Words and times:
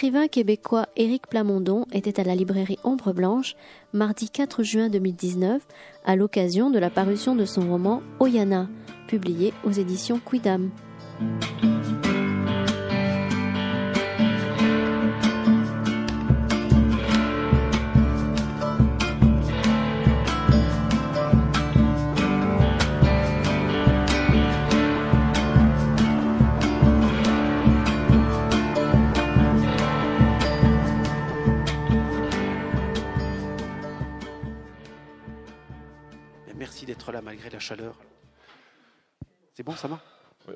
L'écrivain 0.00 0.28
québécois 0.28 0.86
Éric 0.96 1.26
Plamondon 1.26 1.84
était 1.92 2.18
à 2.18 2.24
la 2.24 2.34
librairie 2.34 2.78
Ombre 2.84 3.12
Blanche 3.12 3.54
mardi 3.92 4.30
4 4.30 4.62
juin 4.62 4.88
2019 4.88 5.60
à 6.06 6.16
l'occasion 6.16 6.70
de 6.70 6.78
la 6.78 6.88
parution 6.88 7.34
de 7.34 7.44
son 7.44 7.68
roman 7.68 8.00
Oyana, 8.18 8.66
publié 9.08 9.52
aux 9.62 9.72
éditions 9.72 10.18
Quidam. 10.18 10.70
La 37.60 37.66
chaleur. 37.66 37.94
C'est 39.52 39.62
bon, 39.62 39.76
ça 39.76 39.86
va 39.86 40.00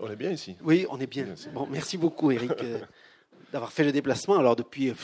On 0.01 0.11
est 0.11 0.17
bien 0.17 0.31
ici. 0.31 0.57
Oui, 0.63 0.87
on 0.89 0.99
est 0.99 1.07
bien. 1.07 1.27
Bon, 1.53 1.69
merci 1.71 1.99
beaucoup, 1.99 2.31
Eric, 2.31 2.53
euh, 2.63 2.81
d'avoir 3.53 3.73
fait 3.73 3.85
le 3.85 3.93
déplacement. 3.93 4.39
Alors, 4.39 4.57
depuis, 4.57 4.89
euh, 4.89 4.95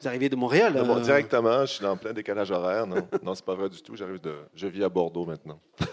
vous 0.00 0.08
arrivez 0.08 0.28
de 0.28 0.34
Montréal 0.34 0.76
euh, 0.76 1.00
Directement, 1.00 1.60
je 1.60 1.74
suis 1.74 1.86
en 1.86 1.96
plein 1.96 2.12
décalage 2.12 2.50
horaire. 2.50 2.88
Non, 2.88 3.08
non 3.22 3.36
c'est 3.36 3.44
pas 3.44 3.54
vrai 3.54 3.68
du 3.68 3.80
tout. 3.82 3.94
J'arrive 3.94 4.20
de, 4.20 4.34
je 4.54 4.66
vis 4.66 4.82
à 4.82 4.88
Bordeaux 4.88 5.26
maintenant. 5.26 5.60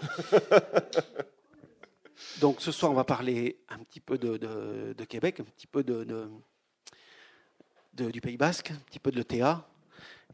Donc, 2.40 2.60
ce 2.60 2.72
soir, 2.72 2.90
on 2.90 2.96
va 2.96 3.04
parler 3.04 3.60
un 3.68 3.78
petit 3.78 4.00
peu 4.00 4.18
de, 4.18 4.36
de, 4.36 5.04
Québec, 5.04 5.38
un 5.38 5.44
petit 5.44 5.68
peu 5.68 5.84
de, 5.84 6.28
du 7.94 8.20
Pays 8.20 8.36
Basque, 8.36 8.72
un 8.72 8.80
petit 8.86 8.98
peu 8.98 9.12
de 9.12 9.16
l'ETA 9.16 9.64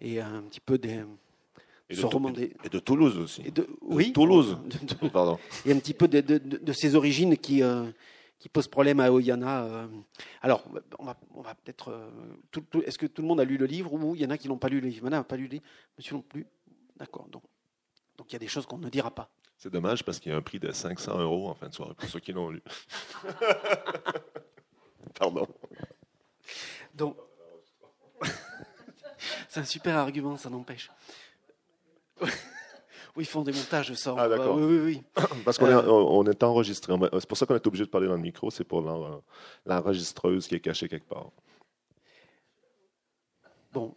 et 0.01 0.21
un 0.21 0.43
petit 0.43 0.61
peu 0.61 0.79
des 0.79 1.03
et 1.91 2.69
de, 2.69 2.79
Toulouse 2.79 3.17
aussi. 3.17 3.43
de, 3.51 3.67
oui. 3.81 4.13
Toulouse. 4.13 4.59
Pardon. 5.13 5.39
Il 5.65 5.71
y 5.71 5.73
a 5.73 5.77
un 5.77 5.81
petit 5.81 5.95
peu 5.95 6.07
de, 6.07 6.73
ses 6.73 6.95
origines 6.95 7.37
qui, 7.39 7.63
euh, 7.63 7.91
qui 8.39 8.51
posent 8.51 8.69
problème 8.69 9.01
à 9.01 9.11
Oyana. 9.11 9.65
Euh. 9.65 9.87
Alors, 10.43 10.65
on 10.99 11.05
va, 11.05 11.17
on 11.35 11.41
va 11.41 11.55
peut-être. 11.55 11.91
Euh, 11.91 12.83
est-ce 12.85 12.99
que 12.99 13.07
tout 13.07 13.23
le 13.23 13.29
monde 13.29 13.41
a 13.41 13.45
lu 13.45 13.57
le 13.57 13.65
livre 13.65 13.93
ou 13.95 14.15
il 14.15 14.21
y 14.21 14.27
en 14.27 14.31
a 14.31 14.37
qui 14.37 14.49
n'ont 14.49 14.59
pas 14.59 14.69
lu 14.69 14.81
le 14.81 14.89
livre? 14.89 15.09
N'a 15.09 15.25
pas 15.25 15.37
lu 15.37 15.45
le 15.45 15.51
livre. 15.51 15.65
Monsieur 15.97 16.15
non 16.15 16.23
plus. 16.23 16.47
D'accord. 16.97 17.27
Donc, 17.31 17.43
donc 18.19 18.31
il 18.31 18.35
y 18.35 18.37
a 18.37 18.41
des 18.41 18.49
choses 18.49 18.67
qu'on 18.67 18.79
ne 18.79 18.91
dira 18.91 19.11
pas. 19.11 19.31
C'est 19.57 19.73
dommage 19.73 20.05
parce 20.05 20.21
qu'il 20.21 20.31
y 20.31 20.35
a 20.35 20.39
un 20.39 20.43
prix 20.43 20.61
de 20.61 20.71
500 20.71 21.19
euros 21.19 21.49
en 21.49 21.55
fin 21.55 21.69
de 21.69 21.75
soirée 21.75 21.95
pour 21.95 22.09
ceux 22.09 22.21
qui 22.21 22.33
l'ont 22.33 22.51
lu. 22.51 22.63
Pardon. 25.19 25.49
Donc, 26.95 27.17
c'est 29.49 29.61
un 29.61 29.65
super 29.65 29.97
argument, 29.97 30.37
ça 30.37 30.51
n'empêche. 30.51 30.91
Oui, 33.19 33.25
ils 33.25 33.27
font 33.27 33.43
des 33.43 33.51
montages, 33.51 33.93
ça. 33.95 34.15
Ah, 34.17 34.29
d'accord. 34.29 34.55
Oui, 34.55 34.63
oui, 34.63 34.79
oui. 34.79 35.03
Parce 35.45 35.59
qu'on 35.59 35.67
est, 35.67 35.73
euh, 35.73 35.91
on 35.91 36.25
est 36.27 36.41
enregistré. 36.45 36.95
C'est 37.15 37.27
pour 37.27 37.37
ça 37.37 37.47
qu'on 37.47 37.57
est 37.57 37.67
obligé 37.67 37.85
de 37.85 37.91
parler 37.91 38.07
dans 38.07 38.15
le 38.15 38.21
micro. 38.21 38.49
C'est 38.53 38.63
pour 38.63 38.81
l'enregistreuse 39.67 40.47
qui 40.47 40.55
est 40.55 40.61
cachée 40.61 40.89
quelque 40.89 41.09
part. 41.09 41.31
Bon. 43.73 43.97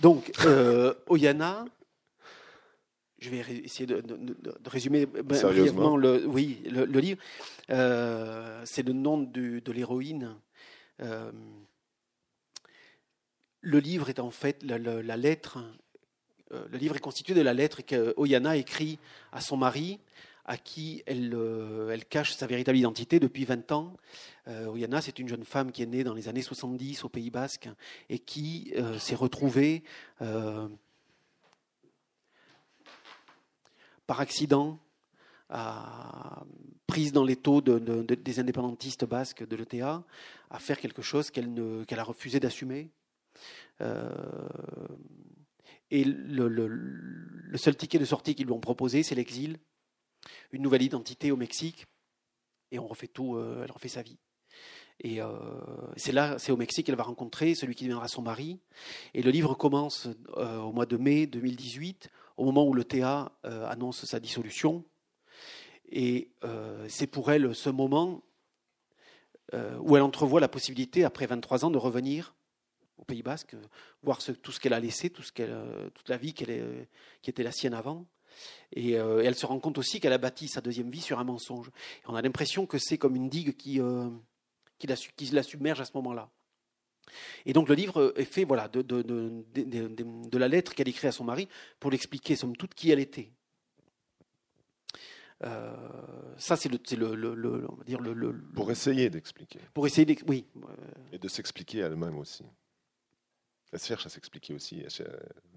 Donc, 0.00 0.32
euh, 0.44 0.94
Oyana, 1.06 1.64
je 3.20 3.30
vais 3.30 3.38
essayer 3.62 3.86
de, 3.86 4.02
résumer 4.66 5.06
brièvement 5.06 5.96
le, 5.96 6.26
oui, 6.26 6.60
le, 6.68 6.84
livre. 6.98 7.22
Euh, 7.70 8.62
c'est 8.64 8.82
le 8.84 8.94
nom 8.94 9.18
de 9.18 9.70
l'héroïne. 9.70 10.34
le 13.60 13.78
livre 13.78 14.08
est 14.08 14.18
en 14.18 14.32
fait 14.32 14.64
la 14.64 15.16
lettre 15.16 15.58
le 16.50 16.78
livre 16.78 16.96
est 16.96 17.00
constitué 17.00 17.34
de 17.34 17.40
la 17.40 17.54
lettre 17.54 17.82
qu'Oyana 17.82 18.56
écrit 18.56 18.98
à 19.32 19.40
son 19.40 19.56
mari, 19.56 19.98
à 20.44 20.56
qui 20.56 21.02
elle, 21.06 21.32
euh, 21.34 21.96
cache 22.10 22.34
sa 22.34 22.46
véritable 22.46 22.76
identité 22.76 23.18
depuis 23.18 23.44
20 23.44 23.72
ans. 23.72 23.96
Euh, 24.48 24.66
Oyana, 24.66 25.00
c'est 25.00 25.18
une 25.18 25.28
jeune 25.28 25.44
femme 25.44 25.72
qui 25.72 25.82
est 25.82 25.86
née 25.86 26.04
dans 26.04 26.14
les 26.14 26.28
années 26.28 26.42
70 26.42 27.04
au 27.04 27.08
Pays 27.08 27.30
Basque 27.30 27.68
et 28.10 28.18
qui 28.18 28.74
s'est 28.98 29.14
retrouvée 29.14 29.82
par 34.06 34.20
accident 34.20 34.78
prise 36.86 37.12
dans 37.12 37.24
les 37.24 37.36
taux 37.36 37.60
des 37.60 38.40
indépendantistes 38.40 39.04
basques 39.04 39.46
de 39.46 39.56
l'ETA 39.56 40.04
à 40.50 40.58
faire 40.58 40.78
quelque 40.78 41.02
chose 41.02 41.30
qu'elle 41.30 41.98
a 41.98 42.04
refusé 42.04 42.38
d'assumer. 42.40 42.90
Et 45.90 46.04
le, 46.04 47.56
seul 47.56 47.76
ticket 47.76 47.98
de 47.98 48.04
sortie 48.04 48.34
qu'ils 48.34 48.46
lui 48.46 48.52
ont 48.52 48.60
proposé, 48.60 49.02
c'est 49.02 49.14
l'exil, 49.14 49.58
une 50.52 50.62
nouvelle 50.62 50.82
identité 50.82 51.30
au 51.30 51.36
Mexique, 51.36 51.86
et 52.72 52.78
on 52.78 52.86
refait 52.86 53.06
tout, 53.06 53.36
euh, 53.36 53.62
elle 53.64 53.70
refait 53.70 53.88
sa 53.88 54.02
vie. 54.02 54.18
Et 55.00 55.20
euh, 55.20 55.32
c'est 55.96 56.12
là, 56.12 56.38
c'est 56.38 56.52
au 56.52 56.56
Mexique 56.56 56.86
qu'elle 56.86 56.96
va 56.96 57.02
rencontrer 57.02 57.54
celui 57.54 57.74
qui 57.74 57.84
deviendra 57.84 58.08
son 58.08 58.22
mari. 58.22 58.60
Et 59.12 59.22
le 59.22 59.30
livre 59.30 59.54
commence 59.54 60.08
euh, 60.36 60.58
au 60.58 60.72
mois 60.72 60.86
de 60.86 60.96
mai 60.96 61.26
2018, 61.26 62.10
au 62.36 62.44
moment 62.44 62.66
où 62.66 62.74
le 62.74 62.84
TA 62.84 63.32
annonce 63.42 64.04
sa 64.04 64.18
dissolution. 64.18 64.84
Et 65.88 66.32
c'est 66.88 67.06
pour 67.06 67.30
elle 67.30 67.54
ce 67.54 67.70
moment 67.70 68.24
où 69.52 69.96
elle 69.96 70.02
entrevoit 70.02 70.40
la 70.40 70.48
possibilité, 70.48 71.04
après 71.04 71.26
23 71.26 71.64
ans, 71.64 71.70
de 71.70 71.78
revenir 71.78 72.34
au 73.04 73.06
Pays 73.06 73.22
Basque, 73.22 73.54
voir 74.02 74.18
tout 74.18 74.50
ce 74.50 74.58
qu'elle 74.58 74.72
a 74.72 74.80
laissé, 74.80 75.10
tout 75.10 75.22
ce 75.22 75.30
qu'elle, 75.30 75.52
euh, 75.52 75.90
toute 75.90 76.08
la 76.08 76.16
vie 76.16 76.32
qu'elle 76.32 76.50
est, 76.50 76.88
qui 77.20 77.30
était 77.30 77.42
la 77.42 77.52
sienne 77.52 77.74
avant. 77.74 78.06
Euh, 78.76 79.22
et, 79.22 79.26
elle 79.26 79.34
se 79.34 79.46
rend 79.46 79.60
compte 79.60 79.78
aussi 79.78 80.00
qu'elle 80.00 80.14
a 80.14 80.18
bâti 80.18 80.48
sa 80.48 80.60
deuxième 80.62 80.90
vie 80.90 81.02
sur 81.02 81.18
un 81.18 81.24
mensonge. 81.24 81.68
Et 81.68 82.08
on 82.08 82.14
a 82.14 82.22
l'impression 82.22 82.66
que 82.66 82.78
c'est 82.78 82.98
comme 82.98 83.14
une 83.14 83.28
digue 83.28 83.56
qui, 83.56 83.80
euh, 83.80 84.08
qui, 84.78 84.86
la, 84.86 84.96
qui, 84.96 85.26
la, 85.26 85.42
submerge 85.42 85.80
à 85.80 85.84
ce 85.84 85.92
moment-là. 85.94 86.30
Et 87.44 87.52
donc 87.52 87.68
le 87.68 87.74
livre 87.74 88.14
est 88.16 88.24
fait 88.24 88.44
voilà, 88.44 88.68
de, 88.68 88.80
de, 88.80 89.02
de, 89.02 89.88
de 89.94 90.38
la 90.38 90.48
lettre 90.48 90.74
qu'elle 90.74 90.88
écrit 90.88 91.06
à 91.06 91.12
son 91.12 91.24
mari 91.24 91.48
pour 91.78 91.90
l'expliquer, 91.90 92.34
somme 92.34 92.56
toute, 92.56 92.72
qui 92.72 92.90
elle 92.90 93.00
était. 93.00 93.30
ça, 96.38 96.56
c'est 96.56 96.70
le, 96.70 97.14
le, 97.14 97.34
le, 97.34 97.70
on 97.70 97.74
va 97.74 97.84
dire 97.84 98.00
le, 98.00 98.34
Pour 98.54 98.70
essayer 98.70 99.10
d'expliquer. 99.10 99.60
Pour 99.74 99.86
essayer, 99.86 100.16
oui. 100.26 100.46
Et 101.12 101.18
de 101.18 101.28
s'expliquer 101.28 101.80
elle-même 101.80 102.16
aussi. 102.16 102.44
Elle 103.74 103.80
cherche 103.80 104.06
à 104.06 104.08
s'expliquer 104.08 104.54
aussi 104.54 104.84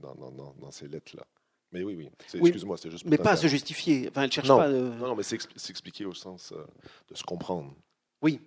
dans, 0.02 0.16
dans, 0.16 0.56
dans, 0.60 0.72
ces 0.72 0.88
lettres-là. 0.88 1.24
Mais 1.72 1.84
oui, 1.84 1.96
oui. 1.96 2.10
Excuse-moi, 2.34 2.76
c'est 2.78 2.90
juste. 2.90 3.06
mais 3.06 3.18
pas 3.18 3.34
à 3.34 3.38
se 3.38 3.46
justifier. 3.46 4.08
Enfin, 4.10 4.24
elle 4.24 4.32
cherche 4.32 4.48
pas. 4.48 4.68
Non, 4.68 5.08
non, 5.10 5.16
mais 5.16 5.22
s'expliquer 5.22 6.06
au 6.06 6.16
sens 6.16 6.52
euh, 6.52 6.66
de 7.10 7.16
se 7.16 7.24
comprendre. 7.24 7.76
Oui. 8.24 8.42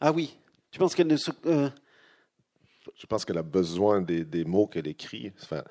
Ah 0.00 0.12
oui. 0.12 0.38
Tu 0.70 0.78
penses 0.78 0.94
qu'elle 0.94 1.08
ne 1.08 1.18
se. 1.18 1.30
Euh, 1.44 1.68
Je 2.98 3.06
pense 3.06 3.26
qu'elle 3.26 3.36
a 3.36 3.42
besoin 3.42 4.00
des, 4.00 4.24
des 4.24 4.46
mots 4.46 4.66
qu'elle 4.66 4.86
écrit. 4.86 5.30
Enfin, 5.42 5.62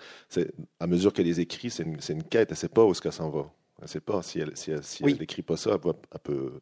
à 0.79 0.85
mesure 0.85 1.11
qu'elle 1.11 1.25
les 1.25 1.39
écrit, 1.39 1.71
c'est 1.71 1.83
une, 1.83 1.97
une, 2.09 2.23
quête. 2.23 2.49
Elle 2.49 2.53
ne 2.53 2.57
sait 2.59 2.69
pas 2.69 2.85
où 2.85 2.91
est-ce 2.91 3.01
qu'elle 3.01 3.11
s'en 3.11 3.31
va. 3.31 3.51
Elle 3.79 3.85
ne 3.85 3.87
sait 3.87 4.01
pas 4.01 4.21
si 4.21 4.39
elle 4.39 4.55
si 4.55 4.71
si 4.83 5.03
n'écrit 5.03 5.41
pas 5.41 5.57
ça, 5.57 5.79
elle, 5.83 6.19
peut, 6.19 6.59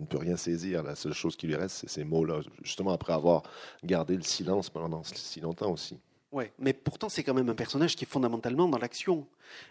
ne 0.00 0.06
peut 0.06 0.18
rien 0.18 0.36
saisir. 0.36 0.82
La 0.82 0.94
seule 0.94 1.12
chose 1.12 1.36
qui 1.36 1.46
lui 1.46 1.56
reste, 1.56 1.76
c'est 1.76 1.88
ces 1.88 2.04
mots-là, 2.04 2.40
justement 2.62 2.92
après 2.92 3.12
avoir 3.12 3.42
gardé 3.84 4.16
le 4.16 4.22
silence 4.22 4.70
pendant 4.70 5.02
si 5.04 5.40
longtemps 5.40 5.72
aussi. 5.72 5.98
Oui, 6.32 6.44
mais 6.58 6.72
pourtant 6.72 7.10
c'est 7.10 7.22
quand 7.22 7.34
même 7.34 7.50
un 7.50 7.54
personnage 7.54 7.94
qui 7.94 8.04
est 8.04 8.08
fondamentalement 8.08 8.66
dans 8.66 8.78
l'action. 8.78 9.26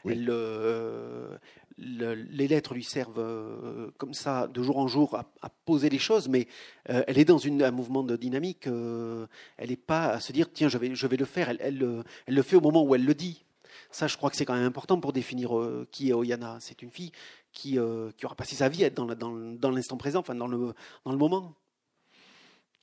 Euh, 0.06 1.35
les 1.79 2.47
lettres 2.47 2.75
lui 2.75 2.83
servent 2.83 3.19
euh, 3.19 3.89
comme 3.97 4.13
ça 4.13 4.47
de 4.47 4.62
jour 4.62 4.77
en 4.77 4.88
jour 4.88 5.15
à, 5.15 5.50
poser 5.65 5.89
les 5.89 5.97
choses, 5.97 6.29
mais 6.29 6.47
euh, 6.91 7.03
elle 7.07 7.18
est 7.18 7.25
dans 7.25 7.39
une, 7.39 7.63
un 7.63 7.71
mouvement 7.71 8.03
de 8.03 8.15
dynamique. 8.15 8.68
elle 8.68 9.69
n'est 9.69 9.75
pas 9.75 10.09
à 10.09 10.19
se 10.19 10.31
dire 10.31 10.53
tiens 10.53 10.69
je 10.69 10.77
vais, 10.77 10.94
je 10.94 11.07
vais 11.07 11.18
le 11.18 11.25
faire. 11.25 11.50
Elle, 11.50 11.57
elle, 11.62 12.03
elle, 12.27 12.35
le 12.35 12.44
fait 12.44 12.56
au 12.56 12.62
moment 12.62 12.83
où 12.83 12.94
elle 12.94 13.06
le 13.06 13.15
dit. 13.15 13.44
Ça, 13.89 14.07
je 14.07 14.15
crois 14.15 14.29
que 14.29 14.38
c'est 14.38 14.45
quand 14.45 14.53
même 14.53 14.63
important 14.63 15.00
pour 15.00 15.13
définir 15.13 15.51
qui 15.91 16.09
est 16.09 16.13
Oyana. 16.13 16.57
C'est 16.62 16.81
une 16.81 16.91
fille 16.91 17.12
qui, 17.51 17.77
euh, 17.80 18.12
qui 18.18 18.25
aura 18.25 18.36
passé 18.36 18.56
sa 18.56 18.69
vie 18.69 18.83
à 18.83 18.88
être 18.88 18.95
dans, 18.95 19.06
dans, 19.06 19.31
dans 19.31 19.71
l'instant 19.71 19.98
présent, 19.98 20.19
enfin 20.19 20.36
dans 20.36 20.48
le, 20.48 20.74
dans 21.06 21.12
le 21.12 21.18
moment. 21.18 21.56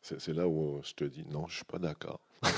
C'est, 0.03 0.29
là 0.29 0.49
où 0.49 0.81
je 0.85 0.95
te 0.95 1.05
dis 1.05 1.25
non, 1.31 1.47
je 1.49 1.57
suis 1.57 1.65
pas 1.65 1.79
d'accord. 1.79 2.21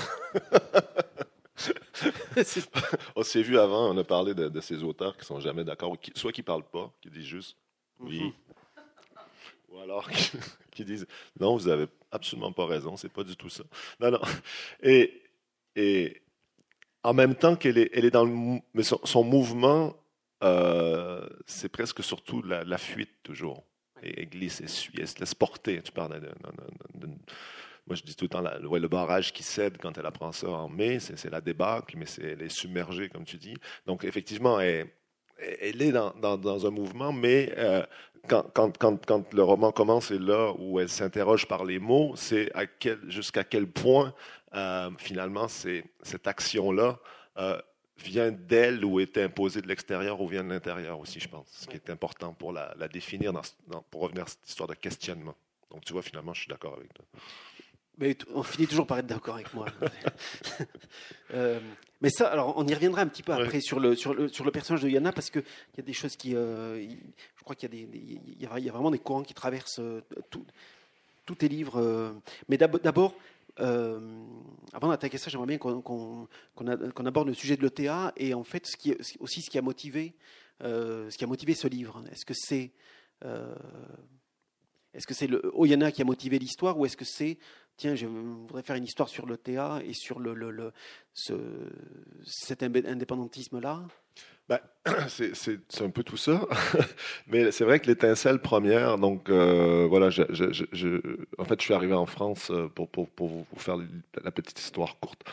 on 3.15 3.23
s'est 3.23 3.41
vu 3.41 3.57
avant, 3.57 3.93
on 3.93 3.97
a 3.97 4.03
parlé 4.03 4.33
de, 4.33 4.61
ces 4.61 4.83
auteurs 4.83 5.17
qui 5.17 5.25
sont 5.25 5.39
jamais 5.39 5.63
d'accord, 5.63 5.97
soit 6.15 6.31
qui 6.31 6.43
parlent 6.43 6.69
pas, 6.69 6.91
qui 7.01 7.09
disent 7.09 7.25
juste 7.25 7.57
oui, 7.99 8.21
mhm. 8.21 8.33
ou 9.69 9.79
alors 9.79 10.09
qui, 10.71 10.85
disent 10.85 11.05
non, 11.39 11.55
vous 11.55 11.67
avez 11.67 11.87
absolument 12.11 12.51
pas 12.51 12.65
raison, 12.65 12.97
c'est 12.97 13.11
pas 13.11 13.23
du 13.23 13.35
tout 13.35 13.49
ça. 13.49 13.63
Non, 13.99 14.11
non. 14.11 14.21
Et, 14.81 15.21
et 15.75 16.21
en 17.03 17.13
même 17.13 17.35
temps 17.35 17.55
qu'elle 17.55 17.77
est, 17.77 17.89
elle 17.93 18.05
est 18.05 18.11
dans 18.11 18.25
le, 18.25 18.59
mais 18.73 18.83
son, 18.83 18.99
son 19.03 19.23
mouvement 19.23 19.95
euh, 20.43 21.27
c'est 21.45 21.69
presque 21.69 22.03
surtout 22.03 22.41
la, 22.41 22.77
fuite 22.77 23.23
toujours. 23.23 23.63
Et, 24.03 24.25
glisse 24.25 24.61
et 24.61 24.67
suit, 24.67 24.97
elle 24.99 25.07
se 25.07 25.19
laisse 25.19 25.35
porter. 25.35 25.81
Tu 25.81 25.91
parles 25.91 26.19
moi, 27.87 27.95
je 27.95 28.03
dis 28.03 28.15
tout 28.15 28.25
le 28.25 28.29
temps, 28.29 28.41
le 28.41 28.87
barrage 28.87 29.33
qui 29.33 29.41
cède 29.43 29.77
quand 29.79 29.97
elle 29.97 30.05
apprend 30.05 30.31
ça 30.31 30.49
en 30.49 30.69
mai, 30.69 30.99
c'est 30.99 31.29
la 31.29 31.41
débâcle, 31.41 31.97
mais 31.97 32.05
elle 32.21 32.41
est 32.43 32.49
submergée, 32.49 33.09
comme 33.09 33.25
tu 33.25 33.37
dis. 33.37 33.55
Donc, 33.87 34.03
effectivement, 34.03 34.59
elle, 34.59 34.87
elle 35.59 35.81
est 35.81 35.91
dans, 35.91 36.37
dans, 36.37 36.67
un 36.67 36.69
mouvement, 36.69 37.11
mais 37.11 37.51
euh, 37.57 37.83
quand, 38.27 38.43
quand, 38.53 38.77
quand, 38.77 39.05
quand, 39.05 39.33
le 39.33 39.43
roman 39.43 39.71
commence 39.71 40.11
et 40.11 40.19
là 40.19 40.53
où 40.57 40.79
elle 40.79 40.89
s'interroge 40.89 41.47
par 41.47 41.65
les 41.65 41.79
mots, 41.79 42.13
c'est 42.15 42.51
jusqu'à 43.07 43.43
quel 43.43 43.67
point, 43.67 44.13
euh, 44.53 44.89
finalement, 44.97 45.47
cette 45.47 46.27
action-là 46.27 46.99
euh, 47.37 47.59
vient 48.01 48.31
d'elle 48.31 48.83
ou 48.83 48.99
est 48.99 49.17
imposée 49.17 49.61
de 49.61 49.67
l'extérieur 49.67 50.21
ou 50.21 50.27
vient 50.27 50.43
de 50.43 50.49
l'intérieur 50.49 50.99
aussi, 50.99 51.19
je 51.19 51.27
pense. 51.27 51.47
Ce 51.51 51.67
qui 51.67 51.75
est 51.75 51.89
important 51.89 52.33
pour 52.33 52.53
la, 52.53 52.73
la 52.77 52.87
définir, 52.87 53.33
dans, 53.33 53.41
pour 53.89 54.01
revenir 54.01 54.23
à 54.23 54.27
cette 54.27 54.47
histoire 54.47 54.67
de 54.69 54.75
questionnement. 54.75 55.35
Donc, 55.69 55.85
tu 55.85 55.93
vois, 55.93 56.01
finalement, 56.01 56.33
je 56.33 56.41
suis 56.41 56.49
d'accord 56.49 56.75
avec 56.77 56.93
toi. 56.93 57.05
Mais 57.97 58.17
on 58.33 58.43
finit 58.43 58.67
toujours 58.67 58.87
par 58.87 58.97
être 58.99 59.05
d'accord 59.05 59.35
avec 59.35 59.53
moi. 59.53 59.67
euh, 61.33 61.59
mais 62.01 62.09
ça, 62.09 62.27
alors 62.29 62.53
on 62.57 62.67
y 62.67 62.73
reviendra 62.73 63.01
un 63.01 63.07
petit 63.07 63.21
peu 63.21 63.31
après 63.31 63.61
sur, 63.61 63.79
le, 63.79 63.95
sur, 63.95 64.13
le, 64.13 64.27
sur 64.27 64.43
le 64.43 64.51
personnage 64.51 64.81
de 64.81 64.89
Yana 64.89 65.11
parce 65.11 65.29
qu'il 65.29 65.43
y 65.77 65.79
a 65.79 65.83
des 65.83 65.93
choses 65.93 66.15
qui. 66.15 66.35
Euh, 66.35 66.83
je 67.37 67.43
crois 67.43 67.55
qu'il 67.55 67.69
y, 67.73 67.83
a 67.83 67.85
des, 67.85 67.99
il 67.99 68.41
y, 68.41 68.69
a, 68.69 68.71
vraiment 68.71 68.91
des 68.91 68.99
courants 68.99 69.23
qui 69.23 69.33
traversent 69.33 69.79
euh, 69.79 70.01
tous 71.25 71.35
tes 71.35 71.47
livres. 71.47 71.79
Euh. 71.79 72.11
mais 72.49 72.57
d'abord, 72.57 73.15
avant 73.57 74.89
d'attaquer 74.89 75.17
ça, 75.17 75.29
j'aimerais 75.29 75.47
bien 75.47 75.57
qu'on 75.57 76.27
aborde 77.05 77.27
le 77.27 77.33
sujet 77.33 77.57
de 77.57 77.63
l'ETA 77.63 78.13
et 78.17 78.33
en 78.33 78.43
fait 78.43 78.65
aussi 79.19 79.41
ce 79.41 79.49
qui 79.49 79.57
a 79.57 79.61
motivé, 79.61 80.15
ce 80.61 81.15
qui 81.15 81.23
a 81.23 81.27
motivé 81.27 81.53
ce 81.53 81.67
livre. 81.67 82.03
Est-ce 82.11 82.25
que 82.25 82.33
c'est. 82.33 82.71
Le 85.27 85.51
Oyana 85.53 85.91
qui 85.91 86.01
a 86.01 86.05
motivé 86.05 86.37
l'histoire 86.39 86.77
ou 86.77 86.85
est-ce 86.85 86.97
que 86.97 87.05
c'est 87.05 87.37
tiens, 87.77 87.95
je 87.95 88.05
voudrais 88.05 88.61
faire 88.61 88.75
une 88.75 88.83
histoire 88.83 89.09
sur 89.09 89.25
le 89.25 89.37
théâtre 89.37 89.85
et 89.85 89.93
sur 89.93 90.21
cet 92.25 92.61
indépendantisme-là? 92.63 93.87
Ben, 94.51 94.59
c'est 95.07 95.81
un 95.81 95.89
peu 95.89 96.03
tout 96.03 96.17
ça, 96.17 96.45
mais 97.27 97.51
c'est 97.51 97.63
vrai 97.63 97.79
que 97.79 97.87
l'étincelle 97.87 98.39
première, 98.39 98.97
donc 98.97 99.29
euh, 99.29 99.87
voilà, 99.89 100.09
je, 100.09 100.23
en 101.37 101.45
fait, 101.45 101.61
je 101.61 101.63
suis 101.63 101.73
arrivé 101.73 101.93
en 101.93 102.05
France 102.05 102.51
euh, 102.51 102.67
pour, 102.67 103.07
vous 103.17 103.45
faire 103.55 103.77
la 104.21 104.31
petite 104.31 104.59
histoire 104.59 104.99
courte. 104.99 105.23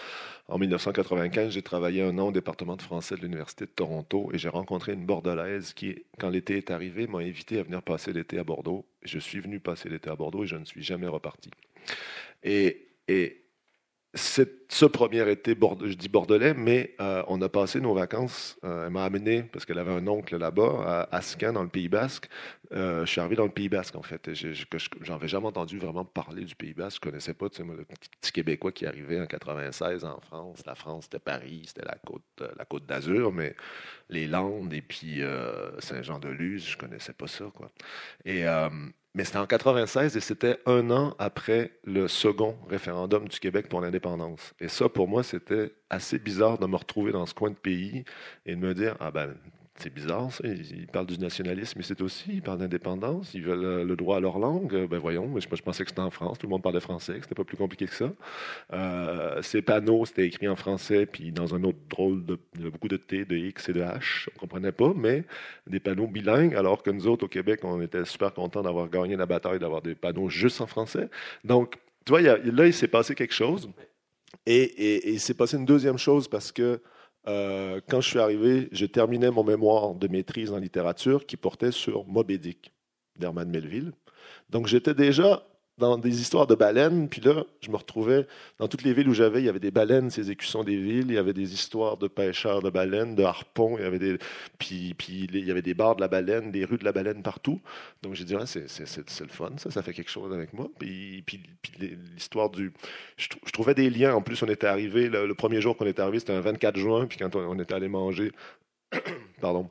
En 0.47 0.59
1995, 0.59 1.51
j'ai 1.53 1.63
travaillé 1.63 2.03
un 2.03 2.17
an 2.19 2.29
au 2.29 2.33
département 2.33 2.77
de 2.77 2.83
français 2.83 3.17
de 3.17 3.23
l'Université 3.23 3.65
de 3.65 3.71
Toronto 3.71 4.31
et 4.33 4.39
j'ai 4.39 4.49
rencontré 4.49 4.93
une 4.93 5.05
Bordelaise 5.05 5.73
qui, 5.73 6.05
quand 6.21 6.31
l'été 6.31 6.57
est 6.57 6.71
arrivé, 6.71 7.09
m'a 7.09 7.19
invité 7.19 7.59
à 7.59 7.65
venir 7.65 7.83
passer 7.83 8.13
l'été 8.13 8.39
à 8.39 8.45
Bordeaux. 8.45 8.87
Je 9.03 9.19
suis 9.19 9.41
venu 9.41 9.59
passer 9.59 9.89
l'été 9.89 10.11
à 10.11 10.15
Bordeaux 10.15 10.45
et 10.45 10.47
je 10.47 10.57
ne 10.57 10.65
suis 10.65 10.83
jamais 10.85 11.09
reparti. 11.09 11.51
Et 12.45 12.87
ce 14.19 14.85
premier 14.85 15.31
été, 15.31 15.57
je 15.85 15.95
dis 15.95 16.09
bordelais, 16.09 16.55
mais 16.55 16.95
euh, 17.01 17.23
on 17.29 17.41
a 17.41 17.49
passé 17.49 17.81
nos 17.81 17.95
vacances. 17.95 18.59
Euh, 18.65 18.87
elle 18.87 18.93
m'a 18.93 19.05
amené, 19.05 19.43
parce 19.43 19.65
qu'elle 19.65 19.79
avait 19.79 19.93
un 19.93 20.07
oncle 20.07 20.37
là-bas, 20.37 21.07
à 21.11 21.17
Ascan, 21.17 21.53
dans 21.53 21.63
le 21.63 21.69
Pays 21.69 21.89
Basque. 21.89 22.29
Euh, 22.73 23.07
je 23.07 23.11
suis 23.11 23.21
arrivé 23.21 23.37
dans 23.37 23.45
le 23.45 23.51
Pays 23.51 23.69
Basque, 23.69 23.97
en 23.97 24.03
fait. 24.03 24.31
J'en 25.03 25.15
avais 25.15 25.29
jamais 25.29 25.47
entendu 25.47 25.79
vraiment 25.79 26.05
parler 26.05 26.45
du 26.45 26.55
Pays 26.55 26.75
Basque. 26.75 27.03
Je 27.03 27.11
connaissais 27.11 27.35
pas, 27.35 27.49
tu 27.49 27.57
sais, 27.57 27.63
moi, 27.63 27.77
le 27.77 27.85
petit 27.85 28.33
Québécois 28.33 28.73
qui 28.73 28.87
arrivait 28.87 29.21
en 29.21 29.27
96 29.27 30.05
en 30.05 30.21
France. 30.21 30.63
La 30.67 30.75
France, 30.75 31.05
c'était 31.05 31.19
Paris, 31.19 31.63
c'était 31.67 31.87
la 31.87 31.97
côte, 32.07 32.23
la 32.57 32.65
côte 32.65 32.87
d'Azur, 32.87 33.33
mais 33.33 33.57
les 34.11 34.27
Landes 34.27 34.73
et 34.73 34.83
puis 34.83 35.23
Saint-Jean-de-Luz, 35.79 36.67
je 36.69 36.77
connaissais 36.77 37.15
pas 37.15 37.27
ça, 37.27 37.47
quoi. 37.55 37.71
Et 38.25 38.45
mais 39.19 39.25
c'était 39.25 39.39
en 39.39 39.47
96 39.47 40.17
et 40.17 40.21
c'était 40.21 40.61
un 40.65 40.93
an 40.93 41.17
après 41.19 41.73
le 41.83 42.07
second 42.07 42.57
référendum 42.71 43.27
du 43.27 43.41
Québec 43.41 43.69
pour 43.69 43.81
l'indépendance. 43.81 44.55
Et 44.61 44.69
ça, 44.69 44.89
pour 44.89 45.09
moi, 45.09 45.25
c'était 45.25 45.73
assez 45.91 46.21
bizarre 46.21 46.57
de 46.57 46.67
me 46.67 46.77
retrouver 46.77 47.11
dans 47.11 47.27
ce 47.27 47.35
coin 47.35 47.51
de 47.51 47.57
pays 47.57 48.05
et 48.47 48.55
de 48.55 48.61
me 48.61 48.75
dire, 48.75 48.95
ah 49.01 49.11
ben, 49.11 49.35
c'est 49.81 49.93
bizarre, 49.93 50.33
ça. 50.33 50.47
Ils, 50.47 50.87
parlent 50.87 51.07
du 51.07 51.19
nationalisme, 51.19 51.75
mais 51.77 51.85
c'est 51.85 52.01
aussi, 52.01 52.35
ils 52.35 52.43
parlent 52.43 52.59
d'indépendance, 52.59 53.33
ils 53.35 53.43
veulent 53.43 53.65
euh, 53.65 53.85
le 53.85 53.97
droit 53.97 54.17
à 54.17 54.21
leur 54.21 54.39
langue. 54.39 54.75
Euh, 54.75 54.87
ben 54.89 54.99
voyons, 54.99 55.39
je, 55.39 55.47
pensais 55.47 55.85
que 55.85 55.91
c'était 55.91 56.01
en 56.01 56.11
France, 56.11 56.39
tout 56.39 56.47
le 56.47 56.51
monde 56.51 56.63
parlait 56.63 56.81
français, 56.81 57.19
c'était 57.23 57.35
pas 57.35 57.45
plus 57.45 57.57
compliqué 57.57 57.87
que 57.87 57.95
ça. 57.95 58.13
Euh, 58.73 59.41
ces 59.43 59.63
panneaux, 59.63 60.05
c'était 60.05 60.27
écrit 60.27 60.49
en 60.49 60.57
français, 60.57 61.07
puis 61.07 61.31
dans 61.33 61.55
un 61.55 61.63
autre 61.65 61.79
drôle 61.89 62.25
de, 62.25 62.39
beaucoup 62.71 62.89
de 62.89 62.97
T, 62.97 63.25
de 63.25 63.37
X 63.37 63.69
et 63.69 63.73
de 63.73 63.81
H, 63.81 64.29
on 64.35 64.41
comprenait 64.41 64.73
pas, 64.73 64.93
mais 64.97 65.25
des 65.67 65.81
panneaux 65.81 66.09
bilingues, 66.09 66.55
alors 66.55 66.83
que 66.83 66.91
nous 66.91 67.07
autres, 67.07 67.27
au 67.27 67.29
Québec, 67.29 67.61
on 67.63 67.81
était 67.81 68.05
super 68.05 68.35
contents 68.35 68.63
d'avoir 68.63 68.89
gagné 68.89 69.17
la 69.17 69.27
bataille, 69.27 69.59
d'avoir 69.59 69.83
des 69.83 69.95
panneaux 69.95 70.29
juste 70.29 70.61
en 70.61 70.67
français. 70.67 71.09
Donc, 71.45 71.77
tu 72.05 72.11
vois, 72.11 72.21
là, 72.21 72.67
il 72.67 72.75
s'est 72.75 72.89
passé 72.89 73.15
quelque 73.15 73.35
chose. 73.35 73.71
Et, 74.47 74.63
et 74.63 75.11
il 75.11 75.21
s'est 75.21 75.35
passé 75.35 75.57
une 75.57 75.65
deuxième 75.65 75.99
chose 75.99 76.27
parce 76.27 76.53
que 76.53 76.81
euh, 77.29 77.81
quand 77.89 78.01
je 78.01 78.09
suis 78.09 78.19
arrivé, 78.19 78.69
je 78.73 78.87
terminais 78.87 79.31
mon 79.31 79.45
mémoire 79.45 79.95
de 79.95 80.09
maîtrise 80.09 80.53
en 80.53 80.59
littérature 80.59 81.27
qui 81.27 81.37
portait 81.37 81.73
sur 81.73 82.07
Moby 82.07 82.39
Dick 82.39 82.73
d'Herman 83.17 83.51
Melville. 83.51 83.93
Donc 84.51 84.67
j'étais 84.67 84.95
déjà 84.95 85.48
dans 85.79 85.97
des 85.99 86.21
histoires 86.21 86.47
de 86.47 86.55
baleines. 86.55 87.09
Puis 87.09 87.21
là, 87.21 87.45
je 87.61 87.71
me 87.71 87.77
retrouvais 87.77 88.27
dans 88.59 88.69
toutes 88.69 88.83
les 88.83 88.93
villes 88.93 89.09
où 89.09 89.15
j'avais, 89.15 89.41
il 89.41 89.47
y 89.47 89.49
avait 89.49 89.61
des 89.61 89.71
baleines, 89.71 90.11
ces 90.11 90.31
écussons 90.31 90.65
des 90.65 90.77
villes. 90.77 91.07
Il 91.09 91.15
y 91.15 91.19
avait 91.19 91.33
des 91.33 91.55
histoires 91.55 91.97
de 91.97 92.09
pêcheurs 92.09 92.63
de 92.63 92.71
baleines, 92.71 93.15
de 93.15 93.23
harpons. 93.23 93.77
Il 93.79 93.83
y 93.83 93.87
avait 93.87 93.99
des, 93.99 94.19
puis, 94.59 94.95
puis 94.95 95.29
il 95.33 95.45
y 95.45 95.51
avait 95.51 95.63
des 95.63 95.75
bars 95.75 95.97
de 95.97 96.01
la 96.01 96.09
baleine, 96.09 96.51
des 96.51 96.65
rues 96.65 96.79
de 96.79 96.85
la 96.85 96.93
baleine 96.93 97.23
partout. 97.23 97.61
Donc 98.03 98.15
j'ai 98.15 98.25
dit, 98.25 98.35
c'est, 98.47 98.67
le 99.21 99.29
fun, 99.29 99.51
ça, 99.57 99.71
ça 99.71 99.83
fait 99.83 99.93
quelque 99.93 100.11
chose 100.11 100.33
avec 100.33 100.53
moi. 100.53 100.69
Puis, 100.79 101.23
puis, 101.23 101.41
l'histoire 102.15 102.51
du, 102.51 102.73
je, 103.17 103.29
trouvais 103.53 103.75
des 103.75 103.91
liens. 103.91 104.15
En 104.15 104.23
plus, 104.23 104.43
on 104.43 104.49
était 104.49 104.67
arrivé 104.67 105.09
le, 105.09 105.35
premier 105.35 105.61
jour 105.61 105.77
qu'on 105.77 105.87
était 105.87 106.03
arrivé, 106.03 106.19
c'était 106.19 106.33
un 106.33 106.41
24 106.41 106.77
juin. 106.77 107.07
Puis 107.07 107.19
quand 107.19 107.35
on, 107.37 107.41
on 107.41 107.59
était 107.59 107.75
allé 107.75 107.89
manger, 107.89 108.33
pardon 109.41 109.71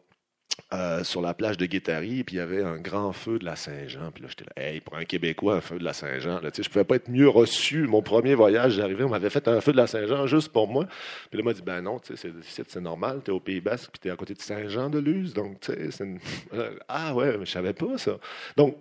euh, 0.74 1.04
sur 1.06 1.22
la 1.22 1.34
plage 1.34 1.56
de 1.56 1.66
Guétari, 1.66 2.26
puis 2.26 2.36
il 2.36 2.40
y 2.40 2.42
avait 2.42 2.62
un 2.62 2.78
grand 2.78 3.14
feu 3.14 3.39
de 3.39 3.46
la 3.46 3.56
Saint-Jean. 3.56 4.12
Puis 4.12 4.24
là, 4.24 4.30
j'étais 4.30 4.44
là, 4.44 4.68
hey, 4.70 4.82
pour 4.82 4.98
un 4.98 5.06
Québécois, 5.06 5.56
un 5.56 5.62
feu 5.62 5.80
de 5.80 5.84
la 5.84 5.94
Saint-Jean. 5.94 6.42
Je 6.44 6.68
pouvais 6.68 6.84
pas 6.84 6.96
être 6.96 7.10
mieux 7.10 7.30
reçu. 7.30 7.88
Mon 7.88 8.01
premier 8.01 8.36
voyage, 8.36 8.74
j'arrivais, 8.74 9.06
on 9.06 9.10
m'avait 9.10 9.30
fait 9.30 9.48
un 9.48 9.62
feu 9.62 9.72
de 9.72 9.77
la 9.77 9.88
Saint-Jean 9.88 10.27
juste 10.27 10.50
pour 10.50 10.68
moi. 10.68 10.86
Puis 11.30 11.38
là, 11.38 11.44
m'a 11.46 11.54
dit, 11.54 11.62
ben 11.62 11.82
non, 11.82 12.01
c'est 12.04 12.82
normal, 12.82 13.22
tu 13.24 13.32
es 13.32 13.34
au 13.34 13.39
Pays 13.39 13.62
Basque, 13.62 13.92
puis 13.92 14.00
tu 14.01 14.08
es 14.10 14.12
à 14.12 14.18
côté 14.18 14.34
de 14.34 14.42
Saint-Jean-de-Luz. 14.42 15.34
Donc, 15.34 15.62
tu 15.62 15.72
sais, 15.72 15.92
c'est 15.92 16.06
Ah 16.89 17.16
ouais, 17.16 17.38
mais 17.38 17.46
je 17.46 17.51
savais 17.51 17.74
pas 17.74 17.98
ça. 17.98 18.18
Donc, 18.58 18.75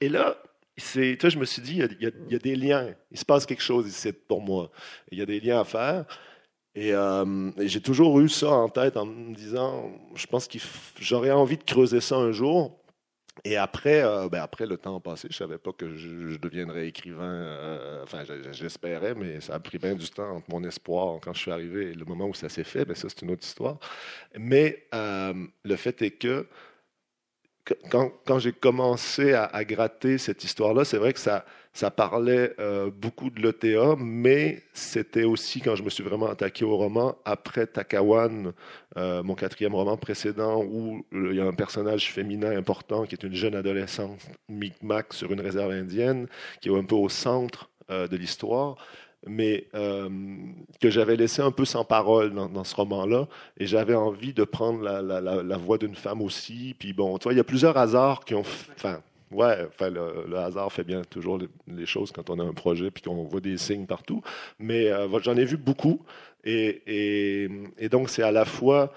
et 0.00 0.08
là, 0.08 0.38
c'est, 0.76 1.18
je 1.22 1.38
me 1.38 1.44
suis 1.44 1.62
dit, 1.62 1.76
il 1.76 1.84
y, 1.84 2.12
il 2.28 2.32
y, 2.32 2.34
a, 2.34 2.38
des 2.38 2.56
liens. 2.56 2.94
Il 3.10 3.18
se 3.18 3.24
passe 3.24 3.46
quelque 3.46 3.62
chose 3.62 3.86
ici 3.86 4.12
pour 4.12 4.40
moi. 4.40 4.70
Il 5.10 5.18
y 5.18 5.22
a 5.22 5.26
des 5.26 5.40
liens 5.40 5.60
à 5.60 5.64
faire. 5.64 6.04
Euh, 6.78 7.50
et, 7.58 7.68
j'ai 7.68 7.80
toujours 7.80 8.20
eu 8.20 8.28
ça 8.28 8.50
en 8.50 8.68
tête 8.68 8.96
en 8.96 9.06
me 9.06 9.34
disant, 9.34 9.90
je 10.14 10.26
pense 10.26 10.48
que 10.48 10.58
j'aurais 11.00 11.30
envie 11.30 11.56
de 11.56 11.64
creuser 11.64 12.00
ça 12.00 12.16
un 12.16 12.32
jour. 12.32 12.74
Et 13.44 13.56
après, 13.56 14.02
euh, 14.02 14.28
ben 14.28 14.42
après 14.42 14.66
le 14.66 14.76
temps 14.76 14.98
passé, 14.98 15.28
je 15.30 15.36
savais 15.36 15.58
pas 15.58 15.72
que 15.72 15.96
je, 15.96 16.36
deviendrais 16.38 16.88
écrivain. 16.88 17.22
Euh, 17.22 18.02
enfin, 18.02 18.24
j'espérais, 18.50 19.14
mais 19.14 19.40
ça 19.40 19.54
a 19.54 19.60
pris 19.60 19.78
bien 19.78 19.94
du 19.94 20.08
temps 20.10 20.36
entre 20.36 20.50
mon 20.50 20.64
espoir 20.64 21.20
quand 21.22 21.32
je 21.34 21.40
suis 21.40 21.52
arrivé 21.52 21.90
et 21.90 21.94
le 21.94 22.04
moment 22.04 22.26
où 22.26 22.34
ça 22.34 22.48
s'est 22.48 22.64
fait. 22.64 22.84
Ben 22.84 22.96
ça, 22.96 23.08
c'est 23.08 23.22
une 23.22 23.30
autre 23.30 23.46
histoire. 23.46 23.78
Mais 24.36 24.88
le 24.92 25.76
fait 25.76 26.02
est 26.02 26.10
que 26.10 26.48
quand, 27.90 28.10
quand 28.24 28.38
j'ai 28.38 28.52
commencé 28.52 29.34
à, 29.34 29.64
gratter 29.64 30.18
cette 30.18 30.42
histoire-là, 30.42 30.84
c'est 30.84 30.98
vrai 30.98 31.12
que 31.12 31.20
ça, 31.20 31.44
ça 31.72 31.90
parlait 31.90 32.54
euh, 32.58 32.90
beaucoup 32.90 33.30
de 33.30 33.40
l'ETA, 33.40 33.94
mais 33.98 34.62
c'était 34.72 35.24
aussi 35.24 35.60
quand 35.60 35.76
je 35.76 35.82
me 35.82 35.90
suis 35.90 36.02
vraiment 36.02 36.26
attaqué 36.26 36.64
au 36.64 36.76
roman, 36.76 37.16
après 37.24 37.66
Takawan, 37.66 38.52
euh, 38.96 39.22
mon 39.22 39.34
quatrième 39.34 39.74
roman 39.74 39.96
précédent, 39.96 40.64
où 40.64 41.04
il 41.12 41.34
y 41.34 41.40
a 41.40 41.44
un 41.44 41.52
personnage 41.52 42.10
féminin 42.10 42.56
important 42.56 43.04
qui 43.04 43.14
est 43.14 43.22
une 43.22 43.34
jeune 43.34 43.54
adolescente 43.54 44.20
Micmac 44.48 45.12
sur 45.12 45.32
une 45.32 45.40
réserve 45.40 45.70
indienne, 45.70 46.26
qui 46.60 46.68
est 46.68 46.76
un 46.76 46.84
peu 46.84 46.96
au 46.96 47.08
centre 47.08 47.70
euh, 47.90 48.08
de 48.08 48.16
l'histoire 48.16 48.76
mais 49.26 49.66
que 50.80 50.90
j'avais 50.90 51.16
laissé 51.16 51.42
un 51.42 51.50
peu 51.50 51.64
sans 51.64 51.84
parole 51.84 52.32
dans, 52.32 52.64
ce 52.64 52.74
roman-là, 52.76 53.26
et 53.58 53.66
j'avais 53.66 53.96
envie 53.96 54.32
de 54.32 54.44
prendre 54.44 54.80
la, 54.80 55.56
voix 55.56 55.76
d'une 55.76 55.96
femme 55.96 56.22
aussi. 56.22 56.76
Puis 56.78 56.92
bon, 56.92 57.18
tu 57.18 57.24
vois, 57.24 57.32
il 57.32 57.36
y 57.36 57.40
a 57.40 57.44
plusieurs 57.44 57.76
hasards 57.76 58.24
qui 58.24 58.36
ont, 58.36 58.44
Ouais, 59.30 59.66
enfin, 59.68 59.90
le, 59.90 60.36
hasard 60.36 60.72
fait 60.72 60.84
bien 60.84 61.02
toujours 61.02 61.38
les, 61.66 61.86
choses 61.86 62.12
quand 62.12 62.30
on 62.30 62.38
a 62.38 62.44
un 62.44 62.52
projet 62.54 62.90
puis 62.90 63.02
qu'on 63.02 63.24
voit 63.24 63.40
des 63.40 63.58
signes 63.58 63.86
partout. 63.86 64.22
Mais 64.58 64.88
euh, 64.88 65.20
j'en 65.20 65.36
ai 65.36 65.44
vu 65.44 65.56
beaucoup. 65.56 66.02
Et, 66.44 67.48
donc, 67.90 68.08
c'est 68.08 68.22
à 68.22 68.32
la 68.32 68.44
fois 68.44 68.92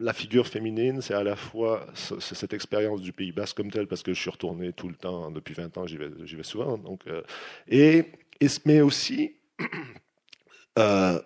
la 0.00 0.12
figure 0.12 0.48
féminine, 0.48 1.00
c'est 1.02 1.14
à 1.14 1.22
la 1.22 1.36
fois 1.36 1.86
cette 1.94 2.52
expérience 2.52 3.00
du 3.00 3.12
Pays 3.12 3.32
Basque 3.32 3.56
comme 3.56 3.70
tel, 3.70 3.86
parce 3.86 4.02
que 4.02 4.12
je 4.12 4.20
suis 4.20 4.30
retourné 4.30 4.72
tout 4.72 4.88
le 4.88 4.96
temps, 4.96 5.30
depuis 5.30 5.54
20 5.54 5.78
ans, 5.78 5.86
j'y 5.86 5.96
vais, 5.96 6.08
vais, 6.08 6.42
souvent. 6.42 6.78
Donc, 6.78 7.06
euh, 7.06 7.22
et, 7.68 8.04
et, 8.40 8.46
mais 8.64 8.80
aussi, 8.80 9.36
euh, 10.78 11.20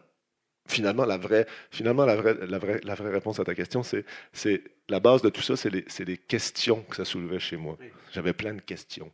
finalement, 0.69 1.05
la 1.05 1.17
vraie, 1.17 1.47
finalement, 1.71 2.05
la 2.05 2.17
vraie, 2.17 2.35
la 2.47 2.59
vraie, 2.59 2.81
la 2.85 2.95
vraie 2.95 3.11
réponse 3.11 3.41
à 3.41 3.45
ta 3.45 3.55
question, 3.55 3.83
c'est, 3.83 4.05
c'est 4.33 4.63
la 4.89 5.01
base 5.01 5.23
de 5.23 5.29
tout 5.31 5.43
ça, 5.43 5.57
c'est 5.57 5.71
les, 5.71 5.85
c'est 5.89 6.05
les 6.05 6.17
questions 6.17 6.83
que 6.83 6.97
ça 6.97 7.05
soulevait 7.05 7.41
chez 7.41 7.57
moi. 7.57 7.77
J'avais 8.13 8.33
plein 8.33 8.55
de 8.55 8.61
questions. 8.61 9.11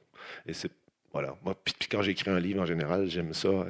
Et 0.46 0.52
c'est, 0.52 0.70
voilà. 1.12 1.36
Moi, 1.44 1.54
puis, 1.64 1.74
quand 1.90 2.02
j'écris 2.02 2.30
un 2.30 2.40
livre, 2.40 2.60
en 2.62 2.66
général, 2.66 3.08
j'aime 3.08 3.32
ça, 3.32 3.66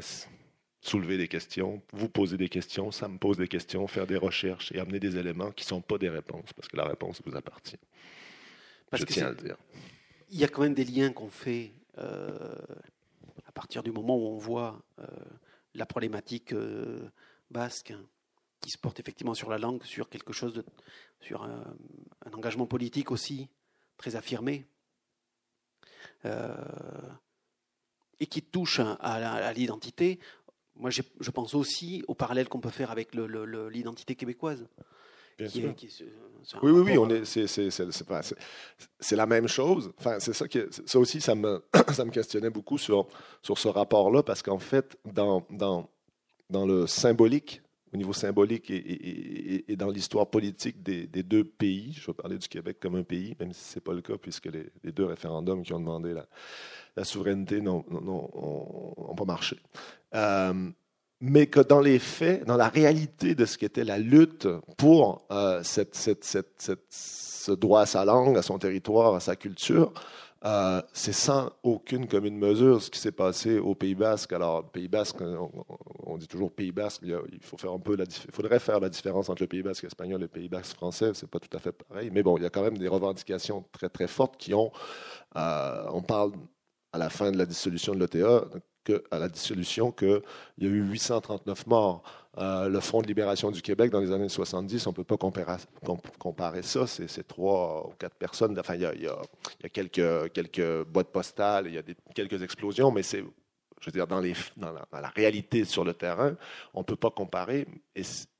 soulever 0.81 1.17
des 1.17 1.29
questions, 1.29 1.83
vous 1.93 2.09
poser 2.09 2.37
des 2.37 2.49
questions, 2.49 2.91
ça 2.91 3.09
me 3.09 3.17
pose 3.17 3.39
des 3.39 3.49
questions, 3.49 3.87
faire 3.87 4.07
des 4.07 4.17
recherches 4.17 4.71
et 4.73 4.81
amener 4.81 5.01
des 5.01 5.17
éléments 5.17 5.51
qui 5.51 5.65
ne 5.65 5.69
sont 5.69 5.81
pas 5.81 5.97
des 5.97 6.11
réponses, 6.11 6.53
parce 6.55 6.69
que 6.69 6.77
la 6.77 6.85
réponse 6.85 7.23
vous 7.25 7.35
appartient. 7.35 7.79
Parce 8.91 9.01
Je 9.01 9.07
tiens 9.07 9.29
à 9.29 9.31
le 9.31 9.37
dire. 9.37 9.57
Il 10.31 10.39
y 10.39 10.45
a 10.45 10.49
quand 10.49 10.63
même 10.63 10.75
des 10.75 10.85
liens 10.85 11.11
qu'on 11.11 11.31
fait 11.31 11.73
euh, 11.99 12.55
à 13.47 13.53
partir 13.53 13.83
du 13.83 13.93
moment 13.93 14.17
où 14.17 14.27
on 14.29 14.39
voit 14.39 14.83
euh, 14.99 15.07
la 15.75 15.87
problématique 15.87 16.53
euh, 16.53 17.09
basque 17.55 17.95
qui 18.61 18.71
se 18.71 18.79
porte 18.79 19.01
effectivement 19.01 19.35
sur 19.35 19.49
la 19.49 19.59
langue, 19.59 19.83
sur 19.85 20.09
quelque 20.09 20.33
chose 20.33 20.53
de, 20.53 20.65
sur 21.21 21.43
un, 21.45 21.65
engagement 22.33 22.67
politique 22.67 23.11
aussi 23.11 23.49
très 23.97 24.17
affirmé, 24.17 24.67
euh, 26.25 26.55
et 28.21 28.27
qui 28.27 28.43
touche 28.43 28.81
à, 28.81 29.53
l'identité. 29.53 30.19
Moi, 30.77 30.91
je 30.91 31.31
pense 31.31 31.55
aussi 31.55 32.05
au 32.09 32.15
parallèle 32.15 32.49
qu'on 32.49 32.61
peut 32.61 32.71
faire 32.71 32.91
avec 32.91 33.15
l'identité 33.15 34.15
québécoise. 34.15 34.67
Bien 35.39 35.49
sûr. 35.49 35.75
oui, 36.63 36.71
oui, 36.71 36.81
oui, 36.81 36.99
on 36.99 37.09
est, 37.11 37.25
c'est, 37.25 37.47
c'est, 37.49 39.17
la 39.17 39.27
même 39.27 39.49
chose. 39.49 39.93
Enfin, 39.99 40.21
c'est 40.21 40.33
ça 40.33 40.47
que, 40.47 40.69
ça 40.87 40.99
aussi, 40.99 41.21
ça 41.21 41.35
me, 41.35 41.63
ça 41.93 42.05
me 42.05 42.11
questionnait 42.11 42.51
beaucoup 42.51 42.79
sur, 42.79 43.09
sur 43.43 43.59
ce 43.59 43.69
rapport-là, 43.69 44.23
parce 44.23 44.43
qu'en 44.43 44.61
fait, 44.61 44.97
dans, 45.05 45.45
dans, 45.51 45.91
dans 46.55 46.67
le 46.67 46.87
symbolique, 46.87 47.63
au 47.93 47.97
niveau 47.97 48.13
symbolique 48.13 48.71
et, 48.71 49.77
dans 49.77 49.91
l'histoire 49.91 50.29
politique 50.29 50.83
des, 50.83 51.23
deux 51.23 51.45
pays. 51.45 51.93
Je 52.01 52.07
vais 52.07 52.15
parler 52.15 52.39
du 52.39 52.49
Québec 52.49 52.79
comme 52.81 52.95
un 52.95 53.03
pays, 53.03 53.37
même 53.41 53.53
si 53.53 53.65
ce 53.65 53.75
n'est 53.77 53.83
pas 53.83 53.93
le 53.93 54.03
cas, 54.03 54.15
puisque 54.17 54.47
les, 54.47 54.93
deux 54.93 55.05
référendums 55.05 55.63
qui 55.63 55.73
ont 55.73 55.81
demandé 55.81 56.15
la, 56.15 57.05
souveraineté 57.05 57.61
n'ont 57.61 57.83
pas 59.17 59.25
marché. 59.25 59.59
Euh, 60.15 60.71
mais 61.21 61.47
que 61.47 61.61
dans 61.61 61.81
les 61.81 61.99
faits, 61.99 62.45
dans 62.45 62.57
la 62.57 62.69
réalité 62.69 63.35
de 63.35 63.47
ce 63.47 63.59
qu'était 63.59 63.85
la 63.85 63.99
lutte 63.99 64.47
pour 64.77 65.27
euh, 65.33 65.63
ce 65.65 67.53
droit 67.53 67.81
à 67.81 67.87
sa 67.87 68.05
langue, 68.05 68.37
à 68.39 68.43
son 68.43 68.59
territoire, 68.59 69.15
à 69.15 69.21
sa 69.21 69.35
culture, 69.35 69.93
euh, 70.45 70.83
c'est 70.93 71.13
sans 71.13 71.51
aucune 71.63 72.07
commune 72.07 72.37
mesure 72.37 72.83
ce 72.83 72.91
qui 72.91 72.99
s'est 72.99 73.13
passé 73.13 73.59
au 73.59 73.75
Pays 73.75 73.95
Basque. 73.95 74.33
Alors, 74.33 74.71
Pays 74.71 74.89
Basque, 74.89 75.17
on, 75.23 76.19
dit 76.19 76.29
toujours 76.29 76.53
Pays 76.53 76.71
Basque, 76.71 77.03
il, 77.03 77.41
faut 77.41 77.57
faire 77.57 77.73
un 77.73 77.79
peu 77.79 77.97
faudrait 78.31 78.59
faire 78.59 78.79
la 78.79 78.91
différence 78.91 79.31
entre 79.31 79.43
le 79.43 79.49
Pays 79.49 79.63
Basque 79.63 79.85
espagnol 79.85 80.21
et 80.21 80.25
le 80.25 80.29
Pays 80.29 80.49
Basque 80.49 80.77
français. 80.77 81.13
C'est 81.15 81.31
pas 81.31 81.39
tout 81.39 81.57
à 81.57 81.61
fait 81.61 81.73
pareil, 81.73 82.11
mais 82.13 82.23
bon, 82.23 82.37
il 82.37 82.43
y 82.43 82.47
a 82.47 82.51
quand 82.51 82.63
même 82.63 82.77
des 82.77 82.89
revendications 82.89 83.65
très 83.73 83.89
très 83.89 84.07
fortes 84.07 84.37
qui 84.37 84.53
ont. 84.53 84.71
Euh, 85.37 85.87
on 85.93 86.03
parle 86.03 86.33
à 86.93 86.99
la 86.99 87.09
fin 87.11 87.33
de 87.33 87.39
la 87.39 87.47
dissolution 87.47 87.95
de 87.95 88.01
l'OTA, 88.01 88.45
à 89.11 89.19
la 89.19 89.29
dissolution 89.29 89.93
qu'il 89.93 90.21
y 90.59 90.67
a 90.67 90.69
eu 90.69 90.83
839 90.83 91.67
morts. 91.67 92.03
Euh, 92.39 92.69
le 92.69 92.81
Front 92.81 93.01
de 93.01 93.07
libération 93.07 93.51
du 93.51 93.63
Québec 93.63 93.91
dans 93.91 94.01
les 94.01 94.11
années 94.11 94.29
70, 94.29 94.87
on 94.87 94.91
ne 94.91 94.95
peut 94.95 95.05
pas 95.05 95.17
comparer, 95.17 96.63
ça. 96.63 96.87
C'est 96.87 97.27
trois 97.27 97.87
ou 97.89 97.95
quatre 97.97 98.17
personnes. 98.17 98.59
Enfin, 98.59 98.75
il 98.75 98.83
y 98.83 98.87
a, 98.87 99.69
quelques, 99.69 100.85
boîtes 100.89 101.13
postales, 101.13 101.69
il 101.69 101.75
y 101.75 101.79
a 101.79 101.83
quelques 102.15 102.43
explosions, 102.43 102.91
mais 102.91 103.05
c'est, 103.05 103.25
je 103.81 103.87
veux 103.87 103.93
dire, 103.93 104.07
dans, 104.09 104.21
la, 104.21 105.09
réalité 105.15 105.65
sur 105.65 105.85
le 105.85 105.95
terrain, 105.95 106.35
on 106.73 106.81
ne 106.81 106.85
peut 106.85 106.97
pas 106.97 107.11
comparer. 107.11 107.69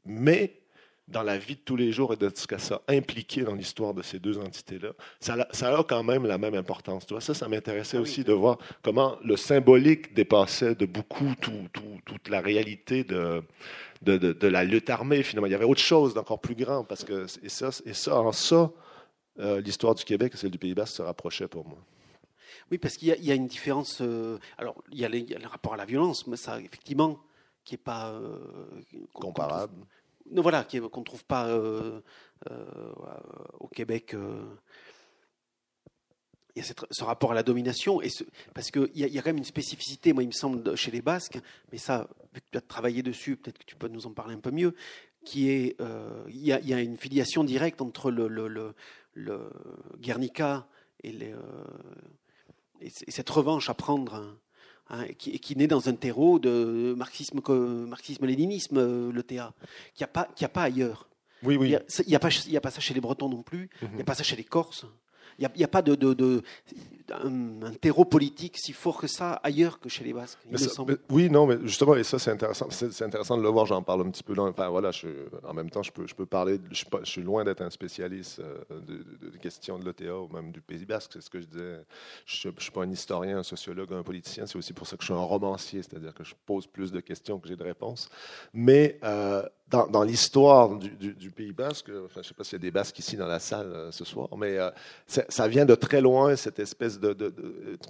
Mais 0.05 0.64
dans 1.07 1.23
la 1.23 1.37
vie 1.37 1.55
de 1.55 1.61
tous 1.61 1.77
les 1.77 1.93
jours 1.93 2.15
et 2.15 2.17
de 2.17 2.31
ce 2.35 2.47
que 2.47 2.57
ça 2.57 2.81
a 2.87 2.93
impliqué 2.93 3.43
dans 3.43 3.55
l'histoire 3.55 3.93
de 3.93 4.03
ces 4.03 4.19
deux 4.19 4.39
entités-là, 4.39 4.93
ça, 5.21 5.35
a 5.35 5.85
quand 5.85 6.03
même 6.03 6.27
la 6.27 6.39
même 6.39 6.55
importance. 6.55 7.07
Tu 7.07 7.13
vois, 7.13 7.21
ça, 7.21 7.35
ça 7.35 7.49
m'intéressait 7.49 7.99
ah 7.99 8.01
aussi 8.01 8.25
de 8.25 8.33
voir 8.33 8.59
comment 8.83 9.19
le 9.23 9.37
symbolique 9.37 10.15
dépassait 10.15 10.75
de 10.75 10.87
beaucoup 10.87 11.35
toute 11.41 12.29
la 12.29 12.41
réalité 12.41 13.05
de, 13.05 13.43
de, 14.03 14.17
de, 14.17 14.49
la 14.49 14.65
lutte 14.65 14.89
armée. 14.89 15.23
Finalement, 15.23 15.47
il 15.47 15.53
y 15.53 15.55
avait 15.55 15.67
autre 15.67 15.81
chose 15.81 16.15
d'encore 16.15 16.41
plus 16.41 16.55
grand 16.55 16.85
parce 16.85 17.05
que 17.05 17.27
et 17.43 17.51
ça, 17.51 17.69
et 17.85 17.93
ça 17.93 18.19
en 18.19 18.33
ça, 18.33 18.73
euh, 19.41 19.61
l'histoire 19.61 19.95
du 19.95 20.05
Québec 20.05 20.33
et 20.35 20.37
celle 20.39 20.51
du 20.51 20.59
Pays 20.59 20.75
Basque 20.75 20.97
se 20.97 21.03
rapprochaient 21.03 21.49
pour 21.49 21.67
moi. 21.67 21.79
Oui, 22.71 22.79
parce 22.79 22.97
qu'il 22.97 23.09
y, 23.09 23.31
a 23.31 23.35
une 23.35 23.47
différence. 23.47 23.99
Euh, 24.01 24.39
alors, 24.57 24.75
il 24.91 24.99
y, 24.99 25.05
a 25.05 25.09
le 25.09 25.47
rapport 25.49 25.75
à 25.75 25.77
la 25.77 25.85
violence, 25.85 26.27
mais 26.27 26.39
ça, 26.39 26.59
effectivement, 26.61 27.21
qui 27.63 27.75
n'est 27.75 27.79
pas 27.79 28.13
euh, 28.13 28.39
comparable 29.13 29.75
voilà, 30.33 30.65
qu'on 30.65 31.01
ne 31.01 31.05
trouve 31.05 31.25
pas 31.25 31.49
euh, 31.49 32.01
euh, 32.51 32.65
au 33.61 33.69
Québec. 33.69 34.15
Euh, 34.15 34.45
il 36.57 36.63
y 36.65 36.67
a 36.67 36.73
ce 36.91 37.05
rapport 37.05 37.33
à 37.33 37.35
la 37.35 37.43
domination, 37.43 38.01
et 38.01 38.09
parce 38.55 38.71
qu'il 38.71 38.89
y, 38.95 39.01
y, 39.01 39.19
a 39.19 39.23
quand 39.23 39.31
même 39.31 39.39
une 39.39 39.45
spécificité, 39.45 40.13
moi 40.13 40.23
il 40.23 40.29
me 40.29 40.33
semble, 40.33 40.77
chez 40.77 40.93
les 40.93 41.03
Basques, 41.03 41.39
mais 41.73 41.79
ça, 41.79 42.09
vu 42.33 42.41
que 42.41 42.47
tu 42.53 42.59
as 42.59 42.61
travaillé 42.61 43.03
dessus, 43.03 43.37
peut-être 43.37 43.59
que 43.59 43.65
tu 43.65 43.75
peux 43.75 43.89
nous 43.89 44.07
en 44.07 44.13
parler 44.13 44.35
un 44.35 44.41
peu 44.41 44.53
mieux, 44.53 44.77
qui 45.25 45.51
est, 45.51 45.77
il, 46.29 46.41
y 46.41 46.53
a, 46.53 46.81
une 46.81 46.97
filiation 46.97 47.43
directe 47.43 47.83
entre 47.83 48.13
le, 48.13 48.75
Guernica 49.99 50.69
et, 51.03 51.33
cette 53.09 53.31
revanche 53.31 53.69
à 53.69 53.75
prendre 53.75 54.39
Hein, 54.91 55.07
qui, 55.17 55.39
qui, 55.39 55.57
naît 55.57 55.67
dans 55.67 55.89
un 55.89 55.95
terreau 55.95 56.39
de 56.39 56.95
marxisme, 56.95 57.41
marxisme-léninisme, 57.89 58.77
euh, 58.77 59.13
le 59.13 59.23
TA, 59.23 59.55
qu'il 59.95 60.01
n'y 60.01 60.05
a, 60.05 60.09
pas, 60.09 60.29
a 60.39 60.49
pas 60.49 60.63
ailleurs. 60.65 61.09
Oui, 61.43 61.57
oui. 61.57 61.69
Il 61.69 62.07
n'y 62.07 62.15
a, 62.15 62.19
a, 62.19 62.61
pas 62.61 62.71
ça 62.71 62.81
chez 62.81 62.93
les 62.93 63.01
Bretons 63.01 63.31
non 63.31 63.43
plus, 63.43 63.71
il 63.81 63.89
n'y 63.89 63.95
a 63.95 63.99
mhm. 63.99 64.05
pas 64.05 64.15
ça 64.15 64.23
chez 64.23 64.37
les 64.37 64.45
Corses. 64.45 64.85
Il 65.39 65.49
n'y 65.57 65.65
a, 65.65 65.69
pas 65.69 65.83
de, 65.83 65.95
de, 65.95 66.15
de 66.15 66.43
un, 67.13 67.73
terreau 67.81 68.05
politique 68.05 68.57
si 68.57 68.73
fort 68.73 68.99
que 68.99 69.07
ça 69.07 69.33
ailleurs 69.43 69.79
que 69.79 69.89
chez 69.89 70.05
les 70.05 70.13
Basques. 70.13 70.39
oui, 71.11 71.29
non, 71.29 71.47
mais 71.47 71.57
justement, 71.63 71.95
et 71.97 72.05
ça 72.05 72.19
c'est 72.19 72.31
intéressant, 72.31 72.69
c'est, 72.71 73.03
intéressant 73.03 73.37
de 73.37 73.43
le 73.43 73.49
voir. 73.49 73.67
J'en 73.67 73.83
parle 73.83 74.03
un 74.03 74.11
petit 74.11 74.23
peu. 74.23 74.35
Dans, 74.35 74.49
enfin, 74.49 74.69
voilà, 74.69 74.91
je, 74.91 75.09
en 75.47 75.55
même 75.55 75.71
temps, 75.71 75.83
je 75.83 75.93
peux, 75.93 76.07
je 76.07 76.15
peux 76.15 76.27
parler. 76.27 76.59
Je, 76.71 76.85
je 77.03 77.11
suis 77.11 77.23
loin 77.23 77.45
d'être 77.45 77.63
un 77.63 77.71
spécialiste 77.71 78.41
euh, 78.41 78.81
de, 78.81 79.29
de, 79.29 79.37
questions 79.37 79.79
de 79.79 79.85
l'OTA 79.85 80.17
ou 80.17 80.29
même 80.29 80.53
du 80.53 80.61
Pays 80.61 80.85
Basque. 80.87 81.11
C'est 81.15 81.21
ce 81.21 81.31
que 81.31 81.41
je 81.41 81.47
disais. 81.47 81.81
Je 82.27 82.49
ne 82.49 82.55
suis 82.59 82.71
pas 82.71 82.83
un 82.83 82.91
historien, 82.91 83.39
un 83.39 83.43
sociologue, 83.43 83.93
un 83.93 84.03
politicien. 84.03 84.47
C'est 84.47 84.57
aussi 84.57 84.73
pour 84.73 84.87
ça 84.87 84.97
que 84.97 85.03
je 85.03 85.07
suis 85.07 85.15
un 85.15 85.25
romancier, 85.25 85.83
c'est-à-dire 85.83 86.15
que 86.15 86.25
je 86.25 86.35
pose 86.47 86.67
plus 86.67 86.91
de 86.93 87.01
questions 87.01 87.39
que 87.39 87.49
j'ai 87.49 87.57
de 87.57 87.63
réponses. 87.65 88.09
Mais 88.53 88.99
euh, 89.05 89.43
dans, 89.71 90.03
l'histoire 90.03 90.77
du, 90.77 91.31
Pays 91.31 91.53
basque, 91.53 91.91
enfin, 92.05 92.17
je 92.17 92.19
ne 92.21 92.25
sais 92.25 92.35
pas 92.35 92.45
s'il 92.45 92.53
y 92.53 92.57
a 92.57 92.59
des 92.61 92.71
basques 92.71 92.99
ici 92.99 93.17
dans 93.17 93.27
la 93.27 93.41
salle 93.41 93.73
euh, 93.73 93.91
ce 93.91 94.05
soir, 94.05 94.29
mais 94.37 94.59
euh, 94.59 94.71
ça 95.07 95.49
vient 95.49 95.65
de 95.65 95.75
très 95.75 96.01
loin, 96.01 96.37
cette 96.37 96.59
espèce 96.59 97.01
de, 97.01 97.35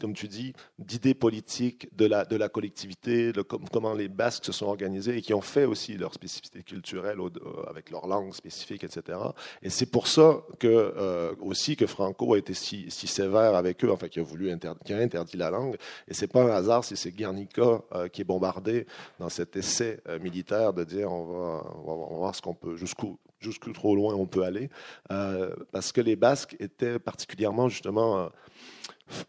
comme 0.01 0.15
tu 0.15 0.29
dis, 0.29 0.55
d'idées 0.79 1.15
politiques 1.15 1.89
de 1.95 2.07
la, 2.07 2.25
de 2.25 2.37
la 2.37 2.49
collectivité, 2.49 3.33
de 3.33 3.43
comment 3.43 3.93
les 3.93 4.09
basques 4.09 4.47
se 4.47 4.53
sont 4.53 4.67
organisés 4.67 5.19
et 5.19 5.23
qui 5.23 5.35
ont 5.35 5.43
fait 5.43 5.65
aussi 5.65 5.97
leur 5.97 6.15
spécificité 6.15 6.63
culturelle 6.63 7.19
euh, 7.21 7.31
avec 7.69 7.91
leur 7.91 8.07
langue 8.07 8.33
spécifique, 8.33 8.85
etc. 8.85 9.19
Et 9.61 9.69
c'est 9.69 9.87
pour 9.87 10.07
ça 10.07 10.43
que, 10.59 11.35
aussi 11.43 11.77
que 11.77 11.87
Franco 11.87 12.35
a 12.35 12.39
été 12.39 12.55
si, 12.55 12.87
si, 12.89 13.07
sévère 13.07 13.55
avec 13.55 13.85
eux, 13.85 13.91
enfin, 13.91 14.09
qui 14.09 14.21
a 14.21 14.23
voulu 14.23 14.51
interdire, 14.51 14.83
qui 14.85 14.93
a 14.95 14.99
interdit 14.99 15.37
la 15.37 15.51
langue. 15.51 15.77
Et 16.09 16.15
c'est 16.15 16.29
pas 16.29 16.43
un 16.43 16.51
hasard 16.51 16.85
si 16.85 16.97
c'est 16.97 17.11
Guernica 17.11 17.83
qui 18.13 18.23
est 18.23 18.25
bombardé 18.25 18.87
dans 19.19 19.29
cet 19.29 19.57
essai 19.57 20.01
militaire 20.21 20.73
de 20.73 20.85
dire 20.85 21.13
on 21.13 21.25
va 21.25 21.64
on 21.85 22.09
va, 22.09 22.17
voir 22.17 22.35
ce 22.35 22.43
qu'on 22.43 22.55
peut, 22.55 22.77
jusqu'où 22.77 23.19
jusqu'où 23.45 23.73
trop 23.73 23.95
loin 23.95 24.15
on 24.15 24.27
peut 24.27 24.43
aller, 24.43 24.71
euh, 25.13 25.55
parce 25.71 25.93
que 25.93 26.01
les 26.01 26.17
Basques 26.17 26.57
étaient 26.59 26.99
particulièrement 26.99 27.69
justement 27.69 28.19
euh, 28.19 28.29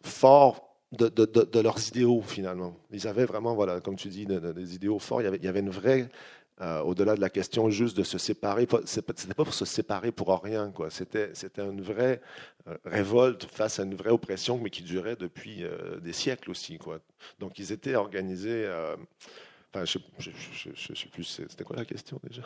forts 0.04 0.76
de, 0.92 1.60
leurs 1.60 1.88
idéaux 1.90 2.22
finalement. 2.22 2.78
Ils 2.92 3.08
avaient 3.08 3.26
vraiment, 3.26 3.54
voilà, 3.54 3.82
comme 3.82 3.98
tu 3.98 4.08
dis, 4.08 4.26
des 4.26 4.76
idéaux 4.76 5.00
forts. 5.00 5.22
Il 5.22 5.26
y 5.26 5.28
avait, 5.28 5.38
il 5.38 5.44
y 5.44 5.48
avait 5.50 5.60
une 5.60 5.70
vraie, 5.70 6.10
euh, 6.62 6.80
au-delà 6.82 7.16
de 7.16 7.22
la 7.22 7.30
question 7.30 7.70
juste 7.70 7.98
de 7.98 8.04
se 8.04 8.18
séparer, 8.18 8.66
c'était 8.86 9.34
pas 9.34 9.44
pour 9.44 9.54
se 9.54 9.66
séparer 9.66 10.14
pour 10.14 10.42
rien, 10.42 10.72
quoi. 10.72 10.90
C'était, 10.90 11.32
c'était 11.34 11.64
une 11.64 11.82
vraie 11.82 12.22
révolte 12.86 13.44
face 13.46 13.80
à 13.80 13.84
une 13.84 13.96
vraie 13.96 14.12
oppression, 14.12 14.58
mais 14.58 14.70
qui 14.70 14.84
durait 14.84 15.18
depuis 15.18 15.66
des 16.02 16.14
siècles 16.14 16.52
aussi, 16.52 16.78
quoi. 16.78 17.00
Donc 17.40 17.60
ils 17.60 17.74
étaient 17.74 17.96
organisés 17.96 18.66
je 19.84 19.98
ne 20.70 20.96
sais 20.96 21.08
plus, 21.12 21.24
c'était 21.24 21.64
quoi 21.66 21.76
la 21.76 21.86
question 21.86 22.20
déjà? 22.24 22.42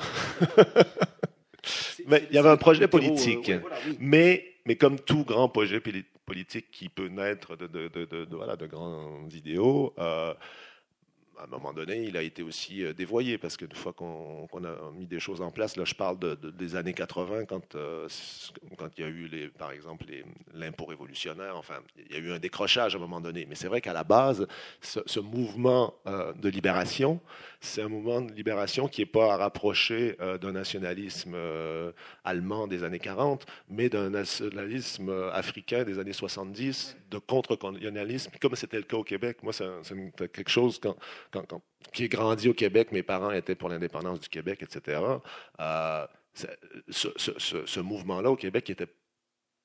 Mais 2.08 2.26
il 2.30 2.36
y 2.36 2.40
avait 2.40 2.50
un 2.50 2.58
projet 2.58 2.88
politique. 2.88 3.50
Euh, 3.50 3.60
mais, 4.00 4.56
mais 4.66 4.76
comme 4.76 5.00
tout 5.00 5.26
grand 5.26 5.50
projet 5.50 5.82
politique 6.26 6.72
qui 6.72 6.90
peut 6.90 7.08
naître 7.08 7.56
de, 7.56 7.68
de, 7.68 7.88
de, 7.88 8.06
de 8.26 8.36
voilà, 8.36 8.56
de 8.56 8.66
grands 8.66 9.28
idéaux, 9.30 9.94
euh, 10.00 10.34
à 11.40 11.46
un 11.46 11.48
moment 11.48 11.74
donné, 11.74 12.04
il 12.04 12.18
a 12.18 12.22
été 12.22 12.44
aussi 12.44 12.84
euh, 12.84 12.94
dévoyé 12.94 13.38
parce 13.38 13.56
qu'une 13.56 13.72
fois 13.72 13.94
qu'on 13.94 14.48
a 14.64 14.92
mis 14.94 15.08
des 15.08 15.20
choses 15.20 15.42
en 15.42 15.52
place, 15.52 15.78
là, 15.78 15.86
je 15.86 15.96
parle 15.96 16.20
de, 16.20 16.36
des 16.36 16.76
années 16.76 16.94
80 16.94 17.46
quand, 17.46 17.76
euh, 17.76 18.08
quand 18.78 18.90
il 18.98 19.02
y 19.02 19.04
a 19.06 19.08
eu, 19.08 19.28
les, 19.28 19.48
par 19.48 19.72
exemple, 19.72 20.06
l'impôt 20.54 20.86
révolutionnaire. 20.86 21.56
Enfin, 21.56 21.80
il 22.10 22.14
y 22.14 22.20
a 22.20 22.20
eu 22.20 22.32
un 22.32 22.40
décrochage 22.40 22.96
à 22.96 22.98
un 22.98 23.02
moment 23.02 23.22
donné. 23.22 23.46
Mais 23.48 23.56
c'est 23.56 23.68
vrai 23.68 23.80
qu'à 23.80 23.94
la 23.94 24.04
base, 24.04 24.48
ce, 24.82 25.20
mouvement 25.20 25.94
euh, 26.08 26.34
de 26.34 26.50
libération, 26.50 27.20
c'est 27.62 27.82
un 27.82 27.90
mouvement 27.90 28.22
de 28.22 28.32
libération 28.34 28.88
qui 28.88 29.02
n'est 29.02 29.06
pas 29.06 29.34
à 29.34 29.38
rapprocher 29.38 30.16
d'un 30.42 30.52
nationalisme 30.52 31.36
allemand 32.24 32.68
des 32.68 32.84
années 32.84 33.00
40, 33.00 33.46
mais 33.70 33.90
d'un 33.90 34.10
nationalisme 34.10 35.10
africain 35.34 35.84
des 35.84 36.00
années 36.00 36.14
70, 36.14 36.98
de 37.12 37.18
contre-colonialisme, 37.18 38.32
comme 38.42 38.56
c'était 38.56 38.78
le 38.78 38.84
cas 38.84 38.98
au 38.98 39.04
Québec. 39.04 39.44
Moi, 39.44 39.54
c'est 39.54 40.32
quelque 40.32 40.50
chose 40.50 40.80
quand 41.32 41.62
qui 41.92 42.06
est 42.06 42.10
grandi 42.10 42.50
au 42.50 42.54
Québec, 42.54 42.92
mes 42.92 43.04
parents 43.04 43.32
étaient 43.32 43.56
pour 43.56 43.70
l'indépendance 43.70 44.20
du 44.20 44.30
Québec, 44.30 44.64
etc. 44.64 45.02
Euh, 45.60 46.08
ce, 46.90 47.80
mouvement-là 47.80 48.32
au 48.32 48.36
Québec 48.36 48.70
était 48.70 48.88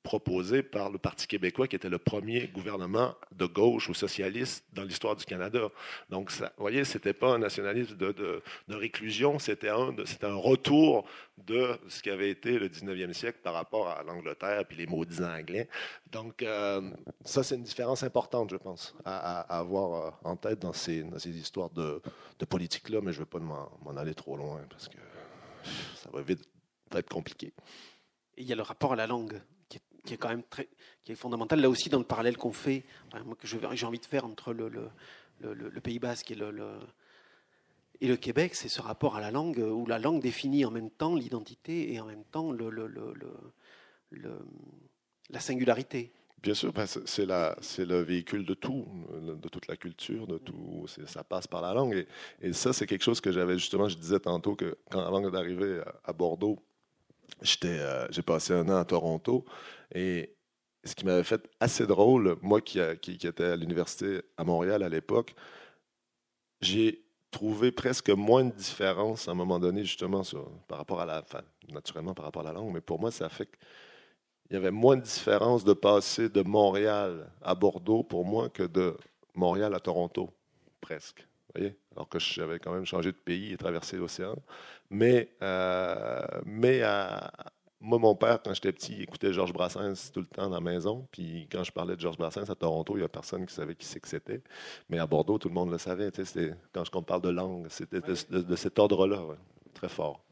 proposé 0.04 0.62
par 0.62 0.90
le 0.90 0.98
Parti 0.98 1.26
québécois, 1.26 1.66
qui 1.66 1.76
était 1.76 1.88
le 1.88 1.98
premier 1.98 2.46
gouvernement 2.48 3.14
de 3.32 3.46
gauche 3.46 3.88
ou 3.88 3.94
socialiste 3.94 4.62
dans 4.74 4.84
l'histoire 4.84 5.16
du 5.16 5.24
Canada. 5.24 5.70
Donc, 6.10 6.30
ça, 6.30 6.52
vous 6.58 6.62
voyez, 6.62 6.84
ce 6.84 6.98
n'était 6.98 7.14
pas 7.14 7.32
un 7.34 7.38
nationalisme 7.38 7.96
de, 7.96 8.42
réclusion, 8.68 9.38
c'était 9.38 9.70
un, 9.70 9.94
un 10.22 10.34
retour 10.34 11.08
de 11.38 11.78
ce 11.88 12.02
qui 12.02 12.10
avait 12.10 12.28
été 12.28 12.58
le 12.58 12.68
19e 12.68 13.14
siècle 13.14 13.38
par 13.42 13.54
rapport 13.54 13.88
à 13.88 14.02
l'Angleterre 14.02 14.64
et 14.70 14.74
les 14.74 14.86
maudits 14.86 15.22
anglais. 15.24 15.68
Donc, 16.12 16.42
euh, 16.42 16.82
ça, 17.24 17.42
c'est 17.42 17.54
une 17.54 17.62
différence 17.62 18.02
importante, 18.02 18.50
je 18.50 18.56
pense, 18.56 18.94
à, 19.06 19.40
avoir 19.58 19.94
euh, 19.94 20.10
en 20.24 20.36
tête 20.36 20.58
dans 20.58 20.74
ces, 20.74 21.02
histoires 21.26 21.70
de, 21.70 22.02
de 22.38 22.44
politique-là, 22.44 23.00
mais 23.02 23.12
je 23.12 23.20
ne 23.20 23.20
veux 23.20 23.30
pas 23.30 23.38
m'en 23.38 23.96
aller 23.96 24.14
trop 24.14 24.36
loin 24.36 24.60
parce 24.68 24.88
que 24.88 24.98
ça 25.96 26.10
va 26.12 26.20
vite 26.20 26.46
être 26.94 27.08
compliqué. 27.08 27.54
il 28.36 28.44
y 28.44 28.52
a 28.52 28.56
le 28.56 28.62
rapport 28.62 28.92
à 28.92 28.96
la 28.96 29.06
langue 29.06 29.40
qui 30.04 30.14
est 30.14 30.16
quand 30.16 30.28
même 30.28 30.42
très, 30.42 30.68
qui 31.02 31.12
est 31.12 31.16
fondamental. 31.16 31.60
Là 31.60 31.68
aussi, 31.68 31.88
dans 31.88 31.98
le 31.98 32.04
parallèle 32.04 32.36
qu'on 32.36 32.52
fait, 32.52 32.84
que 33.38 33.46
j'ai 33.46 33.86
envie 33.86 33.98
de 33.98 34.06
faire 34.06 34.24
entre 34.24 34.52
le, 34.52 34.68
le, 34.68 34.90
le, 35.40 35.80
Pays 35.80 35.98
Basque 35.98 36.30
et 36.30 36.34
le, 36.36 38.16
Québec, 38.16 38.54
c'est 38.54 38.68
ce 38.68 38.80
rapport 38.80 39.16
à 39.16 39.20
la 39.20 39.30
langue, 39.30 39.58
où 39.58 39.86
la 39.86 39.98
langue 39.98 40.20
définit 40.22 40.64
en 40.64 40.70
même 40.70 40.90
temps 40.90 41.14
l'identité 41.14 41.92
et 41.92 42.00
en 42.00 42.06
même 42.06 42.24
temps 42.24 42.52
la 45.30 45.40
singularité. 45.40 46.12
Bien 46.42 46.54
sûr, 46.54 46.74
c'est 47.06 47.24
le 47.26 48.02
véhicule 48.02 48.44
de 48.44 48.52
tout, 48.52 48.86
de 49.10 49.48
toute 49.48 49.66
la 49.66 49.76
culture, 49.76 50.26
de 50.26 50.36
tout. 50.36 50.84
Ça 51.06 51.24
passe 51.24 51.46
par 51.46 51.62
la 51.62 51.72
langue. 51.72 51.94
Et, 51.94 52.06
et 52.48 52.52
ça, 52.52 52.74
c'est 52.74 52.86
quelque 52.86 53.02
chose 53.04 53.22
que 53.22 53.32
j'avais 53.32 53.54
justement, 53.54 53.88
je 53.88 53.96
disais 53.96 54.20
tantôt 54.20 54.54
que 54.54 54.76
quand 54.90 55.00
avant 55.00 55.22
d'arriver 55.30 55.80
à 56.04 56.12
Bordeaux, 56.12 56.58
euh, 57.64 58.06
j'ai 58.10 58.22
passé 58.22 58.52
un 58.52 58.68
an 58.68 58.76
à 58.76 58.84
Toronto 58.84 59.44
et 59.94 60.34
ce 60.84 60.94
qui 60.94 61.04
m'avait 61.06 61.24
fait 61.24 61.48
assez 61.60 61.86
drôle, 61.86 62.36
moi 62.42 62.60
qui, 62.60 62.78
qui, 63.00 63.26
étais 63.26 63.44
à 63.44 63.56
l'université 63.56 64.20
à 64.36 64.44
Montréal 64.44 64.82
à 64.82 64.88
l'époque, 64.88 65.34
j'ai 66.60 67.04
trouvé 67.30 67.72
presque 67.72 68.10
moins 68.10 68.44
de 68.44 68.52
différence 68.52 69.28
à 69.28 69.32
un 69.32 69.34
moment 69.34 69.58
donné, 69.58 69.82
justement, 69.84 70.22
par 70.68 70.78
rapport 70.78 71.00
à 71.00 71.06
la. 71.06 71.24
Naturellement 71.72 72.14
par 72.14 72.26
rapport 72.26 72.42
à 72.42 72.46
la 72.46 72.52
langue, 72.52 72.72
mais 72.72 72.80
pour 72.80 73.00
moi, 73.00 73.10
ça 73.10 73.28
fait 73.28 73.46
qu'il 73.46 74.52
y 74.52 74.56
avait 74.56 74.70
moins 74.70 74.96
de 74.96 75.02
différence 75.02 75.64
de 75.64 75.72
passer 75.72 76.28
de 76.28 76.42
Montréal 76.42 77.30
à 77.42 77.54
Bordeaux 77.54 78.02
pour 78.02 78.24
moi 78.24 78.50
que 78.50 78.62
de 78.62 78.96
Montréal 79.34 79.74
à 79.74 79.80
Toronto, 79.80 80.30
presque. 80.80 81.26
Voyez? 81.54 81.76
Alors 81.92 82.08
que 82.08 82.18
j'avais 82.18 82.58
quand 82.58 82.72
même 82.72 82.84
changé 82.84 83.12
de 83.12 83.16
pays 83.16 83.52
et 83.52 83.56
traversé 83.56 83.96
l'océan. 83.96 84.36
Mais, 84.90 85.30
euh, 85.42 86.22
mais 86.44 86.82
moi, 87.80 87.98
mon 87.98 88.14
père, 88.14 88.42
quand 88.42 88.52
j'étais 88.54 88.72
petit, 88.72 89.02
écoutait 89.02 89.32
Georges 89.32 89.52
Brassens 89.52 90.10
tout 90.12 90.20
le 90.20 90.26
temps 90.26 90.48
dans 90.48 90.56
la 90.56 90.60
maison. 90.60 91.06
Puis 91.12 91.46
quand 91.50 91.62
je 91.62 91.70
parlais 91.70 91.94
de 91.94 92.00
Georges 92.00 92.18
Brassens 92.18 92.50
à 92.50 92.54
Toronto, 92.54 92.94
il 92.96 93.00
n'y 93.00 93.04
a 93.04 93.08
personne 93.08 93.46
qui 93.46 93.54
savait 93.54 93.76
qui 93.76 93.86
c'est 93.86 94.00
que 94.00 94.08
c'était. 94.08 94.42
Mais 94.88 94.98
à 94.98 95.06
Bordeaux, 95.06 95.38
tout 95.38 95.48
le 95.48 95.54
monde 95.54 95.70
le 95.70 95.78
savait. 95.78 96.10
Quand 96.72 96.84
je 96.84 96.90
parle 96.90 97.22
de 97.22 97.30
langue, 97.30 97.66
c'était 97.68 98.00
de, 98.00 98.56
cet 98.56 98.78
ordre-là, 98.78 99.22
très 99.74 99.88
fort. 99.88 100.24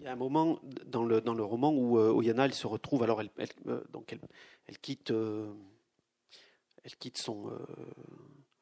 Il 0.00 0.06
y 0.06 0.08
a 0.08 0.12
un 0.12 0.16
moment 0.16 0.58
dans 0.86 1.04
le, 1.04 1.20
dans 1.20 1.34
le 1.34 1.44
roman 1.44 1.70
où 1.70 1.96
euh, 1.96 2.10
Oyana 2.10 2.46
elle 2.46 2.54
se 2.54 2.66
retrouve, 2.66 3.04
alors 3.04 3.20
elle, 3.20 3.30
euh, 3.68 3.80
donc 3.92 4.18
elle, 4.66 4.78
quitte, 4.78 5.12
elle 6.82 6.96
quitte 6.96 7.18
son, 7.18 7.52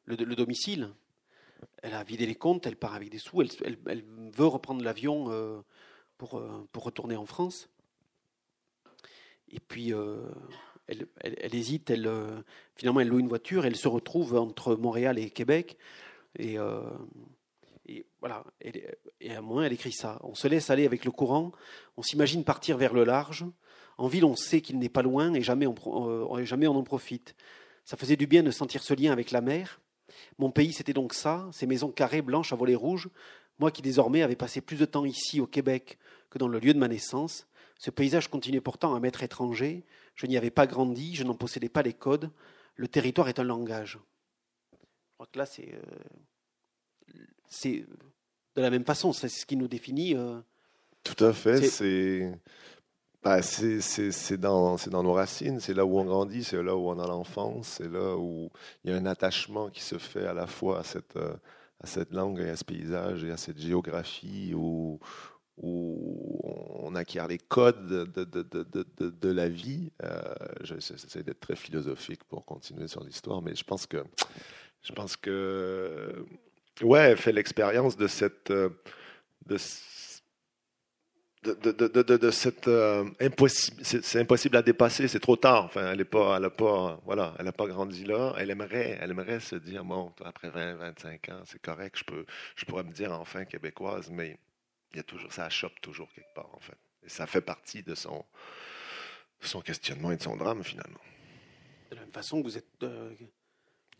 le, 0.05 0.35
domicile 0.35 0.89
elle 1.81 1.93
a 1.93 2.03
vidé 2.03 2.25
les 2.25 2.35
comptes, 2.35 2.65
elle 2.67 2.75
part 2.75 2.95
avec 2.95 3.09
des 3.09 3.17
sous, 3.17 3.41
elle, 3.41 4.03
veut 4.33 4.45
reprendre 4.45 4.83
l'avion 4.83 5.31
euh, 5.31 5.61
pour, 6.17 6.37
euh, 6.37 6.67
pour 6.71 6.83
retourner 6.83 7.15
en 7.15 7.25
France. 7.25 7.69
Et 9.49 9.59
puis, 9.59 9.93
euh, 9.93 10.29
elle, 10.87 11.55
hésite, 11.55 11.89
elle, 11.89 12.09
finalement, 12.75 13.01
elle 13.01 13.09
loue 13.09 13.19
une 13.19 13.27
voiture, 13.27 13.65
elle 13.65 13.75
se 13.75 13.87
retrouve 13.87 14.35
entre 14.35 14.75
Montréal 14.75 15.19
et 15.19 15.29
Québec. 15.29 15.77
Et, 16.39 16.57
voilà, 18.21 18.45
et 18.61 19.33
à 19.33 19.39
un 19.39 19.41
moment, 19.41 19.63
elle 19.63 19.73
écrit 19.73 19.91
ça. 19.91 20.19
On 20.23 20.35
se 20.35 20.47
laisse 20.47 20.69
aller 20.69 20.85
avec 20.85 21.03
le 21.03 21.11
courant, 21.11 21.51
on 21.97 22.01
s'imagine 22.01 22.45
partir 22.45 22.77
vers 22.77 22.93
le 22.93 23.03
large. 23.03 23.45
En 23.97 24.07
ville, 24.07 24.23
on 24.23 24.35
sait 24.35 24.61
qu'il 24.61 24.79
n'est 24.79 24.89
pas 24.89 25.01
loin 25.01 25.33
et 25.33 25.41
jamais 25.41 25.67
on, 25.67 26.45
jamais 26.45 26.67
on 26.67 26.75
en 26.75 26.83
profite. 26.83 27.35
Ça 27.83 27.97
faisait 27.97 28.15
du 28.15 28.27
bien 28.27 28.43
de 28.43 28.51
sentir 28.51 28.83
ce 28.83 28.93
lien 28.93 29.11
avec 29.11 29.31
la 29.31 29.41
mer. 29.41 29.81
Mon 30.37 30.51
pays, 30.51 30.73
c'était 30.73 30.93
donc 30.93 31.13
ça, 31.13 31.49
ces 31.51 31.67
maisons 31.67 31.91
carrées 31.91 32.21
blanches 32.21 32.53
à 32.53 32.55
volets 32.55 32.75
rouges. 32.75 33.09
Moi 33.59 33.71
qui 33.71 33.81
désormais 33.81 34.21
avais 34.23 34.35
passé 34.35 34.61
plus 34.61 34.77
de 34.77 34.85
temps 34.85 35.05
ici, 35.05 35.39
au 35.39 35.47
Québec, 35.47 35.97
que 36.29 36.37
dans 36.37 36.47
le 36.47 36.59
lieu 36.59 36.73
de 36.73 36.79
ma 36.79 36.87
naissance, 36.87 37.47
ce 37.77 37.91
paysage 37.91 38.27
continuait 38.27 38.61
pourtant 38.61 38.95
à 38.95 38.99
m'être 38.99 39.23
étranger. 39.23 39.85
Je 40.15 40.25
n'y 40.27 40.37
avais 40.37 40.51
pas 40.51 40.67
grandi, 40.67 41.15
je 41.15 41.23
n'en 41.23 41.35
possédais 41.35 41.69
pas 41.69 41.81
les 41.81 41.93
codes. 41.93 42.31
Le 42.75 42.87
territoire 42.87 43.27
est 43.27 43.39
un 43.39 43.43
langage. 43.43 43.99
Je 44.71 44.77
crois 45.15 45.27
que 45.31 45.37
là, 45.37 45.45
c'est, 45.45 45.73
euh, 45.73 47.13
c'est 47.47 47.85
de 48.55 48.61
la 48.61 48.69
même 48.69 48.85
façon, 48.85 49.13
c'est 49.13 49.29
ce 49.29 49.45
qui 49.45 49.55
nous 49.55 49.67
définit. 49.67 50.15
Euh, 50.15 50.39
Tout 51.03 51.23
à 51.23 51.33
fait. 51.33 51.61
C'est 51.63 52.31
bah, 53.23 53.43
c'est 53.43 54.37
dans, 54.37 54.77
dans 54.77 55.03
nos 55.03 55.13
racines, 55.13 55.59
c'est 55.59 55.75
là 55.75 55.85
où 55.85 55.99
on 55.99 56.05
grandit, 56.05 56.43
c'est 56.43 56.61
là 56.61 56.75
où 56.75 56.89
on 56.89 56.97
a 56.97 57.05
l'enfance, 57.05 57.77
c'est 57.77 57.91
là 57.91 58.17
où 58.17 58.49
il 58.83 58.91
y 58.91 58.93
a 58.93 58.97
un 58.97 59.05
attachement 59.05 59.69
qui 59.69 59.81
se 59.81 59.99
fait 59.99 60.25
à 60.25 60.33
la 60.33 60.47
fois 60.47 60.79
à 60.79 60.83
cette, 60.83 61.15
euh, 61.17 62.05
langue 62.11 62.39
et 62.39 62.49
à 62.49 62.55
ce 62.55 62.65
paysage 62.65 63.23
et 63.23 63.29
à 63.29 63.37
cette 63.37 63.59
géographie 63.59 64.53
où, 64.55 64.99
on 65.63 66.95
acquiert 66.95 67.27
les 67.27 67.37
codes 67.37 67.87
de, 67.87 69.31
la 69.31 69.47
vie. 69.47 69.91
Euh, 70.01 70.19
J'essaie 70.61 71.21
d'être 71.21 71.39
très 71.39 71.55
philosophique 71.55 72.23
pour 72.23 72.43
continuer 72.45 72.87
sur 72.87 73.03
l'histoire, 73.03 73.43
mais 73.43 73.53
je 73.55 73.63
pense 73.63 73.85
que, 73.85 74.03
je 74.81 74.91
pense 74.91 75.15
que 75.15 76.25
ouais, 76.81 77.15
fait 77.15 77.31
l'expérience 77.31 77.95
de 77.95 78.07
cette... 78.07 78.49
Euh, 78.49 78.69
de, 79.45 79.57
de, 81.43 81.71
de, 81.71 81.87
de, 81.87 82.17
de 82.17 82.31
cette 82.31 82.67
euh, 82.67 83.09
impossible, 83.19 83.83
c'est 83.83 84.19
impossible 84.19 84.57
à 84.57 84.61
dépasser, 84.61 85.07
c'est 85.07 85.19
trop 85.19 85.35
tard. 85.35 85.65
Enfin, 85.65 85.91
elle 85.91 86.01
est 86.01 86.05
pas, 86.05 86.37
elle 86.37 86.45
a 86.45 86.49
pas, 86.49 86.99
voilà, 87.05 87.33
elle 87.39 87.47
a 87.47 87.51
pas 87.51 87.65
grandi 87.67 88.05
là. 88.05 88.33
Elle 88.37 88.51
aimerait, 88.51 88.97
elle 89.01 89.11
aimerait 89.11 89.39
se 89.39 89.55
dire 89.55 89.83
bon, 89.83 90.11
après 90.23 90.49
20, 90.49 90.75
25 90.75 91.29
ans, 91.29 91.41
c'est 91.45 91.61
correct, 91.61 91.97
je 91.97 92.03
peux, 92.03 92.25
je 92.55 92.65
pourrais 92.65 92.83
me 92.83 92.91
dire 92.91 93.11
enfin 93.11 93.45
québécoise, 93.45 94.09
mais 94.11 94.37
il 94.91 94.97
y 94.97 94.99
a 94.99 95.03
toujours, 95.03 95.33
ça 95.33 95.49
chope 95.49 95.79
toujours 95.81 96.11
quelque 96.13 96.33
part 96.35 96.53
en 96.53 96.59
fait. 96.59 96.77
Et 97.03 97.09
ça 97.09 97.25
fait 97.25 97.41
partie 97.41 97.81
de 97.81 97.95
son, 97.95 98.23
son 99.39 99.61
questionnement 99.61 100.11
et 100.11 100.17
de 100.17 100.21
son 100.21 100.35
drame 100.35 100.63
finalement. 100.63 101.01
De 101.89 101.95
la 101.95 102.01
même 102.01 102.11
façon 102.11 102.39
que 102.39 102.47
vous 102.47 102.57
êtes 102.57 102.83
euh, 102.83 103.11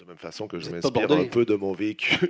de 0.01 0.07
même 0.07 0.17
façon 0.17 0.47
que 0.47 0.59
je 0.59 0.69
m'inspire 0.71 1.11
un 1.11 1.25
peu 1.25 1.45
de 1.45 1.53
mon 1.53 1.73
vécu. 1.73 2.27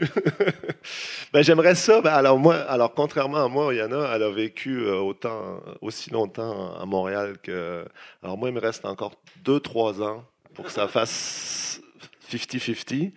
ben, 1.33 1.41
j'aimerais 1.41 1.75
ça. 1.75 2.01
Ben, 2.01 2.11
alors, 2.11 2.37
moi, 2.37 2.55
alors, 2.55 2.93
contrairement 2.93 3.45
à 3.45 3.47
moi, 3.47 3.73
Yana, 3.73 4.13
elle 4.13 4.23
a 4.23 4.29
vécu 4.29 4.81
euh, 4.81 4.97
autant, 4.97 5.61
aussi 5.81 6.09
longtemps 6.09 6.75
à 6.75 6.85
Montréal 6.85 7.37
que. 7.41 7.85
Alors, 8.21 8.37
moi, 8.37 8.49
il 8.49 8.55
me 8.55 8.59
reste 8.59 8.83
encore 8.83 9.13
deux, 9.43 9.61
trois 9.61 10.01
ans 10.01 10.25
pour 10.53 10.65
que 10.65 10.71
ça 10.71 10.89
fasse 10.89 11.81
50-50. 12.29 13.13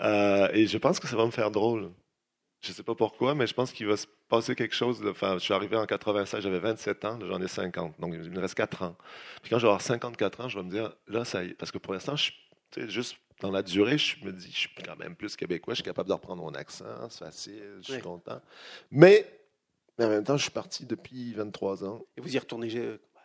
Euh, 0.00 0.48
et 0.52 0.66
je 0.66 0.76
pense 0.76 1.00
que 1.00 1.08
ça 1.08 1.16
va 1.16 1.24
me 1.24 1.30
faire 1.30 1.50
drôle. 1.50 1.90
Je 2.60 2.70
ne 2.70 2.74
sais 2.74 2.82
pas 2.82 2.94
pourquoi, 2.94 3.34
mais 3.34 3.46
je 3.46 3.54
pense 3.54 3.72
qu'il 3.72 3.86
va 3.86 3.96
se 3.96 4.06
passer 4.28 4.54
quelque 4.54 4.74
chose. 4.74 5.02
enfin, 5.08 5.34
je 5.34 5.44
suis 5.44 5.54
arrivé 5.54 5.76
en 5.76 5.86
96, 5.86 6.42
j'avais 6.42 6.58
27 6.58 7.04
ans, 7.06 7.18
j'en 7.26 7.40
ai 7.40 7.48
50. 7.48 7.98
Donc, 8.00 8.14
il 8.14 8.30
me 8.30 8.40
reste 8.40 8.54
4 8.54 8.82
ans. 8.82 8.96
Puis 9.42 9.50
quand 9.50 9.58
je 9.58 9.62
vais 9.62 9.68
avoir 9.68 9.82
54 9.82 10.40
ans, 10.42 10.48
je 10.50 10.58
vais 10.58 10.64
me 10.64 10.70
dire, 10.70 10.92
là, 11.08 11.24
ça 11.24 11.42
y 11.42 11.48
est. 11.48 11.54
Parce 11.54 11.72
que 11.72 11.78
pour 11.78 11.94
l'instant, 11.94 12.16
je 12.16 12.24
suis 12.24 12.90
juste 12.90 13.16
dans 13.40 13.50
la 13.50 13.62
durée, 13.62 13.98
je 13.98 14.24
me 14.24 14.32
dis, 14.32 14.50
je 14.50 14.58
suis 14.58 14.74
quand 14.84 14.96
même 14.96 15.14
plus 15.14 15.36
québécois, 15.36 15.74
je 15.74 15.76
suis 15.76 15.84
capable 15.84 16.08
de 16.08 16.14
reprendre 16.14 16.42
mon 16.42 16.54
accent, 16.54 17.08
c'est 17.10 17.24
facile, 17.24 17.78
je 17.82 17.92
suis 17.92 18.02
content. 18.02 18.40
Mais, 18.90 19.26
en 19.98 20.08
même 20.08 20.24
temps, 20.24 20.36
je 20.36 20.42
suis 20.42 20.50
parti 20.50 20.86
depuis 20.86 21.32
23 21.34 21.84
ans. 21.84 22.02
Et 22.16 22.20
vous 22.20 22.34
y 22.34 22.38
retournez 22.38 22.68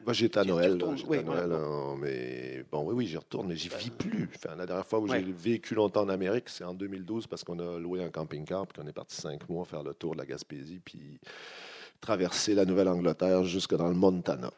Moi, 0.03 0.13
j'étais 0.13 0.39
à 0.39 0.43
Noël. 0.43 0.79
J'étais 0.95 1.17
à 1.17 1.23
Noël, 1.23 1.51
hein, 1.51 1.95
mais 1.99 2.65
bon, 2.71 2.83
oui, 2.83 2.93
oui, 2.93 3.07
j'y 3.07 3.17
retourne, 3.17 3.47
mais 3.47 3.55
j'y 3.55 3.69
vis 3.69 3.91
plus. 3.91 4.29
Enfin, 4.35 4.55
la 4.55 4.65
dernière 4.65 4.85
fois 4.85 4.99
où 4.99 5.07
j'ai 5.07 5.21
vécu 5.21 5.75
longtemps 5.75 6.01
en 6.01 6.09
Amérique, 6.09 6.49
c'est 6.49 6.63
en 6.63 6.73
2012 6.73 7.27
parce 7.27 7.43
qu'on 7.43 7.59
a 7.59 7.77
loué 7.77 8.03
un 8.03 8.09
camping-car, 8.09 8.67
puis 8.67 8.81
qu'on 8.81 8.87
est 8.87 8.93
parti 8.93 9.15
cinq 9.15 9.47
mois 9.49 9.65
faire 9.65 9.83
le 9.83 9.93
tour 9.93 10.13
de 10.13 10.19
la 10.19 10.25
Gaspésie, 10.25 10.81
puis 10.83 11.19
traverser 12.01 12.55
la 12.55 12.65
Nouvelle-Angleterre 12.65 13.43
jusque 13.43 13.75
dans 13.75 13.87
le 13.87 13.95
Montana. 13.95 14.51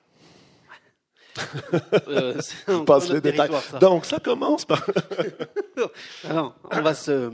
Euh, 2.08 2.42
passe 2.86 3.10
les 3.10 3.22
détails. 3.22 3.52
Donc, 3.80 4.06
ça 4.06 4.20
commence 4.20 4.66
par. 4.66 4.86
Alors, 6.24 6.56
on 6.72 6.82
va 6.82 6.94
se. 6.94 7.32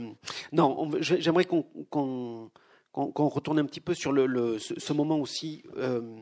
Non, 0.52 0.90
j'aimerais 1.00 1.44
qu'on 1.44 2.50
retourne 2.94 3.58
un 3.58 3.64
petit 3.64 3.80
peu 3.80 3.94
sur 3.94 4.12
le, 4.12 4.58
ce, 4.58 4.92
moment 4.92 5.18
aussi. 5.18 5.62
Euh, 5.76 6.16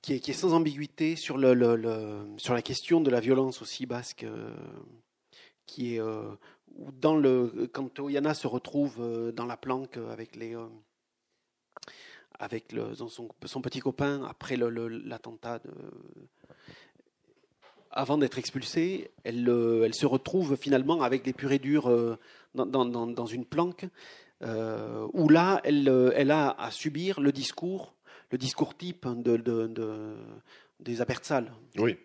qui 0.00 0.14
est, 0.14 0.18
qui 0.18 0.32
est, 0.32 0.34
sans 0.34 0.52
ambiguïté 0.52 1.14
sur, 1.14 1.38
le, 1.38 1.54
le, 1.54 2.26
sur 2.36 2.54
la 2.54 2.62
question 2.62 3.00
de 3.00 3.08
la 3.08 3.20
violence 3.20 3.62
aussi 3.62 3.86
basque, 3.86 4.24
euh, 4.24 4.50
qui 5.64 5.94
est 5.94 6.00
dans 7.00 7.14
le 7.14 7.70
quand 7.72 8.00
Oyana 8.00 8.34
se 8.34 8.48
retrouve 8.48 9.32
dans 9.32 9.46
la 9.46 9.56
planque 9.56 9.98
avec 10.10 10.34
les 10.34 10.56
avec 12.42 12.72
le, 12.72 12.94
son, 12.94 13.08
son, 13.44 13.62
petit 13.62 13.80
copain 13.80 14.24
après 14.28 14.56
l'attentat 14.56 15.60
avant 17.90 18.18
d'être 18.18 18.38
expulsée, 18.38 19.10
elle, 19.22 19.48
elle, 19.84 19.94
se 19.94 20.06
retrouve 20.06 20.56
finalement 20.56 21.02
avec 21.02 21.22
des 21.22 21.32
purs 21.32 21.52
et 21.52 21.58
durs 21.58 22.18
dans, 22.54 22.66
dans, 22.66 23.06
dans, 23.06 23.26
une 23.26 23.44
planque 23.44 23.86
où 24.42 25.28
là, 25.28 25.60
elle, 25.64 26.12
elle 26.16 26.30
a 26.30 26.50
à 26.50 26.70
subir 26.70 27.20
le 27.20 27.32
discours 27.32 27.94
le 28.32 28.38
discours 28.38 28.74
type 28.76 29.06
de, 29.06 29.36
de, 29.36 30.16
des 30.80 31.00
apertsales. 31.00 31.52
Oui. 31.78 31.96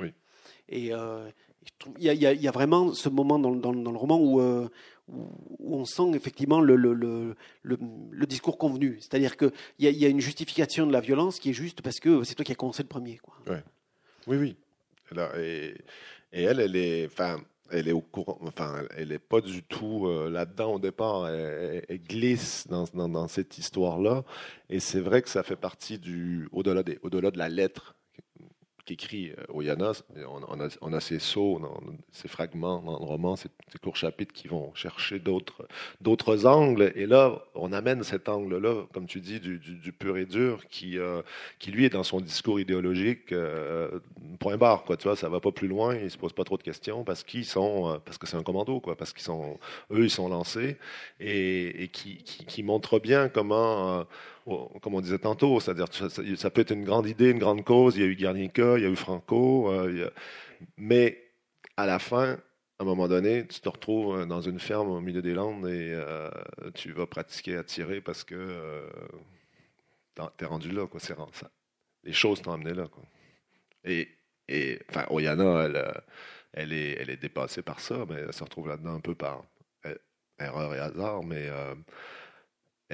oui. 0.00 0.12
Et 0.68 0.94
euh, 0.94 1.28
il 1.98 2.12
y, 2.12 2.16
y, 2.16 2.48
a 2.48 2.50
vraiment 2.52 2.92
ce 2.94 3.08
moment 3.08 3.38
dans, 3.38 3.50
dans, 3.50 3.72
dans 3.72 3.90
le 3.90 3.98
roman 3.98 4.18
où, 4.18 4.40
euh, 4.40 4.68
où, 5.08 5.76
on 5.76 5.84
sent 5.84 6.12
effectivement 6.14 6.60
le, 6.60 7.34
discours 8.26 8.58
convenu. 8.58 8.98
C'est-à-dire 9.00 9.36
qu'il 9.36 9.52
y, 9.78 9.88
y, 9.88 10.04
a 10.04 10.08
une 10.08 10.20
justification 10.20 10.86
de 10.86 10.92
la 10.92 11.00
violence 11.00 11.38
qui 11.38 11.50
est 11.50 11.54
juste 11.54 11.82
parce 11.82 12.00
que 12.00 12.24
c'est 12.24 12.34
toi 12.34 12.44
qui 12.44 12.52
as 12.52 12.56
commencé 12.56 12.82
le 12.82 12.88
premier. 12.88 13.20
Ouais. 13.46 13.62
Oui, 14.26 14.36
oui. 14.36 14.56
et, 15.36 15.74
et, 16.32 16.42
elle, 16.42 16.60
elle 16.60 16.76
est. 16.76 17.06
Enfin, 17.06 17.40
elle 17.70 17.88
est 17.88 17.92
au 17.92 18.00
courant, 18.00 18.38
enfin, 18.42 18.82
elle 18.96 19.08
n'est 19.08 19.18
pas 19.18 19.40
du 19.40 19.62
tout 19.62 20.06
euh, 20.06 20.30
là-dedans 20.30 20.74
au 20.74 20.78
départ. 20.78 21.28
Elle, 21.28 21.84
glisse 22.06 22.66
dans, 22.68 23.28
cette 23.28 23.58
histoire-là. 23.58 24.24
Et 24.70 24.80
c'est 24.80 25.00
vrai 25.00 25.22
que 25.22 25.28
ça 25.28 25.42
fait 25.42 25.56
partie 25.56 25.98
du, 25.98 26.48
au-delà 26.52 26.82
de 26.82 27.38
la 27.38 27.48
lettre 27.48 27.96
qu'écrit 28.84 29.30
euh, 29.30 29.44
Oyana. 29.52 29.92
On, 30.16 30.42
on, 30.48 30.60
a, 30.60 30.68
on 30.80 30.92
a 30.92 31.00
ces 31.00 31.18
sauts, 31.18 31.60
ces 32.12 32.28
fragments 32.28 32.82
dans 32.82 32.98
le 32.98 33.04
roman, 33.04 33.36
ces, 33.36 33.48
courts 33.82 33.96
chapitres 33.96 34.32
qui 34.32 34.48
vont 34.48 34.72
chercher 34.74 35.18
d'autres, 35.18 36.46
angles. 36.46 36.92
Et 36.94 37.06
là, 37.06 37.42
on 37.54 37.72
amène 37.72 38.02
cet 38.02 38.28
angle-là, 38.28 38.84
comme 38.92 39.06
tu 39.06 39.20
dis, 39.20 39.40
du, 39.40 39.58
du, 39.58 39.92
pur 39.92 40.16
et 40.16 40.26
dur, 40.26 40.66
qui, 40.68 40.98
euh, 40.98 41.22
qui 41.58 41.70
lui 41.70 41.84
est 41.84 41.90
dans 41.90 42.02
son 42.02 42.20
discours 42.20 42.60
idéologique, 42.60 43.32
euh, 43.32 43.98
point 44.38 44.56
barre, 44.56 44.84
quoi. 44.84 44.96
Tu 44.96 45.04
vois, 45.04 45.16
ça 45.16 45.28
va 45.28 45.40
pas 45.40 45.52
plus 45.52 45.68
loin, 45.68 45.96
il 45.96 46.10
se 46.10 46.18
pose 46.18 46.32
pas 46.32 46.44
trop 46.44 46.56
de 46.56 46.62
questions 46.62 47.04
parce 47.04 47.24
qu'ils 47.24 47.44
sont, 47.44 48.00
parce 48.04 48.18
que 48.18 48.26
c'est 48.26 48.36
un 48.36 48.42
commando, 48.42 48.80
quoi, 48.80 48.96
parce 48.96 49.12
qu'ils 49.12 49.22
sont, 49.22 49.58
eux, 49.90 50.04
ils 50.04 50.10
sont 50.10 50.28
lancés 50.28 50.76
et, 51.20 51.84
et 51.84 51.88
qui, 51.88 52.18
qui, 52.18 52.44
qui 52.44 52.62
montre 52.62 52.98
bien 52.98 53.28
comment 53.28 54.04
comme 54.44 54.94
on 54.94 55.00
disait 55.00 55.18
tantôt, 55.18 55.58
c'est-à-dire 55.60 55.86
ça, 55.92 56.50
peut 56.50 56.60
être 56.60 56.72
une 56.72 56.84
grande 56.84 57.06
idée, 57.06 57.30
une 57.30 57.38
grande 57.38 57.64
cause. 57.64 57.96
Il 57.96 58.02
y 58.02 58.04
a 58.04 58.06
eu 58.06 58.14
Guernica, 58.14 58.76
il 58.76 58.82
y 58.82 58.86
a 58.86 58.90
eu 58.90 58.96
Franco, 58.96 59.70
euh, 59.70 60.10
mais 60.76 61.30
à 61.76 61.86
la 61.86 61.98
fin, 61.98 62.34
à 62.78 62.82
un 62.82 62.84
moment 62.84 63.08
donné, 63.08 63.46
tu 63.46 63.60
te 63.60 63.68
retrouves 63.68 64.20
euh, 64.20 64.26
dans 64.26 64.42
une 64.42 64.60
ferme 64.60 64.88
au 64.88 65.00
milieu 65.00 65.22
des 65.22 65.32
Landes 65.32 65.66
et 65.66 65.92
euh, 65.94 66.30
tu 66.74 66.92
vas 66.92 67.06
pratiquer 67.06 67.56
à 67.56 67.64
tirer 67.64 68.00
parce 68.00 68.22
que 68.22 68.86
tu 70.16 70.44
es 70.44 70.46
rendu 70.46 70.70
là. 70.70 70.86
Quoi. 70.86 71.00
Ça, 71.00 71.16
les 72.02 72.12
choses 72.12 72.42
t'ont 72.42 72.52
amené 72.52 72.74
là. 72.74 72.86
Quoi. 72.88 73.04
Et, 73.84 74.78
enfin, 74.90 75.06
Oyana, 75.08 75.68
elle, 76.52 76.72
est, 76.72 76.96
elle 77.00 77.08
est 77.08 77.16
dépassée 77.16 77.62
par 77.62 77.80
ça, 77.80 78.04
mais 78.08 78.16
elle 78.16 78.32
se 78.32 78.44
retrouve 78.44 78.68
là-dedans 78.68 78.94
un 78.94 79.00
peu 79.00 79.14
par 79.14 79.42
erreur 80.38 80.74
et 80.74 80.80
hasard, 80.80 81.22
mais 81.22 81.48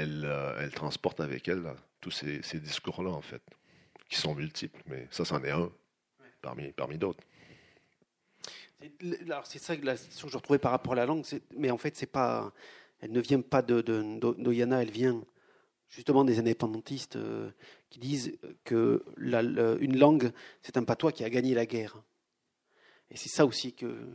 elle, 0.01 0.25
euh, 0.25 0.59
elle 0.61 0.73
transporte 0.73 1.21
avec 1.21 1.49
elle 1.49 1.63
tous 2.01 2.11
ces, 2.11 2.61
discours-là, 2.61 3.11
en 3.11 3.21
fait, 3.21 3.43
qui 4.09 4.17
sont 4.17 4.35
multiples, 4.35 4.81
mais 4.87 5.07
ça, 5.11 5.25
c'en 5.25 5.43
est 5.45 5.51
un 5.51 5.71
parmi, 6.41 6.73
parmi 6.73 6.99
d'autres. 6.99 7.23
Alors, 9.27 9.47
c'est 9.47 9.59
ça 9.59 9.77
la 9.77 9.97
question 9.97 10.27
que 10.27 10.33
je 10.33 10.39
retrouvais 10.39 10.59
par 10.59 10.73
rapport 10.73 10.95
à 10.95 10.97
la 10.97 11.07
langue, 11.07 11.25
mais 11.57 11.71
en 11.71 11.77
fait, 11.77 11.97
c'est 11.97 12.07
pas, 12.07 12.53
elle 13.01 13.13
ne 13.13 13.21
vient 13.21 13.43
pas 13.43 13.61
de, 13.61 13.83
d'Oyana, 13.83 14.83
elle 14.83 14.91
vient 14.91 15.23
justement 15.91 16.25
des 16.25 16.39
indépendantistes 16.39 17.17
euh, 17.17 17.51
qui 17.91 17.99
disent 17.99 18.39
que 18.65 19.05
une 19.19 19.99
langue, 19.99 20.33
c'est 20.63 20.77
un 20.77 20.85
patois 20.85 21.13
qui 21.13 21.25
a 21.25 21.31
gagné 21.31 21.53
la 21.53 21.67
guerre. 21.67 22.03
Et 23.11 23.17
c'est 23.17 23.29
ça 23.29 23.45
aussi 23.45 23.75
que 23.75 24.07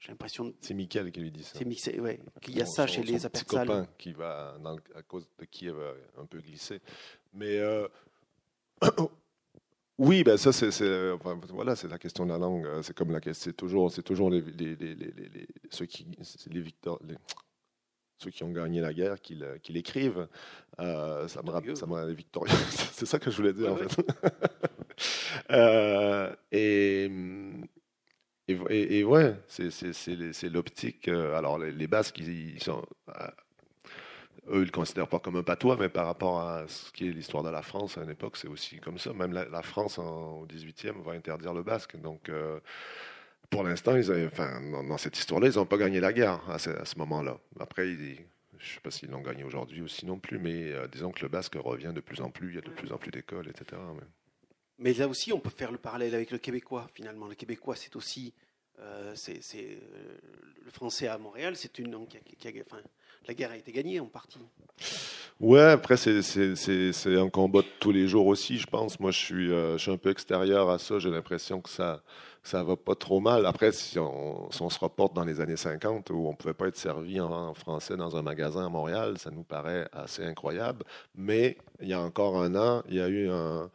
j'ai 0.00 0.08
l'impression. 0.08 0.54
C'est 0.62 0.72
Michael 0.72 1.12
qui 1.12 1.20
lui 1.20 1.30
dit 1.30 1.44
ça. 1.44 1.58
C'est 1.58 1.66
Michael, 1.66 2.00
ouais. 2.00 2.20
Qu'il 2.40 2.56
y 2.56 2.62
a 2.62 2.66
ça 2.66 2.86
chez 2.86 3.02
les 3.02 3.26
Apertsales. 3.26 3.66
copain 3.66 3.86
qui 3.98 4.12
va, 4.12 4.56
à 4.94 5.02
cause 5.02 5.28
de 5.38 5.44
qui 5.44 5.66
elle 5.66 5.74
va 5.74 5.92
un 6.18 6.24
peu 6.24 6.40
glisser. 6.40 6.80
Mais 7.34 7.58
euh, 7.58 7.86
oui, 9.98 10.24
ben 10.24 10.38
ça 10.38 10.52
c'est, 10.52 11.10
enfin, 11.12 11.38
voilà, 11.50 11.76
c'est 11.76 11.88
la 11.88 11.98
question 11.98 12.24
de 12.24 12.30
la 12.30 12.38
langue. 12.38 12.66
C'est 12.82 12.96
comme 12.96 13.12
la 13.12 13.20
c'est 13.34 13.52
toujours, 13.52 13.92
c'est 13.92 14.02
toujours 14.02 14.30
les, 14.30 14.40
les, 14.40 14.74
les, 14.74 14.94
les 14.94 15.46
ceux 15.70 15.84
qui, 15.84 16.06
les 16.50 16.60
victor, 16.60 16.98
ceux 18.16 18.30
qui 18.30 18.44
ont 18.44 18.52
gagné 18.52 18.80
la 18.80 18.92
guerre 18.92 19.20
qui, 19.20 19.38
l'écrivent. 19.68 20.28
Euh, 20.78 21.28
ça 21.28 21.42
me 21.42 21.50
rappelle, 21.50 21.76
ça 21.76 21.86
me 21.86 22.06
les 22.06 22.14
victorieux. 22.14 22.54
c'est 22.92 23.06
ça 23.06 23.18
que 23.18 23.30
je 23.30 23.36
voulais 23.36 23.52
dire 23.52 23.72
en 23.72 23.76
fait. 23.76 24.06
euh, 25.50 26.34
et 26.52 27.10
et, 28.70 29.04
ouais, 29.04 29.34
c'est 29.48 30.48
l'optique. 30.48 31.08
Euh, 31.08 31.36
alors, 31.36 31.58
les, 31.58 31.86
Basques, 31.86 32.18
ils, 32.18 32.62
sont. 32.62 32.84
Euh, 33.08 33.12
eux, 34.48 34.62
ils 34.62 34.66
le 34.66 34.70
considèrent 34.70 35.08
pas 35.08 35.18
comme 35.18 35.36
un 35.36 35.42
patois, 35.42 35.76
mais 35.78 35.88
par 35.88 36.06
rapport 36.06 36.40
à 36.40 36.66
ce 36.68 36.90
qui 36.92 37.08
est 37.08 37.12
l'histoire 37.12 37.42
de 37.42 37.50
la 37.50 37.62
France 37.62 37.98
à 37.98 38.02
une 38.02 38.10
époque, 38.10 38.36
c'est 38.36 38.48
aussi 38.48 38.78
comme 38.78 38.98
ça. 38.98 39.12
Même 39.12 39.32
la, 39.32 39.62
France, 39.62 39.98
au 39.98 40.46
18e, 40.48 41.02
va 41.02 41.12
interdire 41.12 41.54
le 41.54 41.62
basque. 41.62 41.96
Donc, 41.96 42.28
euh, 42.28 42.60
pour 43.50 43.64
l'instant, 43.64 43.94
dans, 43.94 44.98
cette 44.98 45.18
histoire-là, 45.18 45.48
ils 45.48 45.56
n'ont 45.56 45.66
pas 45.66 45.78
gagné 45.78 46.00
la 46.00 46.12
guerre 46.12 46.40
à 46.48 46.58
ce, 46.58 46.98
moment-là. 46.98 47.38
Après, 47.58 47.86
je 47.86 47.94
ne 47.94 48.74
sais 48.74 48.80
pas 48.82 48.90
s'ils 48.90 49.10
l'ont 49.10 49.22
gagné 49.22 49.44
aujourd'hui 49.44 49.82
aussi 49.82 50.06
non 50.06 50.18
plus, 50.18 50.38
mais 50.38 50.72
disons 50.92 51.10
que 51.10 51.22
le 51.22 51.28
basque 51.28 51.56
revient 51.56 51.92
de 51.94 52.00
plus 52.00 52.20
en 52.20 52.30
plus, 52.30 52.50
il 52.50 52.54
y 52.54 52.58
a 52.58 52.62
de 52.62 52.70
plus 52.70 52.92
en 52.92 52.98
plus 52.98 53.10
d'écoles, 53.10 53.48
etc. 53.48 53.80
là 54.80 55.08
aussi, 55.08 55.32
on 55.32 55.38
peut 55.38 55.50
faire 55.50 55.72
le 55.72 55.78
parallèle 55.78 56.14
avec 56.14 56.30
le 56.30 56.38
québécois, 56.38 56.88
finalement. 56.94 57.26
Le 57.26 57.34
québécois, 57.34 57.76
c'est 57.76 57.94
aussi. 57.96 58.32
Euh, 58.80 59.12
c'est, 59.14 59.40
euh, 59.56 59.76
le 60.64 60.70
français 60.70 61.06
à 61.06 61.18
Montréal, 61.18 61.54
c'est 61.54 61.78
une 61.78 61.90
langue 61.90 62.08
qui 62.08 62.48
a, 62.48 62.50
enfin, 62.66 62.82
la 63.28 63.34
guerre 63.34 63.50
a 63.50 63.56
été 63.56 63.72
gagnée 63.72 64.00
en 64.00 64.06
partie. 64.06 64.38
Ouais, 65.38 65.60
après, 65.60 65.98
c'est, 65.98 66.20
un 67.06 67.28
combat 67.28 67.60
de 67.60 67.66
tous 67.78 67.92
les 67.92 68.08
jours 68.08 68.26
aussi, 68.26 68.58
je 68.58 68.66
pense. 68.66 68.98
Moi, 69.00 69.10
je 69.10 69.18
suis, 69.18 69.52
euh, 69.52 69.76
je 69.76 69.82
suis 69.82 69.90
un 69.90 69.98
peu 69.98 70.10
extérieur 70.10 70.70
à 70.70 70.78
ça. 70.78 70.98
J'ai 70.98 71.10
l'impression 71.10 71.60
que 71.60 71.68
ça 71.68 72.02
ça 72.42 72.62
va 72.62 72.76
pas 72.76 72.94
trop 72.94 73.20
mal. 73.20 73.46
Après, 73.46 73.72
si 73.72 73.98
on, 73.98 74.50
se 74.50 74.78
reporte 74.78 75.14
dans 75.14 75.24
les 75.24 75.40
années 75.40 75.56
50, 75.56 76.10
où 76.10 76.26
on 76.26 76.34
pouvait 76.34 76.54
pas 76.54 76.68
être 76.68 76.76
servi 76.76 77.20
en, 77.20 77.54
français 77.54 77.96
dans 77.96 78.16
un 78.16 78.22
magasin 78.22 78.66
à 78.66 78.68
Montréal, 78.68 79.18
ça 79.18 79.30
nous 79.30 79.42
paraît 79.42 79.88
assez 79.92 80.24
incroyable. 80.24 80.84
Mais 81.14 81.58
il 81.80 81.88
y 81.88 81.92
a 81.92 82.00
encore 82.00 82.40
un 82.40 82.54
an, 82.54 82.82
il 82.88 82.96
y 82.96 83.00
a 83.00 83.08
eu 83.08 83.28
un, 83.28 83.70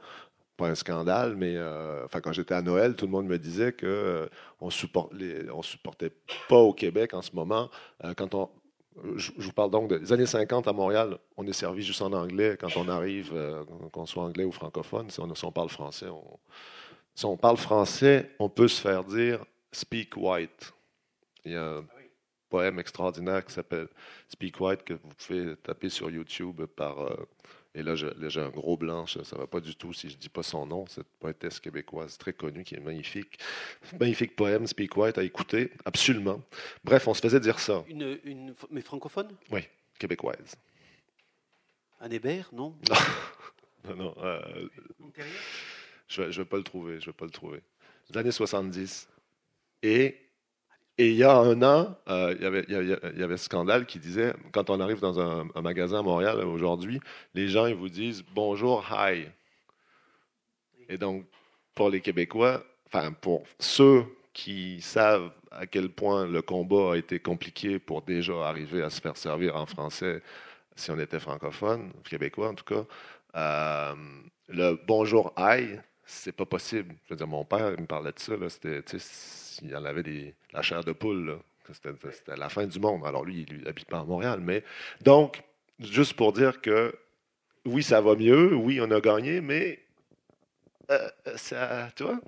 pas 0.56 0.68
un 0.68 0.76
scandale, 0.76 1.36
mais 1.36 1.56
euh, 1.56 2.08
quand 2.24 2.32
j'étais 2.32 2.54
à 2.54 2.62
Noël, 2.62 2.96
tout 2.96 3.06
le 3.06 3.12
monde 3.12 3.28
me 3.28 3.38
disait 3.38 3.74
que 3.74 3.86
euh, 3.86 4.28
on 4.62 4.70
support, 4.70 5.10
on 5.54 5.62
supportait 5.62 6.12
pas 6.48 6.58
au 6.58 6.74
Québec 6.74 7.14
en 7.14 7.22
ce 7.22 7.32
moment. 7.36 7.70
Euh, 8.04 8.14
quand 8.14 8.34
on, 8.36 8.50
je, 9.16 9.32
vous 9.38 9.52
parle 9.52 9.72
donc 9.72 9.90
des 9.90 10.14
années 10.14 10.26
50 10.26 10.68
à 10.68 10.74
Montréal, 10.74 11.18
on 11.36 11.46
est 11.46 11.54
servi 11.54 11.84
juste 11.84 12.02
en 12.02 12.14
anglais 12.14 12.58
quand 12.60 12.78
on 12.78 12.88
arrive, 12.88 13.34
qu'on 13.92 14.06
soit 14.06 14.24
anglais 14.24 14.46
ou 14.46 14.52
francophone. 14.52 15.10
Si 15.10 15.20
on, 15.20 15.52
parle 15.52 15.70
français, 15.70 16.08
on, 16.08 16.40
si 17.14 17.26
on 17.26 17.36
parle 17.36 17.58
français, 17.58 18.32
on 18.40 18.48
peut 18.48 18.70
se 18.70 18.80
faire 18.80 19.04
dire 19.04 19.44
speak 19.74 20.16
white. 20.16 20.74
Il 21.44 21.52
y 21.52 21.56
a 21.58 21.78
un 21.78 21.86
poème 22.50 22.80
extraordinaire 22.80 23.44
qui 23.44 23.54
s'appelle 23.54 23.90
Speak 24.30 24.60
White 24.62 24.84
que 24.84 24.94
vous 24.94 25.10
pouvez 25.18 25.56
taper 25.58 25.90
sur 25.90 26.10
YouTube 26.10 26.64
par 26.66 26.96
et 27.76 27.84
là, 27.84 27.96
j'ai 27.96 28.40
un 28.40 28.50
gros 28.50 28.78
blanc, 28.78 29.06
ça 29.06 29.20
ne 29.20 29.38
va 29.42 29.48
pas 29.48 29.60
du 29.60 29.76
tout 29.76 29.92
si 29.92 30.10
je 30.10 30.16
ne 30.16 30.20
dis 30.20 30.30
pas 30.30 30.44
son 30.44 30.66
nom, 30.66 30.88
cette 30.88 31.10
poétesse 31.20 31.60
québécoise 31.60 32.18
très 32.18 32.32
connue 32.32 32.64
qui 32.64 32.76
est 32.76 32.80
magnifique. 32.80 33.38
Magnifique 34.00 34.34
poème, 34.36 34.66
Speak 34.66 34.96
White, 34.96 35.18
à 35.18 35.24
écouter, 35.24 35.72
absolument. 35.84 36.42
Bref, 36.86 37.06
on 37.10 37.14
se 37.14 37.20
faisait 37.20 37.42
dire 37.42 37.60
ça. 37.60 37.84
Une, 37.90 38.18
une 38.24 38.56
mais 38.72 38.80
francophone? 38.80 39.30
Oui, 39.52 39.62
québécoise. 40.00 40.56
Anne 42.00 42.14
Hébert, 42.14 42.50
non? 42.54 42.76
Non, 43.88 43.96
non. 43.96 44.16
Euh, 44.18 44.68
je 46.08 46.24
ne 46.24 46.30
vais, 46.32 46.46
pas 46.46 46.58
le 46.58 46.64
trouver, 46.64 47.00
je 47.00 47.06
vais 47.06 47.14
pas 47.14 47.26
le 47.26 47.32
trouver. 47.32 47.62
Les 48.10 48.18
années 48.18 48.32
70. 48.32 49.08
Et 49.84 50.25
et 50.98 51.10
il 51.10 51.16
y 51.16 51.24
a 51.24 51.36
un 51.36 51.62
an, 51.62 51.98
euh, 52.08 52.34
il, 52.38 52.44
y 52.44 52.46
avait, 52.46 52.66
il, 52.70 53.38
ce 53.38 53.46
scandale 53.46 53.86
qui 53.86 54.00
disait, 54.00 54.34
quand 54.52 54.70
on 54.70 54.80
arrive 54.80 55.00
dans 55.00 55.20
un, 55.20 55.48
un 55.54 55.62
magasin 55.62 56.00
à 56.00 56.02
Montréal 56.02 56.40
aujourd'hui, 56.40 57.02
les 57.34 57.48
gens 57.48 57.66
ils 57.66 57.76
vous 57.76 57.90
disent 57.90 58.24
bonjour, 58.34 58.86
hi. 58.92 59.26
Et 60.88 60.98
donc, 60.98 61.26
pour 61.74 61.90
les 61.90 62.00
Québécois, 62.00 62.64
enfin 62.88 63.12
pour 63.12 63.44
ceux 63.60 64.06
qui 64.34 64.82
savent 64.82 65.32
à 65.52 65.66
quel 65.68 65.90
point 65.90 66.26
le 66.28 66.42
combat 66.42 66.94
a 66.94 66.98
été 66.98 67.20
compliqué 67.20 67.80
pour 67.80 68.02
déjà 68.02 68.48
arriver 68.48 68.82
à 68.82 68.90
se 68.90 69.02
faire 69.02 69.18
servir 69.18 69.56
en 69.56 69.66
français 69.66 70.22
si 70.76 70.92
on 70.92 71.00
était 71.00 71.20
francophone, 71.20 71.92
québécois 72.04 72.50
en 72.50 72.54
tout 72.54 72.66
cas, 72.66 72.86
euh, 73.36 73.96
le 74.50 74.80
bonjour, 74.86 75.34
hi, 75.38 75.78
c'est 76.06 76.34
pas 76.34 76.46
possible. 76.46 76.96
Je 77.06 77.14
veux 77.14 77.18
dire, 77.18 77.28
mon 77.28 77.46
père 77.46 77.74
il 77.74 77.82
me 77.82 77.88
parlait 77.88 78.12
de 78.12 78.20
ça, 78.20 78.34
c'était 78.50 78.82
s'il 79.56 79.70
y 79.70 79.76
en 79.76 79.86
avait 79.86 80.04
des, 80.04 80.34
la 80.54 80.62
chair 80.62 80.84
de 80.84 80.92
poule. 80.92 81.38
C'était 81.72 82.36
la 82.38 82.50
fin 82.50 82.68
du 82.68 82.80
monde. 82.80 83.06
Alors 83.06 83.26
lui, 83.26 83.46
il 83.50 83.64
n'habite 83.64 83.88
pas 83.88 84.00
à 84.00 84.04
Montréal. 84.04 84.40
Mais 84.42 84.64
donc, 85.02 85.42
juste 85.80 86.14
pour 86.14 86.34
dire 86.34 86.62
que 86.62 86.94
oui, 87.66 87.82
ça 87.82 88.02
va 88.02 88.16
mieux, 88.16 88.54
oui, 88.56 88.80
on 88.82 88.92
a 88.92 89.02
gagné, 89.02 89.42
mais 89.42 89.80
euh, 90.92 91.10
ça, 91.36 91.90
tu 91.96 92.04
vois? 92.04 92.20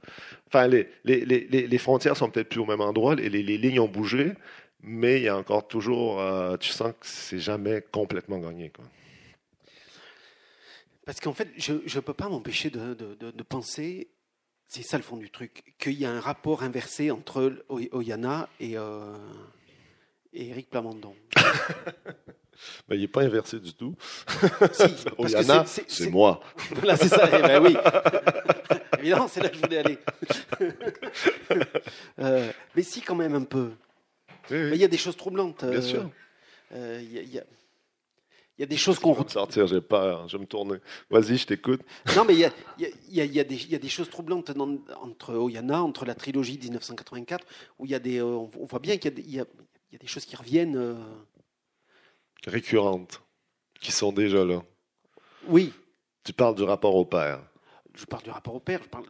Enfin, 0.48 0.68
les, 0.68 0.90
les, 1.04 1.24
les, 1.26 1.68
les 1.68 1.78
frontières 1.78 2.18
sont 2.18 2.32
peut-être 2.32 2.50
plus 2.50 2.60
au 2.60 2.66
même 2.66 2.82
endroit, 2.82 3.13
les, 3.13 3.30
les, 3.30 3.58
lignes 3.58 3.80
ont 3.80 3.88
bougé, 3.88 4.34
mais 4.82 5.18
il 5.18 5.24
y 5.24 5.30
a 5.30 5.38
encore 5.38 5.68
toujours, 5.68 6.20
euh, 6.20 6.58
tu 6.58 6.70
sens 6.70 6.94
que 7.00 7.06
c'est 7.06 7.40
jamais 7.40 7.84
complètement 7.92 8.40
gagné. 8.40 8.72
Quoi. 8.72 8.86
Parce 11.06 11.20
qu'en 11.20 11.34
fait, 11.34 11.50
je 11.58 11.74
ne 11.74 12.00
peux 12.02 12.16
pas 12.16 12.30
m'empêcher 12.30 12.72
de, 12.72 12.96
de 12.96 13.44
penser 13.44 14.08
c'est 14.67 14.84
ça 14.84 14.97
le 14.97 15.03
fond 15.03 15.17
du 15.17 15.30
truc, 15.30 15.75
qu'il 15.80 15.93
y 15.93 16.06
a 16.06 16.12
un 16.12 16.19
rapport 16.19 16.63
inversé 16.63 17.12
entre 17.12 17.63
Oyana 17.69 18.49
et, 18.60 18.77
euh, 18.77 19.15
et 20.34 20.49
Eric 20.49 20.69
Plamondon. 20.69 21.15
Ben, 22.88 22.95
il 22.95 23.01
n'est 23.01 23.08
pas 23.08 23.21
inversé 23.21 23.60
du 23.60 23.73
tout. 23.73 23.95
Si, 24.71 24.84
Oyana, 25.17 25.63
c'est 25.65 26.10
moi. 26.10 26.41
Voilà, 26.71 26.97
c'est 26.97 27.08
ça. 27.08 27.30
Eh 27.32 27.41
ben, 27.41 27.63
oui. 27.63 27.77
Évidemment, 28.99 29.27
c'est 29.27 29.41
là 29.41 29.49
que 29.49 29.56
je 29.56 29.62
voulais 29.62 29.77
aller. 29.77 29.99
euh, 32.19 32.51
mais 32.75 32.82
si, 32.84 33.01
quand 33.01 33.15
même, 33.15 33.36
un 33.36 33.43
peu. 33.43 33.73
Oui, 34.49 34.58
oui. 34.58 34.71
Il 34.73 34.77
y 34.77 34.84
a 34.84 34.88
des 34.88 34.97
choses 34.97 35.15
troublantes. 35.15 35.63
Bien 35.65 35.80
euh, 35.80 35.82
sûr. 35.82 36.10
Euh, 36.73 36.99
il 37.01 37.32
y 37.32 37.39
a 37.39 37.43
il 38.58 38.62
y 38.62 38.63
a 38.63 38.67
des 38.67 38.78
choses 38.78 38.98
qu'on 38.98 39.13
retrouve. 39.13 39.32
sortir, 39.32 39.67
j'ai 39.67 39.82
pas, 39.82 40.26
je 40.28 40.36
vais 40.36 40.41
me 40.41 40.48
tourner. 40.48 40.78
Vas-y, 41.12 41.38
je 41.38 41.46
t'écoute. 41.46 41.82
Non, 42.15 42.26
mais 42.26 42.34
il 42.34 42.39
y 42.39 42.46
a, 42.46 42.52
il 42.80 42.89
y 43.10 43.22
a, 43.22 43.26
il 43.26 43.34
y 43.34 43.39
a, 43.39 43.43
des, 43.43 43.56
il 43.56 43.70
y 43.70 43.76
a 43.76 43.80
des 43.80 43.89
choses 43.89 44.10
troublantes 44.10 44.52
dans, 44.52 44.80
entre 45.02 45.36
Oyana, 45.36 45.84
entre 45.84 46.06
la 46.06 46.15
trilogie 46.15 46.58
1984, 46.58 47.46
où 47.78 47.86
il 47.86 47.91
y 47.91 47.96
a 47.96 48.00
des, 48.00 48.20
euh, 48.20 48.26
on 48.26 48.65
voit 48.65 48.80
bien 48.80 48.98
qu'il 48.98 49.30
y 49.30 49.39
a, 49.39 49.46
des 49.91 50.08
choses 50.08 50.26
qui 50.26 50.36
reviennent. 50.36 50.76
Euh... 50.76 50.96
Récurrentes, 52.48 53.22
qui 53.80 53.91
sont 53.91 54.12
déjà 54.12 54.43
là. 54.43 54.63
Oui. 55.48 55.72
Tu 56.24 56.34
parles 56.34 56.56
du 56.56 56.63
rapport 56.63 56.96
au 56.96 57.06
père. 57.06 57.39
Je 57.93 58.06
parle 58.06 58.24
du 58.24 58.32
rapport 58.32 58.56
au 58.56 58.60
père. 58.60 58.82
Je 58.84 58.89
parle, 58.89 59.06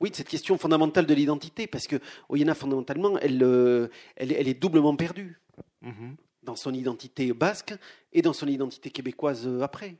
oui, 0.00 0.10
de 0.10 0.16
cette 0.16 0.28
question 0.28 0.58
fondamentale 0.58 1.06
de 1.06 1.14
l'identité, 1.14 1.68
parce 1.68 1.86
que 1.86 1.96
Oyana, 2.28 2.56
fondamentalement, 2.56 3.16
elle, 3.20 3.42
euh, 3.44 3.88
elle, 4.16 4.32
elle 4.32 4.48
est 4.48 4.60
doublement 4.60 4.96
perdue. 4.96 5.40
Mm 5.82 5.90
-hmm 5.90 6.16
dans 6.42 6.56
son 6.56 6.72
identité 6.74 7.32
basque 7.32 7.74
et 8.12 8.22
dans 8.22 8.32
son 8.32 8.46
identité 8.46 8.90
québécoise 8.90 9.46
euh, 9.46 9.62
après. 9.62 9.96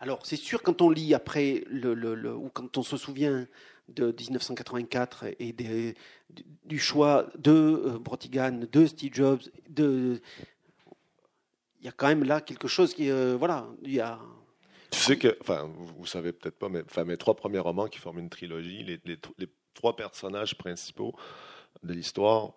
Alors, 0.00 0.24
c'est 0.24 0.36
sûr, 0.36 0.62
quand 0.62 0.82
on 0.82 0.90
lit 0.90 1.14
après, 1.14 1.64
le, 1.66 2.34
ou 2.34 2.50
quand 2.50 2.76
on 2.76 2.82
se 2.82 2.96
souvient 2.96 3.46
de 3.88 4.14
1984 4.18 5.24
et 5.40 5.54
du 6.64 6.78
choix 6.78 7.26
de 7.38 7.50
euh, 7.50 7.98
Brotigan, 7.98 8.60
de 8.70 8.86
Steve 8.86 9.14
Jobs, 9.14 9.40
il 9.78 10.20
y 11.82 11.88
a 11.88 11.92
quand 11.92 12.08
même 12.08 12.24
là 12.24 12.40
quelque 12.40 12.68
chose 12.68 12.92
qui, 12.92 13.10
euh, 13.10 13.36
voilà, 13.38 13.66
il 13.82 13.94
y 13.94 14.00
a. 14.00 14.18
Tu 14.90 14.98
sais 14.98 15.16
que, 15.16 15.36
enfin, 15.40 15.70
vous, 15.96 16.06
savez 16.06 16.32
peut-être 16.32 16.58
pas, 16.58 16.68
mais 16.68 16.82
mes 17.04 17.16
trois 17.16 17.36
premiers 17.36 17.58
romans 17.58 17.88
qui 17.88 17.98
forment 17.98 18.20
une 18.20 18.30
trilogie, 18.30 18.82
les 18.84 19.48
trois 19.74 19.96
personnages 19.96 20.56
principaux 20.56 21.14
de 21.82 21.92
l'histoire. 21.92 22.52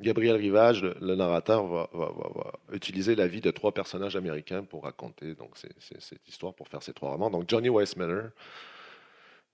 Gabriel 0.00 0.36
Rivage, 0.36 0.82
le, 0.82 1.14
narrateur, 1.16 1.66
va, 1.66 1.90
utiliser 2.72 3.14
la 3.14 3.26
vie 3.26 3.40
de 3.40 3.50
trois 3.50 3.72
personnages 3.72 4.16
américains 4.16 4.62
pour 4.62 4.84
raconter 4.84 5.34
donc 5.34 5.56
cette 5.56 6.28
histoire, 6.28 6.54
pour 6.54 6.68
faire 6.68 6.82
ces 6.82 6.92
trois 6.92 7.10
romans. 7.10 7.30
Donc 7.30 7.48
Johnny 7.48 7.68
Weissmuller, 7.68 8.28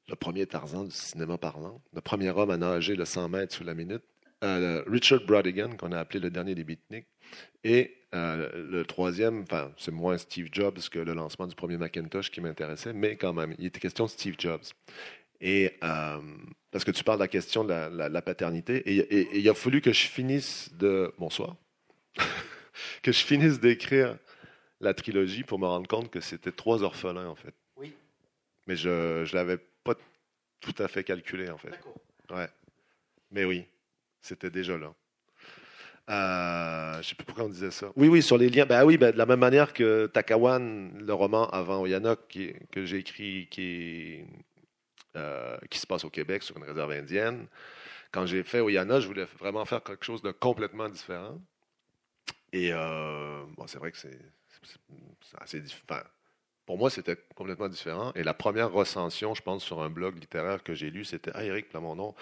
le 0.09 0.16
premier 0.16 0.46
Tarzan 0.46 0.85
du 0.85 0.90
cinéma 0.90 1.38
parlant, 1.38 1.81
le 1.94 2.00
premier 2.00 2.31
homme 2.31 2.50
à 2.50 2.57
nager 2.57 2.94
le 2.94 3.05
100 3.05 3.29
mètres 3.31 3.55
sous 3.55 3.64
la 3.64 3.74
minute, 3.74 4.03
euh, 4.42 4.83
Richard 4.87 5.20
Brodigan, 5.27 5.77
qu'on 5.77 5.92
a 5.92 5.98
appelé 5.98 6.20
le 6.20 6.31
dernier 6.31 6.55
des 6.55 6.64
beatniks, 6.64 7.07
et 7.62 7.96
euh, 8.14 8.66
le 8.70 8.85
troisième, 8.85 9.42
enfin, 9.42 9.72
c'est 9.79 9.90
moins 9.90 10.18
Steve 10.18 10.48
Jobs 10.53 10.79
que 10.90 10.98
le 10.98 11.14
lancement 11.14 11.46
du 11.46 11.55
premier 11.55 11.79
Macintosh 11.79 12.31
qui 12.31 12.42
m'intéressait, 12.42 12.92
mais 12.92 13.16
quand 13.16 13.33
même, 13.33 13.55
il 13.59 13.66
était 13.66 13.81
question 13.81 14.05
de 14.05 14.11
Steve 14.11 14.35
Jobs. 14.38 14.64
Et 15.40 15.72
euh, 15.82 16.20
parce 16.70 16.84
que 16.84 16.90
tu 16.90 17.04
parles 17.04 17.18
de 17.18 17.24
la 17.24 17.28
question 17.28 17.64
de 17.64 17.68
la, 17.68 17.88
la, 17.88 18.08
la 18.08 18.22
paternité, 18.22 18.76
et, 18.86 18.96
et, 18.96 19.20
et, 19.20 19.38
il 19.38 19.48
a 19.48 19.54
fallu 19.54 19.80
que 19.80 19.92
je 19.92 20.06
finisse 20.06 20.72
de 20.74 21.12
bonsoir, 21.18 21.56
que 23.02 23.12
je 23.12 23.24
finisse 23.24 23.60
d'écrire 23.60 24.16
la 24.80 24.94
trilogie 24.94 25.44
pour 25.44 25.58
me 25.58 25.66
rendre 25.66 25.88
compte 25.88 26.10
que 26.10 26.20
c'était 26.20 26.52
trois 26.52 26.82
orphelins 26.82 27.28
en 27.28 27.34
fait. 27.34 27.54
Oui. 27.76 27.94
Mais 28.66 28.76
je 28.76 28.88
ne 29.20 29.34
l'avais 29.34 29.58
pas 29.58 29.94
tout 30.60 30.74
à 30.78 30.88
fait 30.88 31.04
calculé 31.04 31.50
en 31.50 31.58
fait. 31.58 31.70
D'accord. 31.70 31.96
Ouais. 32.30 32.48
Mais 33.30 33.44
oui, 33.44 33.64
c'était 34.20 34.50
déjà 34.50 34.78
là. 34.78 34.94
Euh, 36.10 36.92
je 36.94 36.98
ne 36.98 37.02
sais 37.02 37.14
plus 37.14 37.24
pourquoi 37.24 37.44
on 37.44 37.48
disait 37.48 37.70
ça. 37.70 37.90
Oui, 37.96 38.08
oui, 38.08 38.22
sur 38.22 38.36
les 38.36 38.50
liens. 38.50 38.66
Ben 38.66 38.84
oui, 38.84 38.98
ben, 38.98 39.10
de 39.10 39.16
la 39.16 39.26
même 39.26 39.40
manière 39.40 39.72
que 39.72 40.06
Takawan, 40.06 40.98
le 40.98 41.14
roman 41.14 41.48
avant 41.50 41.80
Oyanok, 41.80 42.38
que 42.70 42.84
j'ai 42.84 42.98
écrit, 42.98 43.48
qui 43.50 43.62
est 43.62 44.26
euh, 45.16 45.57
qui 45.70 45.79
se 45.79 45.87
passe 45.87 46.05
au 46.05 46.11
Québec 46.11 46.42
sur 46.42 46.57
une 46.57 46.64
réserve 46.64 46.90
indienne. 46.92 47.46
Quand 48.11 48.27
j'ai 48.27 48.42
fait 48.42 48.61
Oyana, 48.61 49.00
je 49.00 49.07
voulais 49.07 49.27
vraiment 49.38 49.64
faire 49.64 49.83
quelque 49.83 50.05
chose 50.05 50.22
de 50.22 50.31
complètement 50.31 50.88
différent. 50.88 51.40
Et 52.53 52.72
euh, 52.72 53.44
bon, 53.57 53.66
c'est 53.66 53.79
vrai 53.79 53.90
que 53.90 53.98
c'est 53.98 54.18
assez 55.38 55.61
différent 55.61 56.03
pour 56.66 56.79
moi, 56.79 56.88
c'était 56.88 57.16
complètement 57.35 57.68
différent. 57.68 58.12
Et 58.14 58.22
la 58.22 58.33
première 58.33 58.72
recension, 58.72 59.35
je 59.35 59.42
pense, 59.42 59.62
sur 59.62 59.83
un 59.83 59.90
blog 59.90 60.18
littéraire 60.18 60.62
que 60.62 60.72
j'ai 60.72 60.90
lu, 60.90 61.05
c'était 61.05 61.31
Ah, 61.35 61.44
Eric 61.44 61.68
Plamondon 61.68 62.14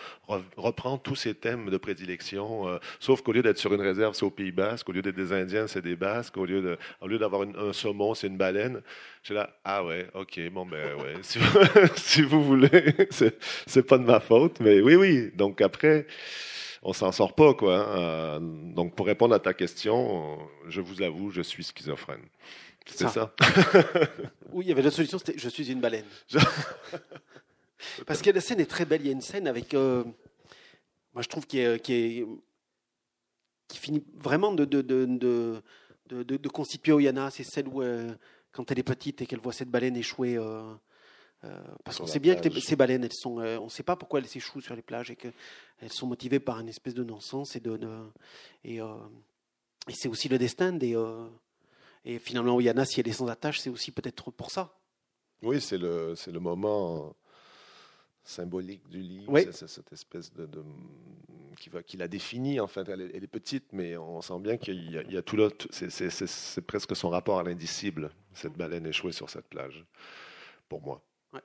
reprend 0.57 0.99
tous 0.99 1.15
ces 1.15 1.35
thèmes 1.35 1.71
de 1.71 1.77
prédilection, 1.77 2.69
euh, 2.69 2.79
sauf 2.99 3.23
qu'au 3.23 3.33
lieu 3.33 3.43
d'être 3.43 3.59
sur 3.59 3.73
une 3.73 3.81
réserve, 3.81 4.15
c'est 4.15 4.25
au 4.25 4.31
Pays 4.31 4.51
Basque, 4.51 4.89
au 4.89 4.93
lieu 4.93 5.03
d'être 5.03 5.15
des 5.15 5.33
Indiens, 5.33 5.69
c'est 5.69 5.83
des 5.83 5.95
Basques, 5.95 6.37
au 6.37 6.45
lieu, 6.45 6.61
de, 6.61 6.77
au 7.01 7.07
lieu 7.07 7.19
d'avoir 7.19 7.43
un 7.43 7.73
saumon, 7.73 8.15
c'est 8.15 8.27
une 8.27 8.37
baleine. 8.37 8.83
J'ai 9.23 9.35
là, 9.35 9.57
ah 9.65 9.85
ouais, 9.85 10.09
ok, 10.15 10.41
bon 10.51 10.67
ben 10.67 10.97
ouais, 10.97 11.15
si 11.23 11.39
vous, 11.39 11.59
si 11.97 12.23
vous 12.23 12.43
voulez, 12.43 12.95
c'est 13.67 13.87
pas 13.87 13.99
de 13.99 14.05
ma 14.05 14.19
faute, 14.19 14.59
mais 14.59 14.81
oui, 14.81 14.97
oui. 14.97 15.31
Donc 15.37 15.61
après, 15.61 16.07
on 16.83 16.93
s'en 16.93 17.13
sort 17.13 17.35
pas, 17.35 17.55
quoi. 17.55 17.77
Hein. 17.77 17.99
Euh, 17.99 18.39
donc 18.41 18.97
pour 18.97 19.07
répondre 19.07 19.35
à 19.37 19.39
ta 19.39 19.55
question, 19.55 20.39
je 20.69 20.81
vous 20.81 21.01
avoue, 21.01 21.31
je 21.31 21.43
suis 21.43 21.63
schizophrène. 21.63 22.23
C'est 22.87 23.09
ça. 23.09 23.35
oui, 24.53 24.65
il 24.65 24.69
y 24.69 24.73
avait 24.73 24.83
la 24.83 24.91
solution, 24.91 25.19
c'était 25.19 25.39
je 25.39 25.49
suis 25.49 25.71
une 25.71 25.81
baleine. 25.81 26.07
Parce 28.07 28.23
que 28.23 28.31
la 28.31 28.41
scène 28.41 28.61
est 28.61 28.71
très 28.71 28.85
belle. 28.85 29.03
Il 29.03 29.07
y 29.07 29.11
a 29.11 29.13
une 29.13 29.21
scène 29.21 29.47
avec. 29.47 29.75
Euh, 29.75 30.05
moi, 31.15 31.23
je 31.23 31.29
trouve 31.29 31.47
qui 31.47 31.59
est, 31.59 31.81
qui, 31.83 31.93
est, 31.95 32.27
qui 33.69 33.79
finit 33.79 34.05
vraiment 34.15 34.53
de, 34.53 34.65
de, 34.65 34.81
de, 34.83 35.63
de, 36.09 36.23
de 36.23 36.49
constituer 36.49 36.93
Oyana. 36.93 37.31
C'est 37.31 37.45
celle 37.45 37.69
où, 37.69 37.83
euh, 37.83 38.15
quand 38.53 38.71
elle 38.71 38.79
est 38.79 38.85
petite 38.85 39.23
et 39.23 39.27
qu'elle 39.27 39.41
voit 39.41 39.53
cette 39.53 39.71
baleine 39.71 39.97
échouer. 39.97 40.37
Euh, 40.37 40.75
parce 41.85 41.99
qu'on 41.99 42.07
sait 42.07 42.21
bien 42.21 42.37
que 42.37 42.61
ces 42.61 42.77
baleines, 42.77 43.03
elles 43.03 43.13
sont, 43.13 43.39
on 43.39 43.65
ne 43.65 43.69
sait 43.69 43.83
pas 43.83 43.97
pourquoi 43.97 44.21
elles 44.21 44.29
s'échouent 44.29 44.61
sur 44.61 44.77
les 44.77 44.83
plages 44.83 45.11
et 45.11 45.17
qu'elles 45.17 45.93
sont 45.93 46.07
motivées 46.07 46.39
par 46.39 46.61
une 46.61 46.69
espèce 46.69 46.95
de 46.95 47.03
non-sens 47.03 47.57
et 47.57 47.61
de, 47.61 47.81
et, 48.63 48.77
et 48.77 49.93
c'est 49.93 50.07
aussi 50.07 50.29
le 50.29 50.39
destin 50.39 50.73
des, 50.73 50.95
et 52.05 52.19
finalement, 52.19 52.57
Oyana, 52.57 52.85
si 52.85 53.01
elle 53.01 53.09
est 53.09 53.13
sans 53.13 53.29
attache, 53.29 53.61
c'est 53.61 53.71
aussi 53.71 53.93
peut-être 53.93 54.31
pour 54.31 54.51
ça. 54.51 54.75
Oui, 55.43 55.61
c'est 55.61 55.79
le, 55.79 56.15
c'est 56.17 56.33
le 56.33 56.41
moment 56.41 57.15
symbolique 58.25 58.89
du 58.89 59.01
livre. 59.01 59.33
Oui. 59.33 59.47
C'est, 59.53 59.69
cette 59.69 59.93
espèce 59.93 60.33
de, 60.33 60.47
de 60.47 60.63
qui, 61.59 61.69
va, 61.69 61.83
qui 61.83 61.97
la 61.97 62.09
définit, 62.09 62.61
en 62.61 62.67
fait. 62.67 62.89
Elle 62.89 63.03
est, 63.03 63.11
elle 63.15 63.25
est, 63.25 63.29
petite, 63.29 63.73
mais 63.73 63.97
on 63.97 64.21
sent 64.21 64.39
bien 64.41 64.57
qu'il 64.57 64.91
y 64.91 64.99
a, 64.99 65.03
il 65.03 65.13
y 65.13 65.17
a 65.17 65.23
tout 65.23 65.37
l'autre. 65.37 65.67
C'est, 65.71 66.61
presque 66.67 66.97
son 66.97 67.11
rapport 67.11 67.39
à 67.39 67.43
l'indicible, 67.43 68.11
cette 68.35 68.55
baleine 68.55 68.87
échouée 68.87 69.13
sur 69.13 69.31
cette 69.31 69.47
plage. 69.47 69.85
Pour 70.69 70.83
moi. 70.83 71.03
Ouais. 71.33 71.43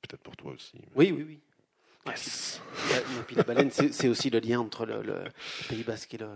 Peut-être 0.00 0.22
pour 0.22 0.36
toi 0.36 0.52
aussi. 0.52 0.72
Mais... 0.74 0.88
Oui, 0.94 1.12
oui, 1.12 1.24
oui. 1.26 1.40
Yes. 2.06 2.60
Et 2.96 3.22
puis 3.26 3.36
la 3.36 3.42
baleine, 3.42 3.70
c'est, 3.70 4.08
aussi 4.08 4.30
le 4.30 4.40
lien 4.40 4.58
entre 4.58 4.86
le, 4.86 5.02
le 5.02 5.24
Pays 5.68 5.84
Basque 5.84 6.14
et 6.14 6.18
le, 6.18 6.28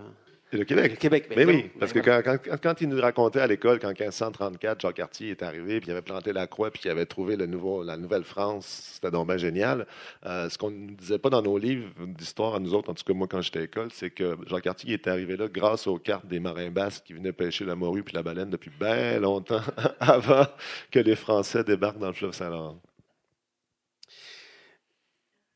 le 0.59 0.65
Québec. 0.65 0.93
Le 0.93 0.97
Québec. 0.97 1.27
Mais, 1.37 1.45
oui, 1.45 1.71
parce 1.79 1.93
que 1.93 1.99
quand, 1.99 2.21
quand, 2.25 2.39
quand, 2.63 2.81
il 2.81 2.89
nous 2.89 3.01
racontait 3.01 3.41
à 3.41 3.47
l'école 3.47 3.79
qu'en 3.79 3.89
1534, 3.89 4.81
Jacques 4.81 4.97
Cartier 4.97 5.31
est 5.31 5.43
arrivé, 5.43 5.81
puis 5.81 5.89
il 5.89 5.93
avait 5.93 6.03
planté 6.03 6.33
la 6.33 6.47
croix, 6.47 6.71
puis 6.71 6.83
il 6.85 6.91
avait 6.91 7.07
trouvé 7.07 7.37
le 7.37 7.47
nouveau, 7.47 7.83
la 7.83 7.97
Nouvelle-France, 7.97 8.93
c'était 8.95 9.11
donc 9.11 9.29
bien 9.29 9.37
génial. 9.37 9.87
Euh, 10.27 10.49
ce 10.49 10.59
qu'on 10.59 10.71
ne 10.71 10.91
disait 10.91 11.19
pas 11.19 11.31
dans 11.31 11.43
nos 11.43 11.59
livres 11.59 11.89
d'histoire 12.07 12.55
à 12.55 12.61
nous 12.61 12.75
autres, 12.75 12.91
en 12.91 12.95
tout 12.95 13.05
cas 13.05 13.15
moi 13.15 13.27
quand 13.29 13.41
j'étais 13.41 13.59
à 13.59 13.63
l'école, 13.63 13.89
c'est 13.93 14.11
que 14.11 14.37
Jacques 14.47 14.65
Cartier 14.65 14.95
était 14.95 15.11
arrivé 15.11 15.37
là 15.37 15.49
grâce 15.49 15.87
aux 15.87 15.99
cartes 15.99 16.27
des 16.27 16.41
marins 16.41 16.71
basques 16.71 17.05
qui 17.05 17.13
venaient 17.15 17.33
pêcher 17.33 17.65
la 17.65 17.75
morue 17.75 18.03
puis 18.03 18.15
la 18.15 18.23
baleine 18.23 18.51
depuis 18.51 18.71
bien 18.79 19.19
longtemps 19.21 19.63
avant 20.01 20.47
que 20.91 20.99
les 20.99 21.17
Français 21.17 21.65
débarquent 21.65 21.99
dans 21.99 22.09
le 22.09 22.13
fleuve 22.13 22.33
Saint-Laurent. 22.33 22.81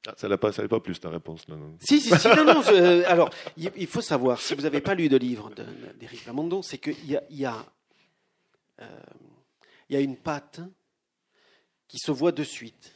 Ah, 0.09 0.15
ça 0.17 0.29
n'a 0.29 0.39
pas, 0.39 0.51
pas 0.51 0.81
plus 0.81 0.99
ta 0.99 1.11
réponse. 1.11 1.47
Non, 1.49 1.57
non. 1.57 1.77
Si, 1.81 2.01
si, 2.01 2.19
si, 2.19 2.29
non, 2.29 2.45
non. 2.45 2.63
Euh, 2.69 3.05
alors, 3.09 3.29
il, 3.57 3.87
faut 3.87 4.01
savoir, 4.01 4.41
si 4.41 4.55
vous 4.55 4.63
n'avez 4.63 4.81
pas 4.81 4.95
lu 4.95 5.09
de 5.09 5.19
livre 5.19 5.51
d'Éric 6.01 6.25
Lamondon, 6.25 6.63
c'est 6.63 6.79
qu'il 6.79 7.11
y 7.11 7.17
a, 7.17 7.23
il 7.29 7.37
y, 7.37 7.45
a, 7.45 7.67
euh, 8.81 8.87
y 9.91 9.97
a 9.97 10.01
une 10.01 10.17
patte 10.17 10.61
qui 11.87 11.99
se 11.99 12.11
voit 12.11 12.33
de 12.33 12.43
suite. 12.43 12.95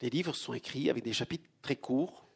Les 0.00 0.10
livres 0.10 0.34
sont 0.34 0.54
écrits 0.54 0.88
avec 0.88 1.02
des 1.02 1.12
chapitres 1.12 1.48
très 1.62 1.76
courts 1.76 2.28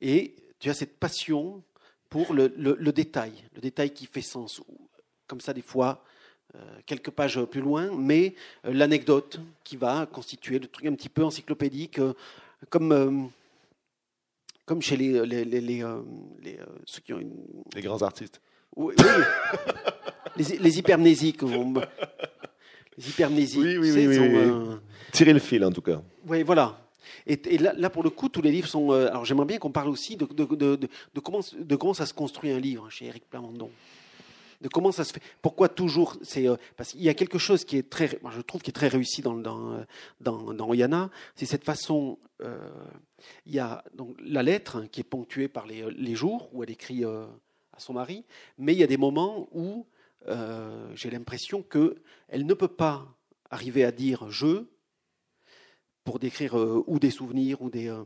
et 0.00 0.34
tu 0.58 0.68
as 0.68 0.74
cette 0.74 0.98
passion 0.98 1.62
pour 2.08 2.34
le, 2.34 2.52
le, 2.56 2.92
détail, 2.92 3.32
le 3.54 3.60
détail 3.60 3.90
qui 3.90 4.06
fait 4.06 4.22
sens. 4.22 4.60
Comme 5.28 5.40
ça, 5.40 5.52
des 5.52 5.62
fois, 5.62 6.02
euh, 6.54 6.58
quelques 6.86 7.10
pages 7.10 7.40
plus 7.44 7.60
loin, 7.60 7.90
mais 7.96 8.34
l'anecdote 8.64 9.40
qui 9.62 9.76
va 9.76 10.06
constituer 10.06 10.58
le 10.58 10.66
truc 10.66 10.86
un 10.86 10.94
petit 10.94 11.08
peu 11.08 11.22
encyclopédique 11.22 12.00
comme, 12.70 12.92
euh, 12.92 13.10
comme 14.64 14.82
chez 14.82 14.96
les, 14.96 15.26
les, 15.26 15.44
les, 15.44 15.82
euh, 15.82 16.00
euh, 16.46 16.64
ceux 16.84 17.00
qui 17.00 17.12
ont 17.12 17.18
une... 17.18 17.32
Les 17.74 17.82
grands 17.82 18.02
artistes. 18.02 18.40
Oui, 18.74 18.94
les, 20.36 20.58
les, 20.58 20.78
hypermnésiques. 20.78 21.42
Les 21.42 23.08
hypermnésiques. 23.08 23.62
Oui, 23.62 23.78
oui, 23.78 23.90
oui. 23.92 24.18
oui, 24.18 24.76
Tirer 25.12 25.32
le 25.32 25.38
fil, 25.38 25.64
en 25.64 25.72
tout 25.72 25.82
cas. 25.82 26.02
Oui, 26.26 26.42
voilà. 26.42 26.80
Et, 27.26 27.58
là, 27.58 27.72
là, 27.76 27.90
pour 27.90 28.02
le 28.02 28.10
coup, 28.10 28.28
tous 28.28 28.42
les 28.42 28.50
livres 28.50 28.68
sont. 28.68 28.90
alors, 28.90 29.24
j'aimerais 29.24 29.46
bien 29.46 29.58
qu'on 29.58 29.70
parle 29.70 29.88
aussi 29.88 30.16
de, 30.16 30.26
de, 30.26 30.44
de, 30.44 30.76
de, 30.76 31.20
comment, 31.20 31.40
de 31.58 31.76
comment 31.76 31.94
ça 31.94 32.04
se 32.06 32.12
construit 32.14 32.50
un 32.50 32.58
livre 32.58 32.90
chez 32.90 33.06
Eric 33.06 33.28
Plamondon 33.30 33.70
de 34.60 34.68
comment 34.68 34.92
ça 34.92 35.04
se 35.04 35.12
fait. 35.12 35.22
Pourquoi 35.42 35.68
toujours 35.68 36.16
C'est 36.22 36.48
euh, 36.48 36.56
parce 36.76 36.92
qu'il 36.92 37.02
y 37.02 37.08
a 37.08 37.14
quelque 37.14 37.38
chose 37.38 37.64
qui 37.64 37.76
est 37.76 37.88
très, 37.88 38.08
je 38.08 38.40
trouve, 38.40 38.62
qui 38.62 38.70
est 38.70 38.74
très 38.74 38.88
réussi 38.88 39.22
dans 39.22 39.34
dans 39.34 39.84
dans, 40.20 41.10
c'est 41.34 41.46
cette 41.46 41.64
façon. 41.64 42.18
Euh, 42.42 42.70
il 43.46 43.54
y 43.54 43.58
a 43.58 43.82
donc 43.94 44.16
la 44.22 44.42
lettre 44.42 44.84
qui 44.92 45.00
est 45.00 45.04
ponctuée 45.04 45.48
par 45.48 45.66
les, 45.66 45.90
les 45.90 46.14
jours 46.14 46.50
où 46.52 46.62
elle 46.62 46.70
écrit 46.70 47.04
euh, 47.04 47.26
à 47.72 47.80
son 47.80 47.94
mari, 47.94 48.24
mais 48.58 48.74
il 48.74 48.78
y 48.78 48.82
a 48.82 48.86
des 48.86 48.96
moments 48.96 49.48
où 49.52 49.86
j'ai 50.94 51.08
l'impression 51.08 51.62
que 51.62 52.02
elle 52.26 52.46
ne 52.46 52.54
peut 52.54 52.66
pas 52.66 53.06
arriver 53.48 53.84
à 53.84 53.92
dire 53.92 54.28
je 54.28 54.64
pour 56.02 56.18
décrire 56.18 56.56
ou 56.56 56.98
des 56.98 57.12
souvenirs 57.12 57.62
ou 57.62 57.70
des 57.70 57.96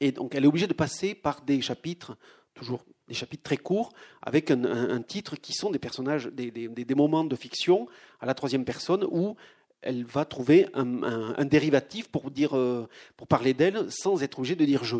et 0.00 0.12
donc 0.12 0.34
elle 0.34 0.44
est 0.44 0.46
obligée 0.46 0.66
de 0.66 0.72
passer 0.72 1.14
par 1.14 1.42
des 1.42 1.60
chapitres 1.60 2.16
toujours 2.54 2.86
des 3.12 3.18
chapitres 3.18 3.42
très 3.42 3.58
courts, 3.58 3.92
avec 4.22 4.50
un, 4.50 5.02
titre 5.02 5.36
qui 5.36 5.52
sont 5.52 5.70
des 5.70 5.78
personnages, 5.78 6.28
des, 6.28 6.94
moments 6.94 7.24
de 7.24 7.36
fiction 7.36 7.86
à 8.20 8.26
la 8.26 8.32
troisième 8.32 8.64
personne 8.64 9.04
où 9.10 9.36
elle 9.82 10.04
va 10.04 10.24
trouver 10.24 10.66
un, 10.72 11.44
dérivatif 11.44 12.08
pour, 12.08 12.30
dire, 12.30 12.56
euh, 12.56 12.88
pour 13.18 13.26
parler 13.26 13.52
d'elle 13.52 13.90
sans 13.90 14.22
être 14.22 14.38
obligée 14.38 14.56
de 14.56 14.64
dire 14.64 14.82
je. 14.84 14.96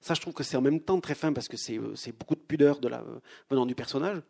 Ça, 0.00 0.14
je 0.14 0.20
trouve 0.20 0.34
que 0.34 0.44
c'est 0.44 0.56
en 0.56 0.60
même 0.60 0.80
temps 0.80 1.00
très 1.00 1.16
fin 1.16 1.32
parce 1.32 1.48
que 1.48 1.56
c'est 1.56 1.78
euh, 1.78 1.94
beaucoup 2.16 2.36
de 2.36 2.40
pudeur 2.40 2.78
de 2.78 2.86
la, 2.86 3.04
venant 3.50 3.66
du 3.66 3.74
personnage. 3.74 4.22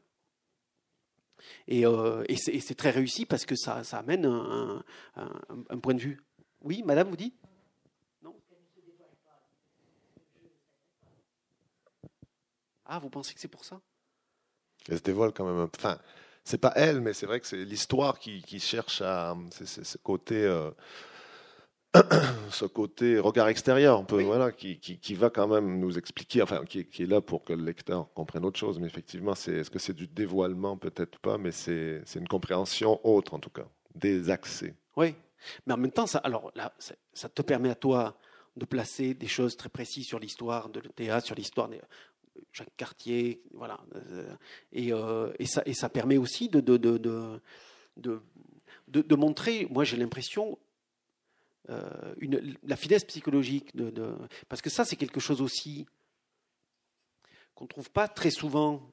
Et, 1.69 1.85
euh, 1.85 2.25
c'est 2.39 2.77
très 2.77 2.91
réussi 2.91 3.27
parce 3.27 3.45
que 3.45 3.57
ça, 3.57 3.83
amène 3.93 4.25
un, 4.25 4.83
un, 5.17 5.79
point 5.79 5.95
de 5.95 6.01
vue. 6.01 6.23
Oui, 6.63 6.83
madame, 6.83 7.11
vous 7.11 7.17
dites? 7.17 7.35
Ah, 12.93 12.99
vous 12.99 13.09
pensez 13.09 13.33
que 13.35 13.41
c'est 13.41 13.47
pour 13.47 13.65
ça? 13.65 13.81
Elle 14.89 14.99
se 14.99 15.03
dévoile 15.03 15.33
quand 15.33 15.45
même. 15.45 15.69
Enfin, 15.77 15.97
c'est 16.43 16.59
pas 16.59 16.73
elle, 16.75 17.01
mais 17.01 17.13
c'est 17.13 17.25
vrai 17.25 17.39
que 17.39 17.47
c'est 17.47 17.65
l'histoire 17.65 18.19
qui, 18.19 18.43
cherche 18.59 19.01
à. 19.01 19.37
C'est 19.53 19.85
ce 19.85 19.97
côté. 19.97 20.43
Euh, 20.43 20.73
ce 22.51 22.65
côté 22.65 23.21
regard 23.21 23.47
extérieur, 23.47 24.01
un 24.01 24.05
peu, 24.05 24.21
voilà, 24.23 24.51
qui, 24.51 24.81
qui, 24.81 25.15
va 25.15 25.31
quand 25.31 25.47
même 25.47 25.79
nous 25.79 25.99
expliquer, 25.99 26.43
enfin, 26.43 26.65
qui, 26.65 26.85
qui, 26.85 27.05
est 27.05 27.07
là 27.07 27.21
pour 27.21 27.45
que 27.45 27.53
le 27.53 27.65
lecteur 27.65 28.13
comprenne 28.13 28.45
autre 28.45 28.59
chose. 28.59 28.81
Mais 28.81 28.87
effectivement, 28.87 29.37
c'est, 29.37 29.53
est-ce 29.53 29.71
que 29.71 29.79
c'est 29.79 29.95
du 29.95 30.09
dévoilement 30.09 30.77
Peut-être 30.77 31.21
pas, 31.21 31.39
mais 31.39 31.53
c'est, 31.53 32.03
une 32.17 32.29
compréhension 32.29 33.01
autre, 33.05 33.35
en 33.35 33.39
tout 33.39 33.51
cas, 33.51 33.67
des 33.95 34.31
accès. 34.31 34.75
Oui, 34.97 35.15
mais 35.67 35.75
en 35.75 35.77
même 35.77 35.93
temps, 35.93 36.09
ça, 36.09 36.19
alors 36.19 36.51
là, 36.57 36.73
ça 37.13 37.29
te 37.29 37.43
permet 37.43 37.71
à 37.71 37.77
toi 37.77 38.17
de 38.57 38.65
placer 38.65 39.15
des 39.15 39.27
choses 39.27 39.57
très 39.57 39.69
précises 39.69 40.07
sur 40.07 40.19
l'histoire 40.19 40.69
de 40.69 40.81
le 40.81 40.89
théâtre, 40.89 41.27
sur 41.27 41.35
l'histoire 41.35 41.69
Jacques 42.53 42.77
Cartier, 42.77 43.43
voilà. 43.53 43.81
Euh, 43.95 44.35
et, 44.73 44.93
euh, 44.93 45.33
et, 45.39 45.47
ça, 45.47 45.63
et 45.67 45.75
ça 45.75 45.89
permet 45.89 46.17
aussi 46.17 46.49
de, 46.49 46.61
montrer, 49.15 49.67
moi 49.71 49.85
j'ai 49.85 49.97
l'impression, 49.97 50.59
euh, 51.69 52.15
la 52.65 52.77
finesse 52.77 53.05
psychologique. 53.05 53.75
De, 53.77 54.15
parce 54.49 54.63
que 54.63 54.71
ça, 54.71 54.85
c'est 54.85 54.97
quelque 54.97 55.21
chose 55.21 55.41
aussi 55.41 55.87
qu'on 57.55 57.65
ne 57.65 57.69
trouve 57.69 57.91
pas 57.91 58.09
très 58.09 58.31
souvent 58.31 58.91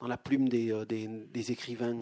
dans 0.00 0.08
la 0.08 0.16
plume 0.16 0.48
des 0.48 1.52
écrivains 1.52 2.00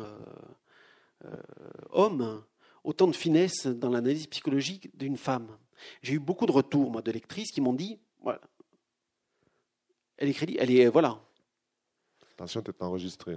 hommes, 1.91 2.45
autant 2.85 3.09
de 3.09 3.17
finesse 3.17 3.67
dans 3.67 3.91
l'analyse 3.91 4.29
psychologique 4.29 4.97
d'une 4.97 5.17
femme. 5.17 5.59
J'ai 6.03 6.15
eu 6.15 6.19
beaucoup 6.21 6.47
de 6.47 6.53
retours, 6.53 6.91
moi, 6.91 7.03
de 7.03 7.11
lectrices 7.11 7.51
qui 7.51 7.61
m'ont 7.61 7.73
dit, 7.73 7.99
voilà, 8.23 8.41
elle 10.19 10.29
est 10.29 10.35
crédit, 10.35 10.57
elle 10.59 10.71
est 10.71 10.89
voilà. 10.89 11.19
Attention, 12.35 12.63
tu 12.63 12.71
es 12.71 12.75
enregistré. 12.81 13.37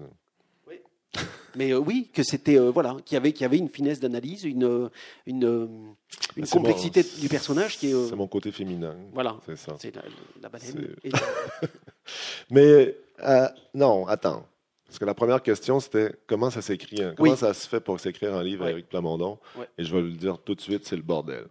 Oui. 0.68 0.76
Mais 1.56 1.72
euh, 1.72 1.80
oui, 1.80 2.10
que 2.14 2.24
c'était 2.24 2.58
euh, 2.58 2.72
voilà, 2.72 2.98
qu'il 3.06 3.16
y 3.16 3.18
avait 3.18 3.32
qu'il 3.32 3.42
y 3.42 3.46
avait 3.46 3.58
une 3.58 3.70
finesse 3.70 4.00
d'analyse, 4.00 4.44
une 4.44 4.90
une, 5.26 5.96
une 6.36 6.48
complexité 6.48 7.04
du 7.04 7.30
personnage 7.30 7.78
qui 7.78 7.92
est. 7.92 8.10
C'est 8.10 8.16
mon 8.16 8.28
côté 8.28 8.52
féminin. 8.52 8.96
Voilà. 9.14 9.38
C'est 9.46 9.56
ça. 9.58 9.76
C'est 9.80 9.96
la, 9.96 10.04
la 10.42 10.50
baleine. 10.50 10.96
Mais 12.50 12.96
euh, 13.24 13.48
non, 13.74 14.08
attends. 14.08 14.46
Parce 14.86 15.00
que 15.00 15.06
la 15.06 15.14
première 15.14 15.42
question, 15.42 15.80
c'était 15.80 16.12
comment 16.28 16.50
ça 16.50 16.62
s'écrit, 16.62 17.02
hein? 17.02 17.14
comment 17.16 17.38
ça 17.38 17.54
se 17.54 17.66
fait 17.66 17.80
pour 17.80 17.98
s'écrire 17.98 18.36
un 18.36 18.44
livre 18.44 18.66
avec 18.66 18.90
Plamondon? 18.90 19.40
Et 19.78 19.86
je 19.86 19.96
vais 19.96 20.02
le 20.02 20.12
dire 20.12 20.38
tout 20.38 20.54
de 20.54 20.60
suite, 20.60 20.86
c'est 20.86 20.98
le 20.98 21.02
bordel 21.02 21.48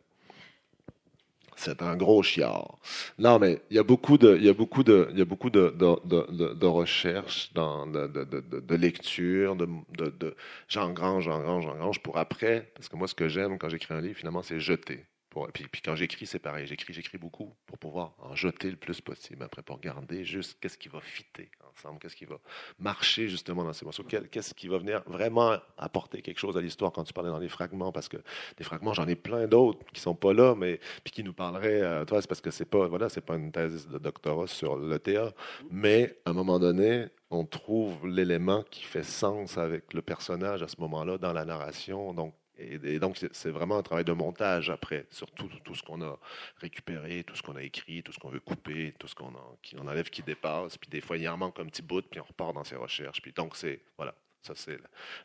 c'est 1.60 1.82
un 1.82 1.96
gros 1.96 2.22
chiard. 2.22 2.78
Non, 3.18 3.38
mais 3.38 3.60
il 3.70 3.76
y 3.76 3.78
a 3.78 3.82
beaucoup 3.82 4.18
de, 4.18 4.36
il 4.36 4.44
y 4.44 4.48
a 4.48 4.52
beaucoup 4.54 4.82
de, 4.84 5.08
il 5.12 5.18
y 5.18 5.22
a 5.22 5.24
beaucoup 5.24 5.50
de, 5.50 5.70
de, 5.70 5.96
de, 6.06 6.54
de 6.54 6.66
recherches, 6.66 7.52
de, 7.54 8.06
de, 8.08 8.24
de, 8.24 8.60
de 8.60 8.74
lecture, 8.76 9.56
de, 9.56 9.66
de, 9.98 10.06
de 10.10 10.36
j'engrange, 10.68 11.24
j'engrange, 11.24 11.64
j'engrange 11.64 12.00
pour 12.02 12.18
après, 12.18 12.72
parce 12.74 12.88
que 12.88 12.96
moi, 12.96 13.08
ce 13.08 13.14
que 13.14 13.28
j'aime 13.28 13.58
quand 13.58 13.68
j'écris 13.68 13.94
un 13.94 14.00
livre, 14.00 14.18
finalement, 14.18 14.42
c'est 14.42 14.60
jeter. 14.60 15.06
Pour, 15.30 15.48
puis, 15.52 15.80
quand 15.84 15.94
j'écris, 15.94 16.26
c'est 16.26 16.40
pareil. 16.40 16.66
J'écris, 16.66 16.92
j'écris 16.92 17.16
beaucoup 17.16 17.54
pour 17.66 17.78
pouvoir 17.78 18.14
en 18.18 18.34
jeter 18.34 18.68
le 18.68 18.76
plus 18.76 19.00
possible. 19.00 19.42
Après, 19.44 19.62
pour 19.62 19.78
garder 19.78 20.24
juste 20.24 20.58
qu'est-ce 20.60 20.76
qui 20.76 20.88
va 20.88 21.00
fitter 21.00 21.48
ensemble, 21.72 22.00
qu'est-ce 22.00 22.16
qui 22.16 22.24
va 22.24 22.38
marcher 22.80 23.28
justement 23.28 23.62
dans 23.62 23.72
ces 23.72 23.84
morceaux, 23.84 24.02
qu'est-ce 24.02 24.54
qui 24.54 24.66
va 24.66 24.78
venir 24.78 25.02
vraiment 25.06 25.56
apporter 25.78 26.20
quelque 26.20 26.38
chose 26.38 26.56
à 26.56 26.60
l'histoire 26.60 26.90
quand 26.90 27.04
tu 27.04 27.12
parlais 27.12 27.30
dans 27.30 27.38
les 27.38 27.48
fragments, 27.48 27.92
parce 27.92 28.08
que 28.08 28.16
des 28.56 28.64
fragments, 28.64 28.92
j'en 28.92 29.06
ai 29.06 29.14
plein 29.14 29.46
d'autres 29.46 29.78
qui 29.92 30.00
sont 30.00 30.16
pas 30.16 30.32
là, 30.32 30.54
mais 30.56 30.80
puis 31.04 31.12
qui 31.12 31.22
nous 31.22 31.32
parleraient. 31.32 31.80
Euh, 31.80 32.04
toi, 32.04 32.20
c'est 32.20 32.28
parce 32.28 32.40
que 32.40 32.50
c'est 32.50 32.64
pas, 32.64 32.88
voilà, 32.88 33.08
c'est 33.08 33.20
pas 33.20 33.36
une 33.36 33.52
thèse 33.52 33.86
de 33.86 33.98
doctorat 33.98 34.48
sur 34.48 34.76
le 34.76 34.98
théâtre, 34.98 35.36
mais 35.70 36.18
à 36.24 36.30
un 36.30 36.32
moment 36.32 36.58
donné, 36.58 37.06
on 37.30 37.44
trouve 37.44 38.06
l'élément 38.06 38.64
qui 38.70 38.82
fait 38.82 39.04
sens 39.04 39.56
avec 39.56 39.94
le 39.94 40.02
personnage 40.02 40.62
à 40.62 40.68
ce 40.68 40.80
moment-là 40.80 41.18
dans 41.18 41.32
la 41.32 41.44
narration. 41.44 42.12
Donc, 42.12 42.34
et, 42.60 42.98
donc, 42.98 43.18
c'est 43.32 43.50
vraiment 43.50 43.78
un 43.78 43.82
travail 43.82 44.04
de 44.04 44.12
montage 44.12 44.70
après, 44.70 45.06
sur 45.10 45.30
tout, 45.30 45.48
ce 45.74 45.82
qu'on 45.82 46.02
a 46.02 46.18
récupéré, 46.58 47.24
tout 47.24 47.34
ce 47.34 47.42
qu'on 47.42 47.56
a 47.56 47.62
écrit, 47.62 48.02
tout 48.02 48.12
ce 48.12 48.18
qu'on 48.18 48.28
veut 48.28 48.40
couper, 48.40 48.94
tout 48.98 49.08
ce 49.08 49.14
qu'on 49.14 49.32
enlève 49.78 50.10
qui 50.10 50.22
dépasse. 50.22 50.76
Puis 50.76 50.90
des 50.90 51.00
fois, 51.00 51.16
il 51.16 51.28
en 51.28 51.36
manque 51.36 51.58
un 51.58 51.66
petit 51.66 51.82
bout, 51.82 52.02
puis 52.02 52.20
on 52.20 52.24
repart 52.24 52.54
dans 52.54 52.64
ses 52.64 52.76
recherches. 52.76 53.22
Puis 53.22 53.32
donc, 53.32 53.56
c'est, 53.56 53.82
voilà, 53.96 54.14
ça 54.42 54.54
c'est 54.54 54.78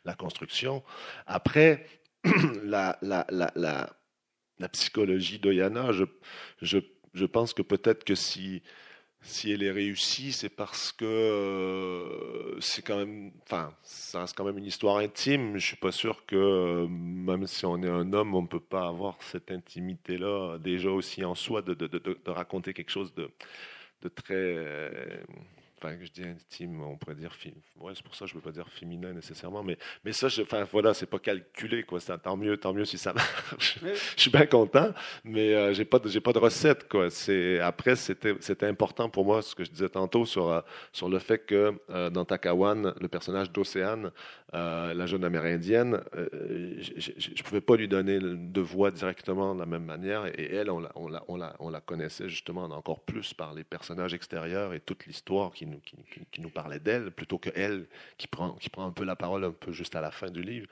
la, 0.04 0.14
construction. 0.14 0.82
Après, 1.26 1.86
la, 2.62 2.98
la, 3.02 3.26
la, 3.30 3.52
la, 3.54 4.68
psychologie 4.68 5.38
d'Oyana, 5.38 5.92
je, 5.92 6.04
je, 6.62 6.78
je 7.12 7.24
pense 7.26 7.52
que 7.52 7.62
peut-être 7.62 8.04
que 8.04 8.14
si 8.14 8.62
si 9.26 9.52
elle 9.52 9.62
est 9.62 9.70
réussie, 9.70 10.32
c'est 10.32 10.48
parce 10.48 10.92
que 10.92 11.04
euh, 11.04 12.60
c'est 12.60 12.82
quand 12.82 12.96
même, 12.96 13.32
enfin, 13.42 13.72
ça 13.82 14.20
reste 14.20 14.36
quand 14.36 14.44
même 14.44 14.58
une 14.58 14.64
histoire 14.64 14.98
intime. 14.98 15.58
Je 15.58 15.66
suis 15.66 15.76
pas 15.76 15.92
sûr 15.92 16.24
que 16.26 16.36
euh, 16.36 16.86
même 16.88 17.46
si 17.46 17.66
on 17.66 17.82
est 17.82 17.88
un 17.88 18.12
homme, 18.12 18.34
on 18.34 18.46
peut 18.46 18.60
pas 18.60 18.86
avoir 18.86 19.18
cette 19.22 19.50
intimité-là 19.50 20.58
déjà 20.58 20.90
aussi 20.90 21.24
en 21.24 21.34
soi 21.34 21.62
de, 21.62 21.76
raconter 22.30 22.72
quelque 22.72 22.90
chose 22.90 23.14
de, 23.14 23.28
de 24.02 24.08
très 24.08 25.24
enfin, 25.78 25.96
je 26.00 26.10
dis 26.10 26.22
intime, 26.22 26.80
on 26.82 26.96
pourrait 26.96 27.14
dire, 27.14 27.36
ouais, 27.80 27.92
c'est 27.94 28.04
pour 28.04 28.14
ça 28.14 28.24
que 28.24 28.30
je 28.30 28.34
ne 28.34 28.40
veux 28.40 28.44
pas 28.44 28.52
dire 28.52 28.68
féminin 28.68 29.12
nécessairement, 29.12 29.62
mais, 29.62 29.76
mais 30.04 30.12
ça, 30.12 30.28
je, 30.28 30.42
enfin, 30.42 30.64
voilà, 30.64 30.94
c'est 30.94 31.06
pas 31.06 31.18
calculé, 31.18 31.82
quoi. 31.82 32.00
tant 32.00 32.36
mieux, 32.36 32.56
tant 32.56 32.72
mieux 32.72 32.84
si 32.84 32.98
ça 32.98 33.12
marche. 33.12 33.78
je 34.16 34.20
suis 34.20 34.30
bien 34.30 34.46
content, 34.46 34.90
mais 35.24 35.54
euh, 35.54 35.72
j'ai 35.74 35.84
pas, 35.84 36.00
j'ai 36.04 36.20
pas 36.20 36.32
de 36.32 36.38
recette, 36.38 36.88
quoi. 36.88 37.10
C'est, 37.10 37.60
après, 37.60 37.96
c'était, 37.96 38.34
c'était 38.40 38.66
important 38.66 39.10
pour 39.10 39.24
moi, 39.24 39.42
ce 39.42 39.54
que 39.54 39.64
je 39.64 39.70
disais 39.70 39.88
tantôt 39.88 40.24
sur, 40.24 40.48
euh, 40.48 40.60
sur 40.92 41.08
le 41.08 41.18
fait 41.18 41.38
que 41.44 41.78
euh, 41.90 42.10
dans 42.10 42.24
Takawan, 42.24 42.94
le 42.98 43.08
personnage 43.08 43.50
d'Océane, 43.52 44.10
la 44.52 45.04
jeune 45.04 45.22
amérindienne, 45.22 46.00
je 46.14 47.10
ne 47.10 47.42
pouvais 47.42 47.60
pas 47.60 47.76
lui 47.76 47.88
donner 47.88 48.18
de 48.20 48.60
voix 48.62 48.90
directement 48.90 49.54
de 49.54 49.60
la 49.60 49.66
même 49.66 49.84
manière, 49.84 50.24
et 50.26 50.54
elle, 50.54 50.70
on 50.70 50.80
la, 50.80 50.92
on 50.94 51.08
la, 51.08 51.22
on 51.28 51.36
la, 51.36 51.54
on 51.58 51.68
la 51.68 51.82
connaissait 51.82 52.30
justement 52.30 52.62
encore 52.64 53.00
plus 53.00 53.34
par 53.34 53.52
les 53.52 53.64
personnages 53.64 54.14
extérieurs 54.14 54.72
et 54.72 54.80
toute 54.80 55.04
l'histoire 55.04 55.52
qui 55.52 55.65
qui, 56.32 56.40
nous 56.40 56.50
parlait 56.50 56.80
d'elle, 56.80 57.10
plutôt 57.10 57.38
que 57.38 57.50
elle 57.54 57.86
qui 58.18 58.26
prend, 58.26 58.52
qui 58.54 58.70
prend 58.70 58.86
un 58.86 58.92
peu 58.92 59.04
la 59.04 59.16
parole 59.16 59.44
un 59.44 59.52
peu 59.52 59.72
juste 59.72 59.96
à 59.96 60.00
la 60.00 60.10
fin 60.10 60.30
du 60.30 60.42
livre. 60.42 60.66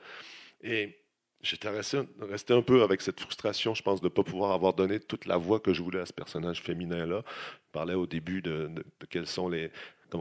Et 0.61 0.97
j'étais 1.41 1.69
resté, 1.69 2.01
resté, 2.19 2.53
un 2.53 2.61
peu 2.61 2.83
avec 2.83 3.01
cette 3.01 3.19
frustration, 3.19 3.75
je 3.75 3.83
pense, 3.83 4.01
de 4.01 4.05
ne 4.05 4.09
pas 4.09 4.23
pouvoir 4.23 4.51
avoir 4.51 4.73
donné 4.73 4.99
toute 4.99 5.25
la 5.25 5.37
voix 5.37 5.59
que 5.59 5.73
je 5.73 5.81
voulais 5.81 5.99
à 5.99 6.05
ce 6.05 6.13
personnage 6.13 6.61
féminin-là. 6.61 7.21
Je 7.25 7.71
parlais 7.71 7.93
au 7.93 8.07
début 8.07 8.41
de, 8.41 8.69
de, 8.69 9.05
quels 9.09 9.27
sont 9.27 9.49
les, 9.49 9.71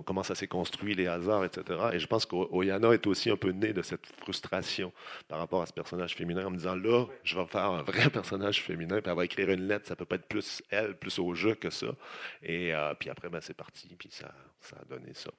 comment 0.05 0.22
ça 0.22 0.35
s'est 0.35 0.47
construit, 0.47 0.95
les 0.95 1.07
hasards, 1.07 1.45
etc. 1.45 1.78
Et 1.93 1.99
je 1.99 2.07
pense 2.07 2.26
qu'Oyana 2.26 2.93
est 2.93 3.07
aussi 3.07 3.30
un 3.30 3.37
peu 3.37 3.51
né 3.51 3.72
de 3.72 3.82
cette 3.82 4.07
frustration 4.07 4.93
par 5.28 5.39
rapport 5.39 5.62
à 5.62 5.66
ce 5.66 5.72
personnage 5.72 6.14
féminin 6.14 6.47
en 6.47 6.51
me 6.51 6.57
disant 6.57 6.74
là, 6.74 7.07
je 7.22 7.37
vais 7.39 7.47
faire 7.47 7.70
un 7.70 7.82
vrai 7.82 8.11
personnage 8.12 8.62
féminin, 8.62 9.01
puis 9.01 9.11
elle 9.11 9.16
va 9.16 9.24
écrire 9.24 9.51
une 9.51 9.66
lettre, 9.66 9.87
ça 9.87 9.97
peut 9.97 10.05
pas 10.05 10.16
être 10.16 10.26
plus 10.26 10.62
elle, 10.70 10.97
plus 10.97 11.18
au 11.18 11.35
jeu 11.35 11.55
que 11.55 11.70
ça. 11.70 11.95
Et 12.43 12.74
euh, 12.74 12.95
puis 12.99 13.11
après, 13.11 13.28
ben, 13.28 13.41
c'est 13.41 13.57
parti, 13.57 13.89
puis 13.99 14.09
ça, 14.11 14.32
ça 14.61 14.76
a 14.80 14.85
donné 14.85 15.12
ça. 15.14 15.30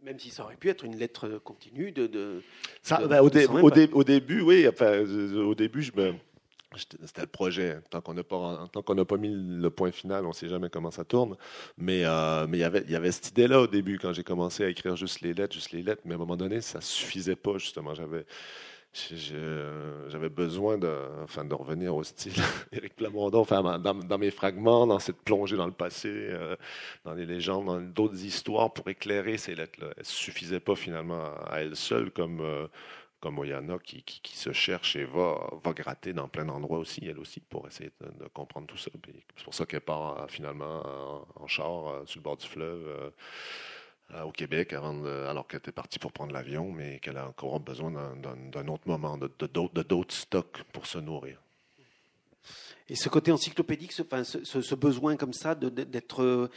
Même 0.00 0.18
si 0.18 0.30
ça 0.30 0.44
aurait 0.44 0.56
pu 0.56 0.68
être 0.68 0.84
une 0.84 0.96
lettre 0.96 1.38
continue 1.38 1.90
de. 1.90 2.06
de, 2.06 2.42
ça, 2.82 3.04
ben, 3.04 3.20
au, 3.20 3.28
au, 3.28 4.04
début, 4.04 4.42
oui. 4.42 4.68
Enfin, 4.68 5.00
au 5.00 5.56
début, 5.56 5.82
je 5.82 5.92
me 5.92 6.14
c'était 6.76 7.22
le 7.22 7.26
projet. 7.26 7.78
Tant 7.90 8.00
qu'on 8.00 8.14
n'a 8.14 8.24
pas, 8.24 9.16
mis 9.16 9.30
le 9.32 9.70
point 9.70 9.90
final, 9.90 10.24
on 10.24 10.28
ne 10.28 10.34
sait 10.34 10.48
jamais 10.48 10.68
comment 10.68 10.90
ça 10.90 11.04
tourne. 11.04 11.36
Mais, 11.76 12.04
euh, 12.04 12.46
il 12.52 12.58
y 12.58 12.64
avait 12.96 13.12
cette 13.12 13.28
idée-là 13.28 13.60
au 13.60 13.66
début, 13.66 13.98
quand 13.98 14.12
j'ai 14.12 14.24
commencé 14.24 14.64
à 14.64 14.68
écrire 14.68 14.96
juste 14.96 15.20
les 15.22 15.32
lettres, 15.32 15.54
juste 15.54 15.72
les 15.72 15.82
lettres. 15.82 16.02
Mais 16.04 16.12
à 16.12 16.16
un 16.16 16.18
moment 16.18 16.36
donné, 16.36 16.60
ça 16.60 16.78
ne 16.78 16.82
suffisait 16.82 17.36
pas, 17.36 17.56
justement. 17.58 17.94
J'avais, 17.94 18.24
besoin 20.28 20.76
de, 20.76 20.94
revenir 21.54 21.94
au 21.94 22.04
style 22.04 22.34
Éric 22.72 22.96
Plamondon, 22.96 23.46
dans, 23.48 24.18
mes 24.18 24.30
fragments, 24.30 24.86
dans 24.86 24.98
cette 24.98 25.22
plongée 25.22 25.56
dans 25.56 25.66
le 25.66 25.72
passé, 25.72 26.08
euh, 26.10 26.54
dans 27.04 27.14
les 27.14 27.24
légendes, 27.24 27.64
dans 27.66 27.80
d'autres 27.80 28.22
histoires 28.22 28.72
pour 28.74 28.88
éclairer 28.88 29.38
ces 29.38 29.54
lettres-là. 29.54 29.88
Elles 29.96 30.02
ne 30.02 30.04
suffisaient 30.04 30.60
pas 30.60 30.74
finalement 30.74 31.32
à 31.46 31.60
elles 31.60 31.76
seules 31.76 32.10
comme. 32.10 32.40
Euh, 32.40 32.66
comme 33.20 33.38
Oyana 33.38 33.78
qui, 33.78 34.04
se 34.32 34.52
cherche 34.52 34.96
et 34.96 35.04
va, 35.04 35.50
gratter 35.74 36.12
dans 36.12 36.28
plein 36.28 36.44
d'endroits 36.44 36.78
aussi, 36.78 37.04
elle 37.06 37.18
aussi, 37.18 37.40
pour 37.40 37.66
essayer 37.66 37.90
de, 38.00 38.28
comprendre 38.28 38.66
tout 38.66 38.76
ça. 38.76 38.90
C'est 39.36 39.44
pour 39.44 39.54
ça 39.54 39.66
qu'elle 39.66 39.80
part 39.80 40.22
euh, 40.22 40.26
finalement 40.28 41.24
en, 41.36 41.46
char 41.46 41.88
euh, 41.88 42.06
sur 42.06 42.20
le 42.20 42.22
bord 42.22 42.36
du 42.36 42.46
fleuve 42.46 43.12
euh, 44.14 44.22
au 44.22 44.32
Québec 44.32 44.72
avant 44.72 45.04
alors 45.04 45.46
qu'elle 45.46 45.58
était 45.58 45.72
partie 45.72 45.98
pour 45.98 46.12
prendre 46.12 46.32
l'avion, 46.32 46.70
mais 46.70 46.98
qu'elle 47.00 47.18
a 47.18 47.28
encore 47.28 47.60
besoin 47.60 47.90
d'un 48.16 48.68
autre 48.68 48.84
moment, 48.86 49.18
de 49.18 49.82
d'autres 49.82 50.14
stocks 50.14 50.62
pour 50.72 50.86
se 50.86 50.98
nourrir. 50.98 51.38
Et 52.88 52.96
ce 52.96 53.10
côté 53.10 53.32
encyclopédique, 53.32 53.92
ce, 53.92 54.74
besoin 54.74 55.16
comme 55.16 55.34
ça 55.34 55.54
d'être 55.54 56.50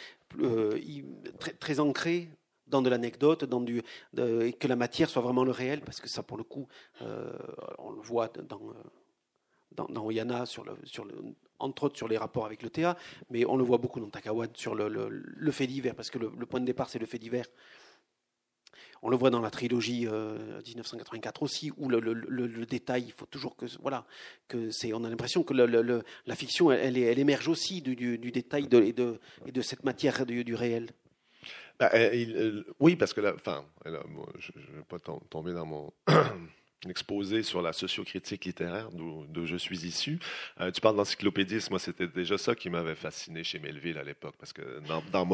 très 1.60 1.80
ancré 1.82 2.30
dans 2.72 2.82
de 2.82 2.90
l'anecdote, 2.90 3.46
du, 3.64 3.84
et 4.18 4.54
que 4.54 4.68
la 4.68 4.76
matière 4.76 5.10
soit 5.10 5.22
vraiment 5.22 5.44
le 5.44 5.52
réel, 5.52 5.82
parce 5.82 6.02
que 6.02 6.10
ça, 6.10 6.24
pour 6.24 6.38
le 6.38 6.44
coup, 6.44 6.68
euh, 7.02 7.32
on 7.78 7.92
le 7.92 8.02
voit 8.02 8.30
dans, 8.30 8.60
dans, 9.72 9.88
dans 9.88 10.06
Oyana, 10.06 10.46
le, 10.66 10.74
le, 11.04 11.36
entre 11.60 11.84
autres 11.84 11.98
sur 11.98 12.08
les 12.08 12.18
rapports 12.18 12.46
avec 12.46 12.64
le 12.64 12.70
TA, 12.70 12.98
mais 13.30 13.46
on 13.46 13.58
le 13.58 13.64
voit 13.64 13.78
beaucoup 13.78 14.00
dans 14.00 14.10
Takawad 14.10 14.56
sur 14.58 14.74
le, 14.74 14.88
le, 14.90 15.52
fait 15.52 15.68
divers, 15.68 15.96
parce 15.96 16.10
que 16.10 16.18
le, 16.18 16.46
point 16.46 16.60
de 16.60 16.66
départ, 16.66 16.90
c'est 16.90 17.00
le 17.00 17.06
fait 17.06 17.20
divers. 17.20 17.46
On 19.04 19.10
le 19.10 19.18
voit 19.18 19.32
dans 19.32 19.42
la 19.42 19.50
trilogie 19.50 20.06
1984 20.06 21.42
euh, 21.42 21.46
aussi, 21.46 21.72
où 21.78 21.90
le, 21.90 22.66
détail, 22.68 23.06
il 23.08 23.12
faut 23.12 23.26
toujours 23.26 23.56
que 23.56 23.66
voilà, 23.82 24.06
que. 24.48 24.70
On 24.94 25.04
a 25.04 25.10
l'impression 25.10 25.44
que 25.44 25.54
la 25.54 26.36
fiction, 26.36 26.72
elle, 26.72 26.98
elle, 26.98 27.20
émerge 27.20 27.48
aussi 27.48 27.82
du, 27.82 27.96
du, 27.96 28.32
détail 28.32 28.68
de, 28.68 28.82
et, 28.82 28.94
de, 28.94 29.20
et 29.48 29.52
de 29.52 29.62
cette 29.62 29.84
matière 29.84 30.26
du, 30.26 30.44
du 30.44 30.54
réel. 30.54 30.92
Bah, 31.82 31.90
oui, 32.80 32.96
parce 32.96 33.12
que, 33.12 33.34
enfin, 33.34 33.66
je 33.84 33.92
ne 33.92 34.78
vais 34.78 34.84
pas 34.88 35.00
tomber 35.00 35.52
dans 35.52 35.66
mon 35.66 35.92
exposé 36.90 37.44
sur 37.44 37.62
la 37.62 37.74
sociocritique 37.74 38.46
littéraire 38.46 38.90
d'où 38.92 39.46
je 39.46 39.56
suis 39.56 39.86
issu. 39.86 40.20
Euh, 40.60 40.72
tu 40.72 40.82
parles 40.82 40.96
d'encyclopédisme, 40.96 41.72
moi 41.72 41.80
c'était 41.80 42.08
déjà 42.08 42.38
ça 42.38 42.56
qui 42.56 42.70
m'avait 42.70 42.96
fasciné 42.96 43.44
chez 43.44 43.60
Melville 43.60 43.98
à 43.98 44.04
l'époque, 44.04 44.36
parce 44.40 44.54
que 44.54 44.80
dans, 44.88 45.04
dans 45.12 45.26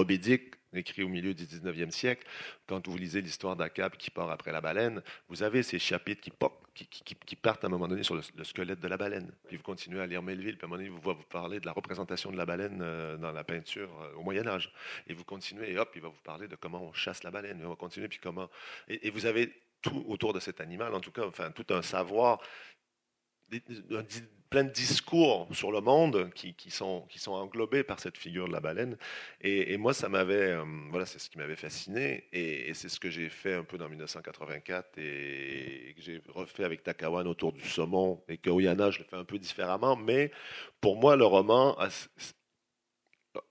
écrit 0.74 1.04
au 1.04 1.08
milieu 1.08 1.34
du 1.34 1.46
19e 1.46 1.92
siècle, 1.92 2.28
quand 2.68 2.88
vous 2.88 2.98
lisez 2.98 3.22
l'histoire 3.22 3.56
d'Akab 3.56 3.96
qui 3.96 4.12
part 4.12 4.30
après 4.30 4.52
la 4.52 4.62
baleine, 4.62 5.02
vous 5.30 5.44
avez 5.44 5.64
ces 5.64 5.80
chapitres 5.80 6.22
qui, 6.22 7.36
partent 7.36 7.64
à 7.64 7.68
un 7.68 7.70
moment 7.70 7.88
donné 7.88 8.04
sur 8.04 8.16
le, 8.16 8.44
squelette 8.44 8.80
de 8.80 8.88
la 8.88 8.98
baleine. 8.98 9.32
Puis 9.48 9.58
vous 9.58 9.64
continuez 9.64 10.02
à 10.02 10.08
lire 10.08 10.22
Melville, 10.22 10.58
puis 10.58 10.66
à 10.66 10.66
un 10.66 10.70
moment 10.70 10.78
donné, 10.78 10.90
vous 10.90 11.02
vous 11.02 11.24
parler 11.30 11.60
de 11.60 11.66
la 11.66 11.72
représentation 11.72 12.32
de 12.32 12.38
la 12.38 12.46
baleine 12.46 12.80
euh, 12.82 13.18
dans 13.18 13.32
la 13.32 13.44
peinture 13.44 13.90
euh, 14.02 14.18
au 14.18 14.24
Moyen 14.24 14.46
Âge. 14.48 14.72
Et 15.08 15.14
vous 15.14 15.24
continuez, 15.24 15.72
et 15.72 15.78
hop, 15.78 15.92
il 15.96 16.02
va 16.02 16.10
vous 16.10 16.22
parler 16.24 16.48
de 16.48 16.56
comment 16.56 16.84
on 16.84 16.94
chasse 16.94 17.24
la 17.24 17.32
baleine. 17.32 17.62
Et 17.62 17.66
on 17.66 17.70
va 17.70 17.76
continuer, 17.76 18.08
puis 18.08 18.20
comment... 18.22 18.50
et 18.90 19.10
vous 19.10 19.26
avez 19.26 19.54
autour 20.08 20.34
de 20.34 20.40
cet 20.40 20.62
animal, 20.62 20.94
en 20.94 21.00
tout 21.00 21.12
cas, 21.12 21.26
enfin, 21.26 21.52
tout 21.52 21.66
un 21.74 21.82
savoir, 21.82 22.40
plein 24.50 24.64
de 24.64 24.72
discours 24.72 25.48
sur 25.52 25.72
le 25.72 25.82
monde 25.82 26.30
qui, 26.34 26.54
qui, 26.54 26.72
sont, 26.72 27.06
qui 27.10 27.20
sont 27.20 27.34
englobés 27.34 27.84
par 27.84 28.00
cette 28.00 28.18
figure 28.18 28.48
de 28.48 28.54
la 28.54 28.60
baleine. 28.60 28.98
Et, 29.42 29.78
moi, 29.78 29.94
ça 29.94 30.10
m'avait, 30.10 30.52
euh, 30.52 30.64
voilà, 30.90 31.06
c'est 31.06 31.20
ce 31.20 31.30
qui 31.30 31.38
m'avait 31.38 31.56
fasciné, 31.56 32.28
et, 32.32 32.74
c'est 32.74 32.90
ce 32.90 33.00
que 33.00 33.10
j'ai 33.10 33.30
fait 33.30 33.54
un 33.54 33.64
peu 33.64 33.78
dans 33.78 33.90
1984 33.90 34.98
et, 34.98 35.94
que 35.96 36.02
j'ai 36.02 36.22
refait 36.30 36.64
avec 36.64 36.84
Takawan 36.84 37.28
autour 37.28 37.54
du 37.54 37.68
saumon, 37.68 38.24
et 38.28 38.38
que 38.38 38.50
Oyana, 38.50 38.92
je 38.92 39.00
le 39.00 39.06
fais 39.06 39.18
un 39.18 39.26
peu 39.26 39.40
différemment, 39.40 39.96
mais 39.96 40.32
pour 40.82 40.98
moi, 40.98 41.16
le 41.16 41.26
roman 41.26 41.78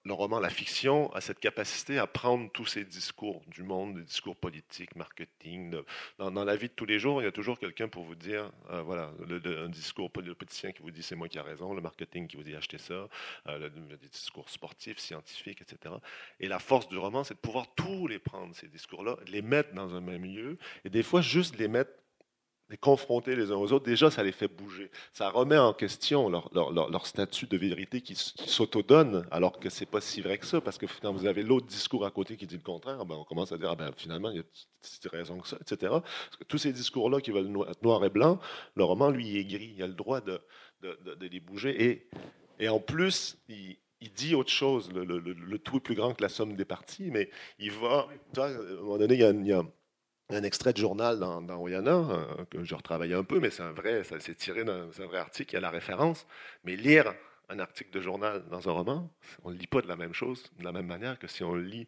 le 0.05 0.13
roman, 0.13 0.41
la 0.41 0.51
fiction, 0.51 1.13
a 1.13 1.21
cette 1.21 1.41
capacité 1.41 1.99
à 1.99 2.07
prendre 2.07 2.51
tous 2.53 2.67
ces 2.67 2.85
discours 2.85 3.43
du 3.49 3.63
monde, 3.63 3.97
des 3.97 4.03
discours 4.03 4.37
politiques, 4.37 4.95
marketing. 4.97 5.75
dans, 6.19 6.45
la 6.45 6.57
vie 6.57 6.69
de 6.69 6.73
tous 6.73 6.87
les 6.87 6.99
jours, 6.99 7.21
il 7.21 7.25
y 7.25 7.29
a 7.29 7.33
toujours 7.33 7.59
quelqu'un 7.59 7.89
pour 7.89 8.05
vous 8.05 8.15
dire, 8.15 8.51
euh, 8.71 8.83
voilà, 8.83 9.13
un 9.29 9.69
discours 9.69 10.11
politicien 10.11 10.73
qui 10.73 10.83
vous 10.83 10.91
dit 10.91 11.03
c'est 11.03 11.17
moi 11.17 11.29
qui 11.29 11.39
ai 11.39 11.41
raison, 11.41 11.75
le 11.75 11.81
marketing 11.81 12.27
qui 12.29 12.37
vous 12.37 12.43
dit 12.43 12.55
achetez 12.55 12.79
ça, 12.79 13.09
euh, 13.49 13.69
des 13.69 14.09
discours 14.09 14.49
sportifs, 14.49 14.99
scientifiques, 14.99 15.63
etc. 15.63 15.95
Et 16.41 16.49
la 16.49 16.59
force 16.59 16.89
du 16.89 16.97
roman, 16.97 17.25
c'est 17.25 17.35
de 17.35 17.41
pouvoir 17.41 17.67
tous 17.75 18.07
les 18.07 18.19
prendre, 18.19 18.55
ces 18.55 18.69
discours-là, 18.69 19.17
les 19.27 19.43
mettre 19.43 19.75
dans 19.75 19.95
un 19.95 20.01
même 20.01 20.25
lieu, 20.25 20.59
et 20.85 20.91
des 20.91 21.03
fois 21.03 21.21
juste 21.21 21.59
les 21.59 21.69
mettre 21.69 21.93
les 22.69 22.77
confronter 22.77 23.37
les 23.37 23.53
uns 23.53 23.57
aux 23.57 23.73
autres, 23.73 23.85
déjà, 23.85 24.11
ça 24.11 24.23
les 24.23 24.33
fait 24.33 24.49
bouger. 24.49 24.91
Ça 25.13 25.29
remet 25.29 25.57
en 25.57 25.73
question 25.73 26.29
leur, 26.29 26.51
leur, 26.53 26.73
leur, 26.73 27.07
statut 27.07 27.47
de 27.47 27.57
vérité 27.57 28.01
qui, 28.01 28.15
qui 28.15 28.49
s'autodonne, 28.49 29.27
alors 29.31 29.61
que 29.61 29.71
c'est 29.71 29.87
pas 29.87 30.01
si 30.01 30.21
vrai 30.21 30.39
que 30.39 30.47
ça, 30.47 30.61
parce 30.61 30.77
que 30.77 30.87
quand 31.01 31.13
vous 31.13 31.27
avez 31.27 31.43
l'autre 31.43 31.67
discours 31.67 32.05
à 32.05 32.11
côté 32.11 32.37
qui 32.37 32.47
dit 32.47 32.57
le 32.57 32.63
contraire, 32.63 33.05
ben, 33.07 33.15
on 33.15 33.25
commence 33.25 33.53
à 33.53 33.59
dire, 33.59 33.71
ah 33.71 33.77
ben, 33.77 33.93
finalement, 33.97 34.31
il 34.31 34.39
y 34.39 34.41
a 34.41 35.11
raison 35.11 35.39
que 35.39 35.49
ça, 35.49 35.59
etc. 35.61 35.93
Parce 35.93 36.37
que 36.39 36.45
tous 36.45 36.59
ces 36.59 36.73
discours-là 36.73 37.21
qui 37.21 37.31
veulent 37.31 37.57
être 37.69 37.83
noir 37.83 38.05
et 38.05 38.11
blanc, 38.11 38.41
le 38.75 38.85
roman, 38.85 39.11
lui, 39.11 39.37
est 39.39 39.45
gris. 39.45 39.75
Il 39.77 39.83
a 39.83 39.87
le 39.87 39.95
droit 39.95 40.21
de, 40.21 40.41
de, 40.83 40.99
de, 41.15 41.27
les 41.27 41.41
bouger. 41.41 41.85
Et, 41.85 42.09
et 42.59 42.69
en 42.69 42.81
plus, 42.81 43.39
il, 43.49 43.77
il 44.01 44.13
dit 44.13 44.35
autre 44.35 44.51
chose. 44.51 44.91
Le, 44.93 45.05
le, 45.05 45.19
le, 45.21 45.59
tout 45.59 45.77
est 45.77 45.81
plus 45.81 45.95
grand 45.95 46.15
que 46.15 46.23
la 46.23 46.29
somme 46.29 46.57
des 46.57 46.65
parties, 46.65 47.11
mais 47.11 47.31
il 47.59 47.71
va. 47.71 48.09
Toi, 48.35 48.47
à 48.47 48.51
un 48.51 48.77
moment 48.77 48.99
donné, 48.99 49.15
il 49.15 49.21
y 49.21 49.25
a, 49.25 49.31
il 49.31 49.47
y 49.47 49.53
a 49.53 49.63
un 50.29 50.43
extrait 50.43 50.73
de 50.73 50.79
journal 50.79 51.19
dans, 51.19 51.61
Oyana, 51.61 51.91
euh, 51.91 52.45
que 52.51 52.65
je 52.65 52.75
retravaillé 52.75 53.15
un 53.15 53.25
peu, 53.25 53.39
mais 53.39 53.51
c'est 53.51 53.63
un 53.63 53.73
vrai, 53.73 54.03
ça 54.05 54.19
s'est 54.19 54.35
tiré 54.35 54.65
d'un 54.65 54.87
vrai 54.87 55.19
article, 55.19 55.53
il 55.53 55.55
y 55.55 55.59
a 55.59 55.61
la 55.61 55.71
référence. 55.71 56.27
Mais 56.65 56.77
lire 56.77 57.15
un 57.49 57.61
article 57.61 57.91
de 57.93 58.01
journal 58.01 58.45
dans 58.51 58.69
un 58.69 58.73
roman, 58.73 59.11
on 59.45 59.51
ne 59.51 59.57
lit 59.57 59.69
pas 59.69 59.81
de 59.81 59.87
la 59.87 59.97
même 59.97 60.13
chose, 60.13 60.51
de 60.59 60.65
la 60.65 60.73
même 60.73 60.87
manière 60.87 61.19
que 61.19 61.29
si 61.29 61.45
on 61.45 61.55
le 61.55 61.63
lit 61.63 61.87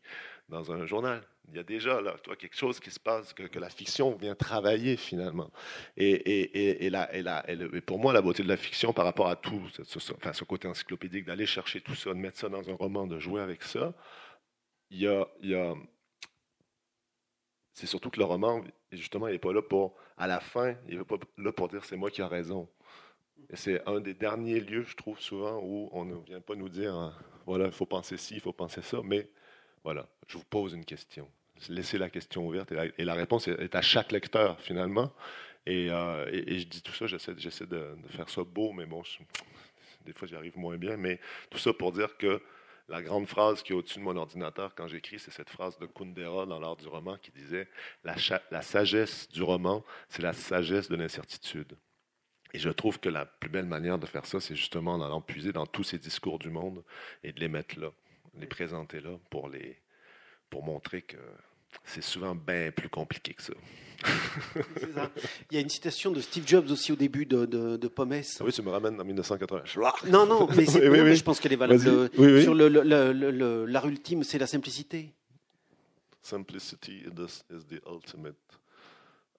dans 0.49 0.71
un 0.73 0.87
journal. 0.87 1.23
Il 1.51 1.57
y 1.57 1.59
a 1.59 1.63
déjà 1.63 2.01
là, 2.01 2.15
toi, 2.23 2.37
quelque 2.37 2.57
chose 2.57 2.79
qui 2.79 2.91
se 2.91 3.01
passe, 3.01 3.33
que, 3.33 3.59
la 3.59 3.71
fiction 3.71 4.15
vient 4.17 4.35
travailler 4.35 4.97
finalement. 4.97 5.51
Et, 5.97 6.91
pour 7.87 7.99
moi, 7.99 8.13
la 8.13 8.21
beauté 8.21 8.43
de 8.43 8.49
la 8.49 8.57
fiction 8.57 8.93
par 8.93 9.05
rapport 9.05 9.29
à 9.29 9.37
tout, 9.37 9.63
ce, 9.83 10.13
enfin, 10.13 10.33
ce 10.33 10.45
côté 10.45 10.69
encyclopédique, 10.69 11.25
d'aller 11.25 11.47
chercher 11.47 11.81
tout 11.81 11.95
ça, 11.95 12.11
de 12.11 12.19
mettre 12.19 12.39
ça 12.39 12.49
dans 12.49 12.69
un 12.69 12.75
roman, 12.75 13.07
de 13.07 13.19
jouer 13.19 13.41
avec 13.41 13.63
ça, 13.63 13.95
il 14.91 15.01
y 15.01 15.09
a, 15.09 15.27
il 15.41 15.51
y 15.51 15.55
a 15.55 15.75
c'est 17.79 17.87
surtout 17.87 18.11
que 18.11 18.19
le 18.19 18.25
roman, 18.25 18.65
justement, 18.91 19.29
il 19.29 19.33
n'est 19.35 19.39
pas 19.39 19.53
là 19.53 19.63
pour, 19.63 19.95
à 20.17 20.27
la 20.27 20.41
fin, 20.41 20.75
il 20.89 20.99
n'est 20.99 21.05
pas 21.05 21.15
là 21.37 21.53
pour 21.53 21.69
dire 21.69 21.85
c'est 21.85 21.97
moi 21.97 22.11
qui 22.11 22.21
ai 22.21 22.25
raison. 22.25 22.69
C'est 23.55 23.87
un 23.87 24.01
des 24.01 24.15
derniers 24.15 24.59
lieux, 24.59 24.83
je 24.83 24.97
trouve, 24.97 25.21
souvent, 25.21 25.61
où 25.63 25.89
on 25.93 26.05
ne 26.05 26.17
vient 26.27 26.41
pas 26.41 26.57
nous 26.57 26.69
dire, 26.69 26.93
hein, 26.93 27.15
voilà, 27.47 27.67
il 27.67 27.73
faut 27.73 27.87
penser 27.87 28.17
ci, 28.17 28.35
il 28.35 28.41
faut 28.41 28.53
penser 28.53 28.83
ça, 28.83 28.99
mais 29.05 29.29
Voilà, 29.85 30.09
je 30.27 30.39
vous 30.39 30.45
pose 30.45 30.73
une 30.75 30.85
question. 30.85 31.29
Laissez 31.69 31.99
la 31.99 32.11
question 32.11 32.49
ouverte 32.49 32.73
et 32.73 33.05
la, 33.05 33.15
réponse 33.15 33.47
est 33.47 33.75
à 33.77 33.81
chaque 33.81 34.11
lecteur 34.11 34.61
finalement. 34.61 35.13
Et, 35.65 35.89
euh, 35.89 36.27
je 36.33 36.65
dis 36.65 36.83
tout 36.83 36.93
ça, 36.93 37.07
j'essaie, 37.07 37.33
de, 37.33 37.97
de, 38.03 38.09
faire 38.09 38.29
ça 38.29 38.43
beau, 38.43 38.73
mais 38.73 38.87
bon, 38.87 39.03
des 40.05 40.13
fois 40.13 40.27
j'y 40.27 40.35
arrive 40.35 40.59
moins 40.59 40.77
bien. 40.77 40.97
Mais 40.97 41.21
tout 41.49 41.59
ça 41.59 41.73
pour 41.73 41.93
dire 41.93 42.17
que 42.17 42.43
la 42.89 43.03
grande 43.03 43.27
phrase 43.27 43.63
qui 43.63 43.73
est 43.73 43.77
au-dessus 43.77 43.99
de 43.99 44.05
mon 44.05 44.17
ordinateur 44.17 44.75
quand 44.75 44.89
j'écris, 44.89 45.19
c'est 45.19 45.31
cette 45.31 45.51
phrase 45.51 45.79
de 45.79 45.87
Kundera 45.87 46.47
dans 46.47 46.59
l'art 46.59 46.77
du 46.77 46.89
roman 46.89 47.19
qui 47.19 47.31
disait 47.31 47.69
la, 48.03 48.63
sagesse 48.63 49.29
du 49.29 49.43
roman, 49.43 49.85
c'est 50.09 50.23
la 50.23 50.33
sagesse 50.33 50.89
de 50.89 50.97
l'incertitude. 50.97 51.77
Et 52.55 52.59
je 52.59 52.71
trouve 52.71 52.99
que 52.99 53.11
la 53.11 53.27
plus 53.27 53.51
belle 53.51 53.67
manière 53.67 53.99
de 53.99 54.07
faire 54.07 54.25
ça, 54.25 54.41
c'est 54.41 54.57
justement 54.57 54.95
en 54.95 55.03
allant 55.03 55.21
puiser 55.21 55.53
dans 55.53 55.67
tous 55.67 55.85
ces 55.85 55.99
discours 55.99 56.39
du 56.39 56.49
monde 56.49 56.83
et 57.23 57.33
de 57.33 57.41
les 57.41 57.49
mettre 57.49 57.79
là, 57.79 57.91
les 58.35 58.47
présenter 58.47 59.01
là 59.01 59.19
pour, 59.29 59.51
les, 59.51 59.79
pour 60.49 60.65
montrer 60.65 61.03
que 61.03 61.19
c'est 61.85 62.03
souvent 62.03 62.35
bien 62.35 62.71
plus 62.71 62.89
compliqué 62.89 63.35
que 63.35 63.43
ça. 63.43 63.53
Il 65.51 65.55
y 65.55 65.59
a 65.59 65.61
une 65.61 65.69
citation 65.69 66.13
de 66.13 66.21
Steve 66.21 66.47
Jobs 66.47 66.71
aussi 66.71 66.93
au 66.93 66.97
début 66.97 67.27
de, 67.27 67.47
de, 67.47 67.89
Pommes. 67.89 68.13
Ah 68.13 68.45
oui, 68.45 68.53
ça 68.53 68.63
me 68.63 68.71
ramène 68.71 69.01
en 69.01 69.05
1980. 69.05 69.63
Non, 70.07 70.25
non, 70.27 70.49
mais, 70.55 70.67
je 71.17 71.23
pense 71.25 71.41
qu'elle 71.41 71.53
est 71.53 71.57
valable. 71.57 71.81
Sur 72.43 72.55
le, 72.55 73.65
l'art 73.67 73.89
ultime, 73.89 74.23
c'est 74.23 74.39
la 74.39 74.47
simplicité. 74.47 75.13
Simplicity 76.23 77.05
is 77.51 77.65
the 77.69 77.81
ultimate 77.87 78.37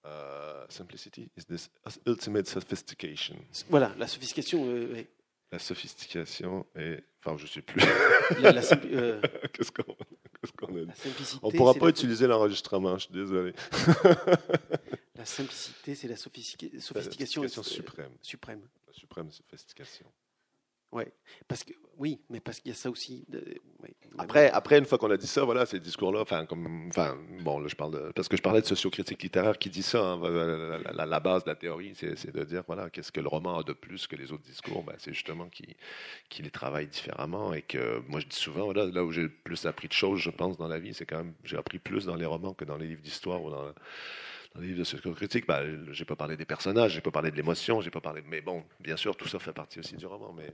Uh, 0.02 0.64
simplicity 0.70 1.30
is 1.36 1.44
this 1.44 1.68
ultimate 2.06 2.46
sophistication. 2.46 3.36
Voilà, 3.68 3.92
la 3.98 4.06
sophistication. 4.06 4.64
Euh, 4.66 5.04
la 5.52 5.58
sophistication 5.58 6.66
est. 6.74 7.04
Enfin, 7.22 7.36
je 7.36 7.42
ne 7.42 7.48
sais 7.48 7.60
plus. 7.60 7.82
Euh, 8.32 9.20
qu'est-ce 9.52 9.70
qu'on 9.70 9.94
On 11.42 11.50
ne 11.50 11.56
pourra 11.56 11.74
pas 11.74 11.88
utiliser 11.88 12.26
l'enregistrement, 12.26 12.96
je 12.96 13.04
suis 13.04 13.14
désolé. 13.14 13.52
la 15.14 15.24
simplicité, 15.24 15.94
c'est 15.94 16.08
la 16.08 16.16
sophistication, 16.16 16.80
sophistication 16.80 17.62
suprême. 17.62 18.12
suprême. 18.22 18.62
La 18.86 18.92
suprême 18.92 19.30
sophistication. 19.30 20.06
Ouais, 20.92 21.12
parce 21.46 21.62
que 21.62 21.72
oui, 21.98 22.20
mais 22.30 22.40
parce 22.40 22.58
qu'il 22.58 22.70
y 22.70 22.72
a 22.72 22.76
ça 22.76 22.90
aussi. 22.90 23.24
Après, 24.20 24.50
après, 24.50 24.78
une 24.78 24.84
fois 24.84 24.98
qu'on 24.98 25.10
a 25.10 25.16
dit 25.16 25.26
ça, 25.26 25.44
voilà, 25.44 25.66
ces 25.66 25.80
discours-là, 25.80 26.20
enfin, 26.20 26.46
comme, 26.46 26.88
enfin, 26.88 27.16
bon, 27.42 27.58
là, 27.58 27.68
je 27.68 27.74
parle 27.74 27.92
de, 27.92 28.12
parce 28.14 28.28
que 28.28 28.36
je 28.36 28.42
parlais 28.42 28.60
de 28.60 28.66
sociocritique 28.66 29.22
littéraire 29.22 29.58
qui 29.58 29.70
dit 29.70 29.82
ça. 29.82 30.00
Hein, 30.00 30.80
la, 30.92 31.20
base 31.20 31.44
de 31.44 31.50
la 31.50 31.56
théorie, 31.56 31.92
c'est 31.94 32.32
de 32.32 32.44
dire, 32.44 32.62
voilà, 32.66 32.90
qu'est-ce 32.90 33.12
que 33.12 33.20
le 33.20 33.28
roman 33.28 33.58
a 33.58 33.62
de 33.62 33.72
plus 33.72 34.06
que 34.06 34.16
les 34.16 34.32
autres 34.32 34.44
discours? 34.44 34.82
Ben, 34.82 34.94
C'est 34.98 35.12
justement 35.12 35.48
qu'il 35.48 35.74
qui 36.28 36.42
les 36.42 36.50
travaille 36.50 36.86
différemment 36.86 37.52
et 37.52 37.62
que, 37.62 38.00
moi, 38.08 38.20
je 38.20 38.26
dis 38.26 38.36
souvent, 38.36 38.64
voilà, 38.64 38.86
là 38.86 39.04
où 39.04 39.10
j'ai 39.10 39.22
le 39.22 39.30
plus 39.30 39.66
appris 39.66 39.88
de 39.88 39.92
choses, 39.92 40.20
je 40.20 40.30
pense, 40.30 40.56
dans 40.56 40.68
la 40.68 40.78
vie, 40.78 40.94
c'est 40.94 41.06
quand 41.06 41.18
même, 41.18 41.34
j'ai 41.44 41.56
appris 41.56 41.78
plus 41.78 42.06
dans 42.06 42.16
les 42.16 42.26
romans 42.26 42.54
que 42.54 42.64
dans 42.64 42.76
les 42.76 42.86
livres 42.86 43.02
d'histoire 43.02 43.42
ou 43.42 43.50
dans 43.50 43.72
dans 44.54 44.60
les 44.60 44.68
livres 44.68 44.80
de 44.80 44.84
sociocritique, 44.84 45.46
ben, 45.46 45.86
j'ai 45.92 46.04
pas 46.04 46.16
parlé 46.16 46.36
des 46.36 46.44
personnages, 46.44 46.92
j'ai 46.92 47.00
pas 47.00 47.10
parlé 47.10 47.30
de 47.30 47.36
l'émotion, 47.36 47.80
j'ai 47.80 47.90
pas 47.90 48.00
parlé. 48.00 48.22
Mais 48.26 48.40
bon, 48.40 48.64
bien 48.80 48.96
sûr, 48.96 49.16
tout 49.16 49.28
ça 49.28 49.38
fait 49.38 49.52
partie 49.52 49.78
aussi 49.78 49.96
du 49.96 50.06
roman. 50.06 50.32
Mais 50.32 50.52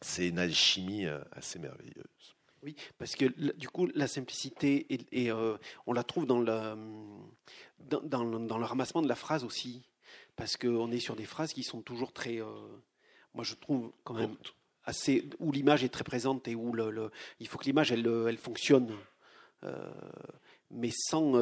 c'est 0.00 0.28
une 0.28 0.38
alchimie 0.38 1.06
euh, 1.06 1.18
assez 1.32 1.58
merveilleuse. 1.58 2.37
Oui, 2.62 2.74
parce 2.98 3.14
que 3.14 3.26
du 3.56 3.68
coup, 3.68 3.88
la 3.94 4.08
simplicité, 4.08 4.86
et, 5.12 5.30
euh, 5.30 5.56
on 5.86 5.92
la 5.92 6.02
trouve 6.02 6.26
dans 6.26 6.40
le, 6.40 6.76
dans, 7.78 8.00
dans, 8.02 8.58
le 8.58 8.64
ramassement 8.64 9.02
de 9.02 9.08
la 9.08 9.14
phrase 9.14 9.44
aussi, 9.44 9.82
parce 10.36 10.56
qu'on 10.56 10.90
est 10.90 10.98
sur 10.98 11.14
des 11.14 11.24
phrases 11.24 11.52
qui 11.52 11.62
sont 11.62 11.82
toujours 11.82 12.12
très, 12.12 12.40
euh, 12.40 12.46
moi 13.34 13.44
je 13.44 13.54
trouve 13.54 13.92
quand 14.02 14.14
même 14.14 14.36
assez, 14.84 15.28
où 15.38 15.52
l'image 15.52 15.84
est 15.84 15.88
très 15.88 16.04
présente 16.04 16.48
et 16.48 16.56
où 16.56 16.72
le, 16.72 17.10
il 17.38 17.46
faut 17.46 17.58
que 17.58 17.64
l'image 17.64 17.92
elle, 17.92 18.06
elle 18.28 18.38
fonctionne, 18.38 18.92
mais 20.70 20.90
sans 20.92 21.34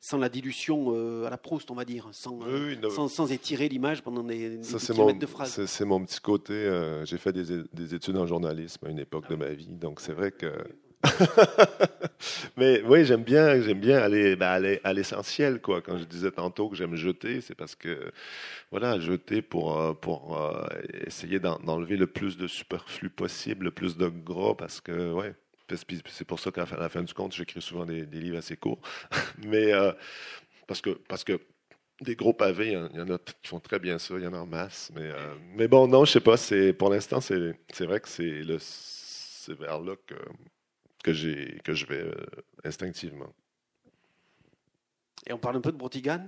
sans 0.00 0.16
la 0.16 0.30
dilution 0.30 0.94
euh, 0.94 1.26
à 1.26 1.30
la 1.30 1.36
Proust, 1.36 1.70
on 1.70 1.74
va 1.74 1.84
dire, 1.84 2.08
sans, 2.12 2.40
sans, 2.90 3.08
sans, 3.08 3.30
étirer 3.30 3.68
l'image 3.68 4.02
pendant 4.02 4.24
des, 4.24 4.56
des 4.56 4.78
kilomètres 4.78 5.18
de 5.18 5.26
phrases. 5.26 5.66
C'est 5.66 5.84
mon 5.84 6.02
petit 6.04 6.20
côté. 6.20 6.54
Euh, 6.54 7.04
j'ai 7.04 7.18
fait 7.18 7.32
des, 7.32 7.64
des, 7.72 7.94
études 7.94 8.16
en 8.16 8.26
journalisme 8.26 8.86
à 8.86 8.90
une 8.90 8.98
époque 8.98 9.28
de 9.28 9.36
ma 9.36 9.50
vie, 9.50 9.68
donc 9.68 10.00
c'est 10.00 10.14
vrai 10.14 10.32
que. 10.32 10.52
Mais 12.56 12.82
oui, 12.86 13.04
j'aime 13.04 13.22
bien, 13.22 13.60
j'aime 13.60 13.80
bien 13.80 13.98
aller, 13.98 14.36
ben, 14.36 14.48
aller 14.48 14.80
à 14.84 14.92
l'essentiel, 14.92 15.60
quoi. 15.60 15.80
Quand 15.80 15.98
je 15.98 16.04
disais 16.04 16.30
tantôt 16.30 16.68
que 16.68 16.76
j'aime 16.76 16.94
jeter, 16.94 17.40
c'est 17.40 17.54
parce 17.54 17.74
que, 17.74 18.10
voilà, 18.70 18.98
jeter 18.98 19.42
pour, 19.42 19.78
euh, 19.78 19.92
pour 19.92 20.38
essayer 21.06 21.40
d'enlever 21.40 21.96
le 21.96 22.06
plus 22.06 22.38
de 22.38 22.46
superflu 22.46 23.10
possible, 23.10 23.66
le 23.66 23.70
plus 23.70 23.96
de 23.96 24.08
gras, 24.08 24.54
parce 24.54 24.80
que, 24.80 25.12
ouais, 25.12 25.34
c'est 25.76 26.24
pour 26.24 26.40
ça 26.40 26.50
qu'à 26.50 26.66
la 26.78 26.88
fin 26.88 27.02
du 27.02 27.14
compte, 27.14 27.34
j'écris 27.34 27.62
souvent 27.62 27.84
des, 27.84 28.04
livres 28.04 28.38
assez 28.38 28.56
courts. 28.56 28.80
Mais 29.38 29.72
euh, 29.72 29.92
parce, 30.66 30.80
que, 30.80 30.90
parce 30.90 31.24
que 31.24 31.40
des 32.00 32.16
gros 32.16 32.32
pavés, 32.32 32.72
il 32.92 32.98
y 32.98 33.00
en 33.00 33.10
a 33.10 33.18
qui 33.18 33.48
font 33.48 33.60
très 33.60 33.78
bien 33.78 33.98
ça, 33.98 34.14
il 34.16 34.24
y 34.24 34.26
en 34.26 34.34
a 34.34 34.38
en 34.38 34.46
masse. 34.46 34.90
Mais, 34.94 35.10
euh, 35.10 35.34
mais 35.54 35.68
bon, 35.68 35.86
non, 35.86 36.04
je 36.04 36.12
sais 36.12 36.20
pas. 36.20 36.36
Pour 36.78 36.90
l'instant, 36.90 37.20
c'est 37.20 37.54
vrai 37.80 38.00
que 38.00 38.08
c'est 38.08 39.54
vers 39.54 39.80
là 39.80 39.94
que, 40.06 40.14
que, 41.02 41.58
que 41.62 41.74
je 41.74 41.86
vais 41.86 42.02
euh, 42.02 42.14
instinctivement. 42.64 43.32
Et 45.26 45.32
on 45.32 45.38
parle 45.38 45.56
un 45.56 45.60
peu 45.60 45.72
de 45.72 45.76
Brotigan 45.76 46.26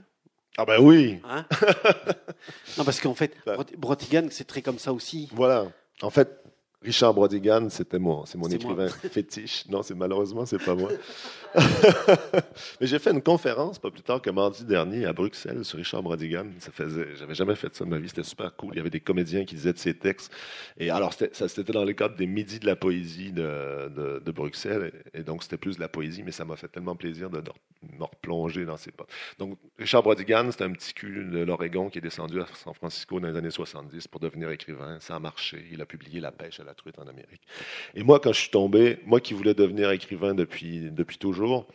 ah 0.59 0.66
ben 0.66 0.80
oui. 0.80 1.18
Hein? 1.24 1.47
Non 2.76 2.84
parce 2.84 3.01
qu'en 3.01 3.14
fait. 3.14 3.34
Brotigan, 3.78 4.26
c'est 4.30 4.47
très 4.47 4.62
comme 4.62 4.78
ça 4.78 4.93
aussi. 4.93 5.28
Voilà. 5.32 5.72
En 6.03 6.11
fait, 6.11 6.43
Richard 6.84 7.14
Brodigan, 7.14 7.68
c'était 7.70 7.98
moi, 7.98 8.24
c'est 8.26 8.38
mon 8.38 8.48
écrivain 8.48 8.88
fétiche. 9.10 9.64
Non, 9.68 9.82
c'est 9.82 9.94
malheureusement, 9.94 10.44
c'est 10.46 10.62
pas 10.62 10.74
moi. 10.74 10.90
Mais 12.80 12.86
j'ai 12.86 12.98
fait 12.98 13.10
une 13.10 13.22
conférence 13.22 13.78
pas 13.78 13.90
plus 13.90 14.02
tard 14.02 14.20
que 14.20 14.30
mardi 14.30 14.64
dernier 14.64 15.04
à 15.04 15.12
Bruxelles 15.12 15.64
sur 15.64 15.78
Richard 15.78 16.02
Brodigan. 16.02 16.46
Ça 16.58 16.72
faisait, 16.72 17.14
j'avais 17.16 17.34
jamais 17.34 17.54
fait 17.54 17.74
ça 17.74 17.84
de 17.84 17.90
ma 17.90 17.98
vie, 17.98 18.08
c'était 18.08 18.22
super 18.22 18.54
cool. 18.56 18.70
Il 18.74 18.76
y 18.78 18.80
avait 18.80 18.90
des 18.90 19.00
comédiens 19.00 19.44
qui 19.44 19.54
disaient 19.54 19.72
de 19.72 19.78
ses 19.78 19.94
textes. 19.94 20.32
Et 20.78 20.90
alors, 20.90 21.12
ça, 21.12 21.48
c'était 21.48 21.72
dans 21.72 21.84
le 21.84 21.92
cadre 21.92 22.16
des 22.16 22.26
Midis 22.26 22.58
de 22.58 22.66
la 22.66 22.76
poésie 22.76 23.32
de, 23.32 23.88
de, 24.18 24.32
Bruxelles. 24.32 24.92
Et, 25.14 25.22
donc, 25.22 25.42
c'était 25.42 25.58
plus 25.58 25.76
de 25.76 25.80
la 25.80 25.88
poésie, 25.88 26.22
mais 26.22 26.32
ça 26.32 26.44
m'a 26.44 26.56
fait 26.56 26.68
tellement 26.68 26.96
plaisir 26.96 27.30
de, 27.30 27.42
me 27.98 28.04
replonger 28.04 28.64
dans 28.64 28.76
ces 28.76 28.90
pas. 28.90 29.06
Donc, 29.38 29.58
Richard 29.78 30.02
Brodigan, 30.02 30.50
c'était 30.50 30.64
un 30.64 30.72
petit 30.72 30.94
cul 30.94 31.26
de 31.30 31.40
l'Oregon 31.40 31.90
qui 31.90 31.98
est 31.98 32.02
descendu 32.02 32.40
à 32.40 32.46
San 32.54 32.74
Francisco 32.74 33.20
dans 33.20 33.28
les 33.28 33.36
années 33.36 33.50
70 33.50 34.08
pour 34.08 34.20
devenir 34.20 34.50
écrivain. 34.50 34.98
Ça 35.00 35.16
a 35.16 35.18
marché. 35.18 35.64
Il 35.70 35.80
a 35.80 35.86
publié 35.86 36.20
La 36.20 36.32
pêche 36.32 36.60
à 36.60 36.64
la 36.64 36.71
truite 36.74 36.98
en 36.98 37.06
Amérique. 37.06 37.42
Et 37.94 38.02
moi, 38.02 38.20
quand 38.20 38.32
je 38.32 38.40
suis 38.40 38.50
tombé, 38.50 38.98
moi 39.04 39.20
qui 39.20 39.34
voulais 39.34 39.54
devenir 39.54 39.90
écrivain 39.90 40.34
depuis, 40.34 40.90
depuis 40.90 41.18
toujours, 41.18 41.66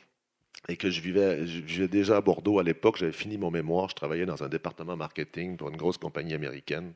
et 0.69 0.77
que 0.77 0.89
je 0.89 1.01
vivais, 1.01 1.45
déjà 1.87 2.17
à 2.17 2.21
Bordeaux 2.21 2.59
à 2.59 2.63
l'époque, 2.63 2.97
j'avais 2.97 3.11
fini 3.11 3.37
mon 3.37 3.51
mémoire, 3.51 3.89
je 3.89 3.95
travaillais 3.95 4.25
dans 4.25 4.43
un 4.43 4.49
département 4.49 4.97
marketing 4.97 5.57
pour 5.57 5.69
une 5.69 5.77
grosse 5.77 5.97
compagnie 5.97 6.33
américaine. 6.33 6.93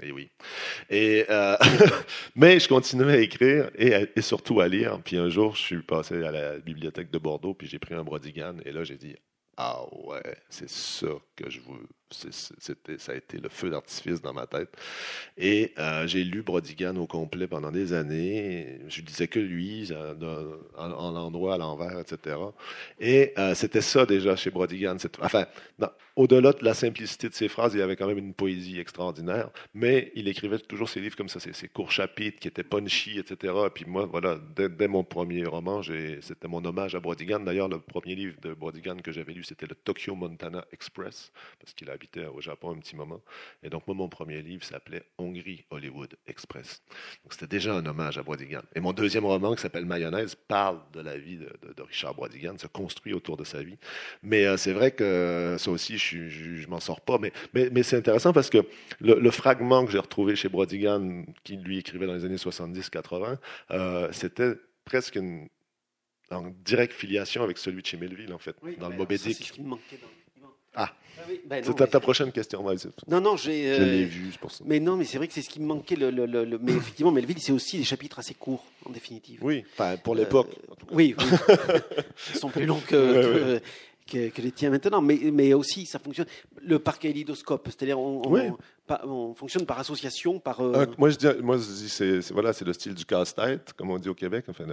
Et 0.00 0.10
oui. 0.10 0.30
Et, 0.90 1.26
euh, 1.28 1.56
mais 2.34 2.58
je 2.58 2.68
continuais 2.68 3.12
à 3.12 3.20
écrire 3.20 3.70
et, 3.76 4.08
et, 4.16 4.22
surtout 4.22 4.60
à 4.60 4.68
lire. 4.68 5.00
Puis 5.04 5.16
un 5.16 5.28
jour, 5.28 5.54
je 5.54 5.60
suis 5.60 5.82
passé 5.82 6.22
à 6.24 6.30
la 6.32 6.58
bibliothèque 6.58 7.10
de 7.10 7.18
Bordeaux, 7.18 7.54
puis 7.54 7.66
j'ai 7.66 7.78
pris 7.78 7.94
un 7.94 8.02
Brodigan, 8.02 8.56
et 8.64 8.72
là, 8.72 8.84
j'ai 8.84 8.96
dit 8.96 9.14
Ah 9.56 9.84
ouais, 9.92 10.36
c'est 10.48 10.68
ça 10.68 11.08
que 11.36 11.50
je 11.50 11.60
veux 11.60 11.86
c'était, 12.12 12.98
ça 12.98 13.12
a 13.12 13.14
été 13.16 13.38
le 13.38 13.48
feu 13.48 13.70
d'artifice 13.70 14.20
dans 14.20 14.32
ma 14.32 14.46
tête. 14.46 14.76
Et 15.36 15.72
euh, 15.78 16.06
j'ai 16.06 16.24
lu 16.24 16.42
Brodigan 16.42 16.96
au 16.96 17.06
complet 17.06 17.46
pendant 17.46 17.70
des 17.70 17.92
années. 17.92 18.80
Je 18.88 19.02
disais 19.02 19.28
que 19.28 19.38
lui, 19.40 19.90
en, 20.76 21.16
endroit, 21.16 21.54
à 21.54 21.58
l'envers, 21.58 21.98
etc. 21.98 22.36
Et 23.00 23.32
euh, 23.38 23.54
c'était 23.54 23.80
ça 23.80 24.06
déjà 24.06 24.36
chez 24.36 24.50
Brodigan. 24.50 24.96
Enfin, 25.20 25.46
au-delà 26.16 26.52
de 26.52 26.64
la 26.64 26.74
simplicité 26.74 27.28
de 27.28 27.34
ses 27.34 27.48
phrases, 27.48 27.74
il 27.74 27.78
y 27.78 27.82
avait 27.82 27.96
quand 27.96 28.06
même 28.06 28.18
une 28.18 28.34
poésie 28.34 28.78
extraordinaire. 28.78 29.50
Mais 29.74 30.12
il 30.14 30.28
écrivait 30.28 30.58
toujours 30.58 30.88
ses 30.88 31.00
livres 31.00 31.16
comme 31.16 31.28
ça, 31.28 31.40
ses, 31.40 31.68
courts 31.68 31.92
chapitres 31.92 32.38
qui 32.38 32.48
étaient 32.48 32.62
punchy, 32.62 33.18
etc. 33.18 33.54
Et 33.66 33.70
puis 33.70 33.84
moi, 33.86 34.06
voilà, 34.06 34.38
dès, 34.54 34.88
mon 34.88 35.04
premier 35.04 35.44
roman, 35.44 35.80
c'était 35.82 36.48
mon 36.48 36.64
hommage 36.64 36.94
à 36.94 37.00
Brodigan. 37.00 37.40
D'ailleurs, 37.40 37.68
le 37.68 37.80
premier 37.80 38.14
livre 38.14 38.36
de 38.42 38.52
Brodigan 38.52 38.96
que 38.96 39.12
j'avais 39.12 39.32
lu, 39.32 39.42
c'était 39.44 39.66
le 39.66 39.74
Tokyo 39.74 40.14
Montana 40.14 40.64
Express, 40.72 41.32
parce 41.58 41.72
qu'il 41.72 41.88
a 41.88 41.96
au 42.34 42.40
Japon 42.40 42.72
un 42.72 42.78
petit 42.78 42.96
moment. 42.96 43.20
Et 43.62 43.70
donc, 43.70 43.86
moi, 43.86 43.96
mon 43.96 44.08
premier 44.08 44.42
livre 44.42 44.64
s'appelait 44.64 45.02
Hongrie 45.18 45.64
Hollywood 45.70 46.14
Express. 46.26 46.82
Donc, 47.24 47.32
c'était 47.32 47.46
déjà 47.46 47.74
un 47.74 47.84
hommage 47.86 48.18
à 48.18 48.22
Brodigan. 48.22 48.62
Et 48.74 48.80
mon 48.80 48.92
deuxième 48.92 49.24
roman, 49.24 49.54
qui 49.54 49.62
s'appelle 49.62 49.86
Mayonnaise, 49.86 50.34
parle 50.34 50.80
de 50.92 51.00
la 51.00 51.16
vie 51.16 51.38
de, 51.38 51.82
Richard 51.82 52.14
Brodigan, 52.14 52.56
se 52.58 52.66
construit 52.66 53.12
autour 53.12 53.36
de 53.36 53.44
sa 53.44 53.62
vie. 53.62 53.76
Mais 54.22 54.46
euh, 54.46 54.56
c'est 54.56 54.72
vrai 54.72 54.92
que 54.92 55.56
ça 55.58 55.70
aussi, 55.70 55.98
je, 55.98 56.28
je, 56.28 56.68
m'en 56.68 56.80
sors 56.80 57.00
pas. 57.00 57.18
Mais, 57.18 57.32
mais, 57.54 57.68
mais 57.70 57.82
c'est 57.82 57.96
intéressant 57.96 58.32
parce 58.32 58.50
que 58.50 58.64
le, 59.00 59.30
fragment 59.30 59.84
que 59.84 59.92
j'ai 59.92 59.98
retrouvé 59.98 60.36
chez 60.36 60.48
Brodigan, 60.48 61.24
qui 61.44 61.56
lui 61.56 61.78
écrivait 61.78 62.06
dans 62.06 62.14
les 62.14 62.24
années 62.24 62.36
70-80, 62.36 63.38
euh, 63.70 64.08
c'était 64.12 64.54
presque 64.84 65.16
une, 65.16 65.48
en 66.30 66.52
directe 66.64 66.92
filiation 66.92 67.42
avec 67.42 67.58
celui 67.58 67.82
de 67.82 67.86
chez 67.86 67.96
Melville, 67.96 68.32
en 68.32 68.38
fait, 68.38 68.56
dans 68.78 68.88
le 68.88 68.96
Moby 68.96 69.16
Dick. 69.16 69.52
Dans 70.74 70.82
Ah, 70.82 70.92
ben 71.46 71.62
c'est 71.64 71.74
ta, 71.90 72.00
prochaine 72.00 72.32
question. 72.32 72.64
non, 73.08 73.20
non, 73.20 73.36
j'ai. 73.36 73.74
Je 73.76 73.82
l'ai 73.82 74.04
vu, 74.04 74.32
pour 74.40 74.50
ça. 74.50 74.64
Mais 74.66 74.80
non, 74.80 74.96
mais 74.96 75.04
c'est 75.04 75.18
vrai 75.18 75.28
que 75.28 75.34
c'est 75.34 75.42
ce 75.42 75.48
qui 75.50 75.60
me 75.60 75.66
manquait. 75.66 75.96
Le, 75.96 76.10
le, 76.10 76.58
mais 76.58 76.72
effectivement, 76.72 77.12
Melville, 77.12 77.40
c'est 77.40 77.52
aussi 77.52 77.78
des 77.78 77.84
chapitres 77.84 78.18
assez 78.18 78.34
courts, 78.34 78.64
en 78.86 78.90
définitive. 78.90 79.38
Oui, 79.42 79.64
enfin, 79.74 79.96
pour 79.96 80.14
l'époque. 80.14 80.48
oui, 80.90 81.14
oui. 81.18 81.24
Ils 82.34 82.38
sont 82.38 82.48
plus 82.48 82.66
longs 82.66 82.80
que, 82.86 83.60
que, 84.06 84.40
les 84.40 84.52
tiens 84.52 84.70
maintenant, 84.70 85.00
mais, 85.00 85.18
mais 85.32 85.54
aussi 85.54 85.86
ça 85.86 85.98
fonctionne. 85.98 86.26
Le 86.62 86.78
parc 86.78 87.02
kaléidoscope, 87.02 87.66
c'est-à-dire 87.66 87.98
on, 87.98 88.56
on, 89.04 89.34
fonctionne 89.34 89.66
par 89.66 89.78
association, 89.78 90.38
par. 90.38 90.60
Euh, 90.60 90.72
euh, 90.74 90.86
moi 90.98 91.10
je 91.10 91.16
dis, 91.16 91.26
moi 91.42 91.56
je 91.56 91.64
dis 91.64 91.88
c'est, 91.88 92.20
voilà, 92.32 92.52
c'est 92.52 92.64
le 92.64 92.72
style 92.72 92.94
du 92.94 93.04
casse-tête, 93.04 93.72
comme 93.74 93.90
on 93.90 93.98
dit 93.98 94.08
au 94.08 94.14
Québec, 94.14 94.46
enfin 94.48 94.64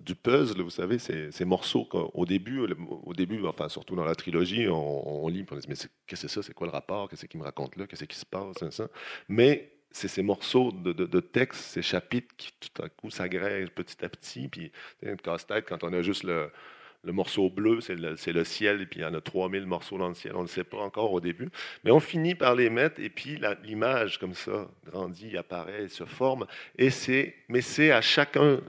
du 0.00 0.14
puzzle, 0.14 0.60
vous 0.62 0.70
savez, 0.70 0.98
ces, 0.98 1.30
ces 1.30 1.44
morceaux 1.44 1.88
au 1.92 2.26
début, 2.26 2.60
au 3.04 3.14
début, 3.14 3.44
enfin 3.46 3.68
surtout 3.68 3.96
dans 3.96 4.04
la 4.04 4.14
trilogie, 4.14 4.68
on, 4.68 5.28
lit, 5.28 5.44
on 5.50 5.56
dit 5.56 5.66
mais 5.68 5.74
qu'est-ce 5.74 5.88
que 6.06 6.16
c'est 6.16 6.28
ça, 6.28 6.42
c'est 6.42 6.54
quoi 6.54 6.66
le 6.66 6.72
rapport, 6.72 7.08
qu'est-ce 7.08 7.26
qu'il 7.26 7.40
me 7.40 7.44
raconte 7.44 7.76
là, 7.76 7.86
qu'est-ce 7.86 8.04
qui 8.04 8.18
se 8.18 8.26
passe, 8.26 8.56
ça. 8.70 8.88
Mais 9.28 9.72
c'est 9.92 10.08
ces 10.08 10.22
morceaux 10.22 10.72
de, 10.72 10.92
de, 10.92 11.20
texte, 11.20 11.60
ces 11.62 11.82
chapitres 11.82 12.34
qui 12.36 12.50
tout 12.60 12.82
à 12.82 12.88
coup 12.88 13.10
s'agrègent 13.10 13.70
petit 13.70 14.04
à 14.04 14.08
petit. 14.08 14.48
Puis, 14.48 14.70
un 15.04 15.16
casse-tête, 15.16 15.66
quand 15.68 15.82
on 15.82 15.92
a 15.92 16.00
juste 16.00 16.22
le, 16.22 16.50
le 17.02 17.12
morceau 17.12 17.48
bleu, 17.48 17.80
c'est 17.80 17.94
le, 17.94 18.44
ciel, 18.44 18.82
et 18.82 18.86
puis 18.86 19.00
il 19.00 19.02
y 19.02 19.06
en 19.06 19.14
a 19.14 19.20
3000 19.20 19.64
morceaux 19.66 19.96
dans 19.96 20.08
le 20.08 20.14
ciel, 20.14 20.34
on 20.34 20.40
ne 20.40 20.44
le 20.44 20.48
sait 20.48 20.64
pas 20.64 20.78
encore 20.78 21.12
au 21.12 21.20
début. 21.20 21.48
Mais 21.84 21.90
on 21.90 22.00
finit 22.00 22.34
par 22.34 22.54
les 22.54 22.68
mettre, 22.68 23.00
et 23.00 23.08
puis 23.08 23.40
l'image, 23.64 24.18
comme 24.18 24.34
ça, 24.34 24.68
grandit, 24.84 25.36
apparaît, 25.36 25.88
se 25.88 26.04
forme. 26.04 26.46
Et 26.78 26.90
mais 27.48 27.62
c'est 27.62 27.90
à 27.90 28.02
chacun, 28.02 28.60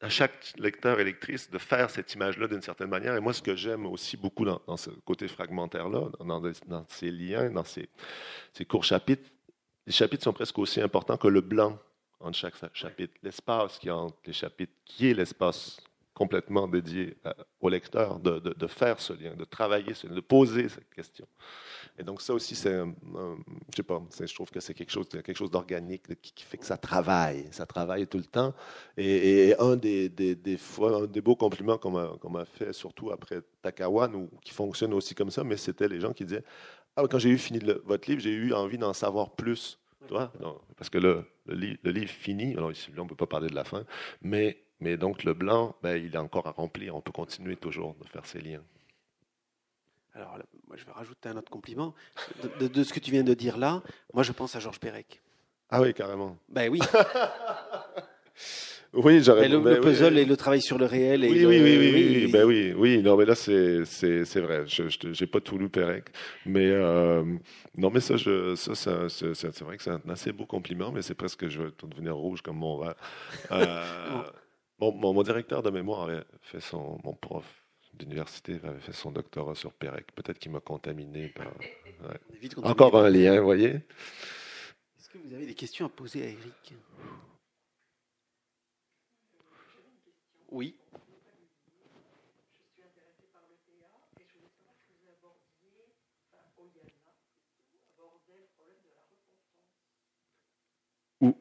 à 0.00 0.08
chaque 0.08 0.52
lecteur 0.58 1.00
et 1.00 1.04
lectrice 1.04 1.50
de 1.50 1.58
faire 1.58 1.90
cette 1.90 2.14
image-là 2.14 2.46
d'une 2.46 2.62
certaine 2.62 2.90
manière. 2.90 3.16
Et 3.16 3.20
moi, 3.20 3.32
ce 3.32 3.42
que 3.42 3.56
j'aime 3.56 3.86
aussi 3.86 4.16
beaucoup 4.16 4.44
dans, 4.44 4.76
ce 4.76 4.90
côté 5.04 5.26
fragmentaire-là, 5.26 6.10
dans, 6.20 6.40
dans, 6.40 6.86
ces 6.88 7.10
liens, 7.10 7.50
dans 7.50 7.64
ces, 7.64 7.88
ces 8.52 8.64
courts 8.64 8.84
chapitres, 8.84 9.28
les 9.86 9.92
chapitres 9.92 10.22
sont 10.22 10.32
presque 10.32 10.58
aussi 10.58 10.80
importants 10.80 11.16
que 11.16 11.28
le 11.28 11.40
blanc 11.40 11.76
entre 12.20 12.36
chaque 12.36 12.54
chapitre, 12.74 13.14
l'espace 13.22 13.78
qui 13.78 13.90
entre 13.90 14.16
les 14.26 14.32
chapitres, 14.32 14.72
qui 14.84 15.10
est 15.10 15.14
l'espace 15.14 15.78
complètement 16.20 16.68
dédié 16.68 17.16
au 17.62 17.70
lecteur 17.70 18.20
de, 18.20 18.38
de, 18.40 18.66
faire 18.66 19.00
ce 19.00 19.14
lien, 19.14 19.34
de 19.34 19.46
travailler, 19.46 19.94
ce, 19.94 20.06
de 20.06 20.20
poser 20.20 20.68
cette 20.68 20.90
question. 20.90 21.26
Et 21.98 22.02
donc 22.02 22.20
ça 22.20 22.34
aussi, 22.34 22.54
c'est, 22.54 22.78
je 22.78 23.76
sais 23.76 23.82
pas, 23.82 24.02
je 24.20 24.34
trouve 24.34 24.50
que 24.50 24.60
c'est 24.60 24.74
quelque 24.74 24.90
chose, 24.92 25.08
quelque 25.08 25.34
chose 25.34 25.50
d'organique 25.50 26.02
qui, 26.20 26.44
fait 26.44 26.58
que 26.58 26.66
ça 26.66 26.76
travaille, 26.76 27.48
ça 27.52 27.64
travaille 27.64 28.06
tout 28.06 28.18
le 28.18 28.30
temps. 28.38 28.52
Et, 28.98 29.54
un 29.58 29.76
des, 29.76 30.10
des, 30.10 30.34
des, 30.34 30.58
des 31.08 31.20
beaux 31.22 31.36
compliments 31.36 31.78
qu'on 31.78 32.28
m'a, 32.30 32.44
fait, 32.44 32.74
surtout 32.74 33.10
après 33.10 33.40
Takawan, 33.62 34.14
ou 34.14 34.28
qui 34.44 34.52
fonctionne 34.52 34.92
aussi 34.92 35.14
comme 35.14 35.30
ça, 35.30 35.42
mais 35.42 35.56
c'était 35.56 35.88
les 35.88 36.00
gens 36.00 36.12
qui 36.12 36.26
disaient, 36.26 36.44
ah, 36.96 37.04
quand 37.10 37.18
j'ai 37.18 37.30
eu 37.30 37.38
fini 37.38 37.60
votre 37.86 38.10
livre, 38.10 38.20
j'ai 38.20 38.34
eu 38.34 38.52
envie 38.52 38.76
d'en 38.76 38.92
savoir 38.92 39.30
plus. 39.30 39.78
Toi? 40.06 40.32
parce 40.76 40.90
que 40.90 40.98
le, 40.98 41.24
le, 41.46 41.76
le 41.82 41.90
livre 41.90 42.10
finit, 42.10 42.52
alors 42.56 42.72
ici, 42.72 42.90
on 42.98 43.04
ne 43.04 43.08
peut 43.08 43.14
pas 43.14 43.26
parler 43.26 43.48
de 43.48 43.54
la 43.54 43.64
fin, 43.64 43.84
mais 44.22 44.64
mais 44.80 44.96
donc 44.96 45.24
le 45.24 45.34
blanc, 45.34 45.76
ben, 45.82 45.96
il 45.96 46.14
est 46.14 46.18
encore 46.18 46.46
à 46.46 46.52
remplir. 46.52 46.96
On 46.96 47.00
peut 47.00 47.12
continuer 47.12 47.56
toujours 47.56 47.94
de 47.94 48.08
faire 48.08 48.26
ces 48.26 48.40
liens. 48.40 48.62
Alors, 50.14 50.38
moi, 50.66 50.76
je 50.76 50.84
vais 50.84 50.92
rajouter 50.92 51.28
un 51.28 51.36
autre 51.36 51.50
compliment. 51.50 51.94
De, 52.58 52.82
ce 52.82 52.92
que 52.92 53.00
tu 53.00 53.10
viens 53.10 53.22
de 53.22 53.34
dire 53.34 53.56
là, 53.58 53.82
moi, 54.12 54.22
je 54.22 54.32
pense 54.32 54.56
à 54.56 54.60
Georges 54.60 54.80
Perec. 54.80 55.22
Ah 55.70 55.80
oui, 55.80 55.94
carrément. 55.94 56.36
Ben 56.48 56.68
oui. 56.68 56.80
oui, 58.92 59.22
j'aurais. 59.22 59.48
Le, 59.48 59.60
ben, 59.60 59.74
le, 59.74 59.80
puzzle 59.80 60.18
et 60.18 60.24
le 60.24 60.36
travail 60.36 60.60
sur 60.60 60.78
le 60.78 60.86
réel. 60.86 61.22
Et 61.24 61.30
oui, 61.30 61.46
oui, 61.46 61.60
oui, 61.62 61.78
oui, 61.78 62.24
oui, 62.24 62.32
Ben 62.32 62.44
oui, 62.44 62.74
oui. 62.76 63.02
Non, 63.02 63.16
mais 63.16 63.24
là, 63.24 63.36
c'est, 63.36 63.84
c'est, 63.84 64.24
c'est 64.24 64.40
vrai. 64.40 64.64
Je 64.66 65.08
n'ai 65.08 65.26
pas 65.28 65.40
tout 65.40 65.58
lu 65.58 65.68
Perec. 65.68 66.06
Mais, 66.44 66.70
euh, 66.70 67.22
non, 67.76 67.90
mais 67.90 68.00
ça, 68.00 68.16
je, 68.16 68.56
ça, 68.56 68.74
c'est, 68.74 69.34
c'est, 69.34 69.60
vrai 69.60 69.76
que 69.76 69.84
c'est 69.84 69.90
un 69.90 70.02
assez 70.08 70.32
beau 70.32 70.46
compliment, 70.46 70.90
mais 70.90 71.02
c'est 71.02 71.14
presque, 71.14 71.46
je 71.46 71.62
vais 71.62 71.70
devenir 71.88 72.16
rouge 72.16 72.42
comme 72.42 72.56
mon 72.56 72.80
verre. 72.80 72.96
Euh, 73.52 74.22
mon, 74.80 75.22
directeur 75.22 75.62
de 75.62 75.70
mémoire 75.70 76.02
avait 76.02 76.24
fait 76.42 76.60
son, 76.60 76.98
mon 77.04 77.14
prof 77.14 77.44
d'université 77.94 78.58
avait 78.64 78.80
fait 78.80 78.92
son 78.92 79.12
doctorat 79.12 79.54
sur 79.54 79.72
Pérec. 79.72 80.06
Peut-être 80.14 80.38
qu'il 80.38 80.52
m'a 80.52 80.60
contaminé 80.60 81.28
par. 81.28 81.52
Encore 82.64 82.96
un 82.96 83.10
lien, 83.10 83.38
vous 83.38 83.44
voyez. 83.44 83.82
Est-ce 84.98 85.08
que 85.10 85.18
vous 85.18 85.34
avez 85.34 85.46
des 85.46 85.54
questions 85.54 85.86
à 85.86 85.88
poser 85.88 86.22
à 86.22 86.26
Eric? 86.26 86.74
Oui. 90.50 90.76
Ou, 101.20 101.36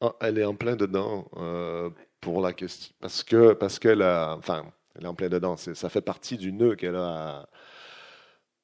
ah, 0.00 0.14
elle 0.20 0.38
est 0.38 0.44
en 0.44 0.54
plein 0.54 0.76
dedans. 0.76 1.28
Euh, 1.34 1.90
pour 2.22 2.40
la 2.40 2.54
question. 2.54 2.94
Parce 3.00 3.22
que 3.22 3.52
parce 3.52 3.78
qu'elle 3.78 4.00
a, 4.00 4.34
enfin, 4.38 4.64
elle 4.94 5.04
est 5.04 5.08
en 5.08 5.14
plein 5.14 5.28
dedans. 5.28 5.56
Ça 5.58 5.88
fait 5.90 6.00
partie 6.00 6.38
du 6.38 6.52
nœud 6.52 6.76
qu'elle 6.76 6.96
a 6.96 7.46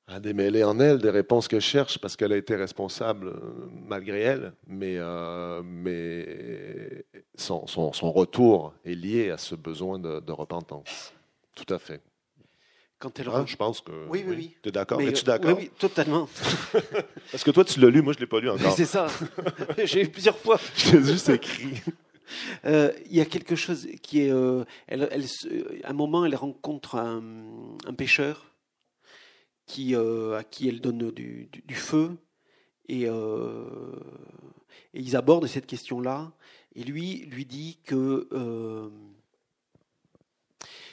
à, 0.06 0.20
démêler 0.20 0.64
en 0.64 0.80
elle, 0.80 0.98
des 0.98 1.10
réponses 1.10 1.48
qu'elle 1.48 1.60
cherche, 1.60 1.98
parce 1.98 2.16
qu'elle 2.16 2.32
a 2.32 2.38
été 2.38 2.56
responsable 2.56 3.26
euh, 3.26 3.68
malgré 3.86 4.20
elle. 4.20 4.54
Mais, 4.66 4.94
euh, 4.96 5.60
mais 5.62 7.04
son, 7.34 7.66
son, 7.66 7.92
son, 7.92 8.10
retour 8.10 8.72
est 8.86 8.94
lié 8.94 9.30
à 9.30 9.36
ce 9.36 9.54
besoin 9.54 9.98
de, 9.98 10.20
de 10.20 10.32
repentance. 10.32 11.12
Tout 11.54 11.74
à 11.74 11.78
fait. 11.78 12.00
Quand 12.98 13.20
elle 13.20 13.28
ah, 13.32 13.44
je 13.46 13.54
pense 13.54 13.80
que. 13.80 13.92
Oui, 14.08 14.24
oui, 14.26 14.34
oui. 14.36 14.56
Tu 14.62 14.70
es 14.70 14.72
d'accord? 14.72 15.00
Es-tu 15.00 15.24
d'accord? 15.24 15.56
Oui, 15.56 15.64
oui, 15.64 15.70
totalement. 15.78 16.28
Parce 17.30 17.44
que 17.44 17.50
toi, 17.50 17.64
tu 17.64 17.78
l'as 17.78 17.90
lu, 17.90 18.02
moi, 18.02 18.12
je 18.12 18.18
ne 18.18 18.22
l'ai 18.22 18.26
pas 18.26 18.40
lu 18.40 18.50
encore. 18.50 18.72
C'est 18.72 18.86
ça. 18.86 19.08
J'ai 19.84 20.02
eu 20.02 20.08
plusieurs 20.08 20.38
fois. 20.38 20.58
Je 20.74 20.96
l'ai 20.96 21.12
juste 21.12 21.28
écrit. 21.28 21.80
Euh, 22.64 22.92
il 23.06 23.16
y 23.16 23.20
a 23.20 23.24
quelque 23.24 23.56
chose 23.56 23.88
qui 24.02 24.22
est. 24.22 24.32
Euh, 24.32 24.64
elle, 24.86 25.02
à 25.84 25.90
un 25.90 25.92
moment, 25.92 26.24
elle 26.24 26.34
rencontre 26.34 26.96
un, 26.96 27.22
pêcheur 27.96 28.54
qui, 29.66 29.94
euh, 29.94 30.38
à 30.38 30.44
qui 30.44 30.68
elle 30.68 30.80
donne 30.80 31.10
du, 31.10 31.48
feu. 31.74 32.16
Et, 32.88 33.06
ils 34.94 35.16
abordent 35.16 35.46
cette 35.46 35.66
question-là. 35.66 36.32
Et 36.74 36.84
lui 36.84 37.26
lui 37.26 37.44
dit 37.44 37.78
que 37.84 38.28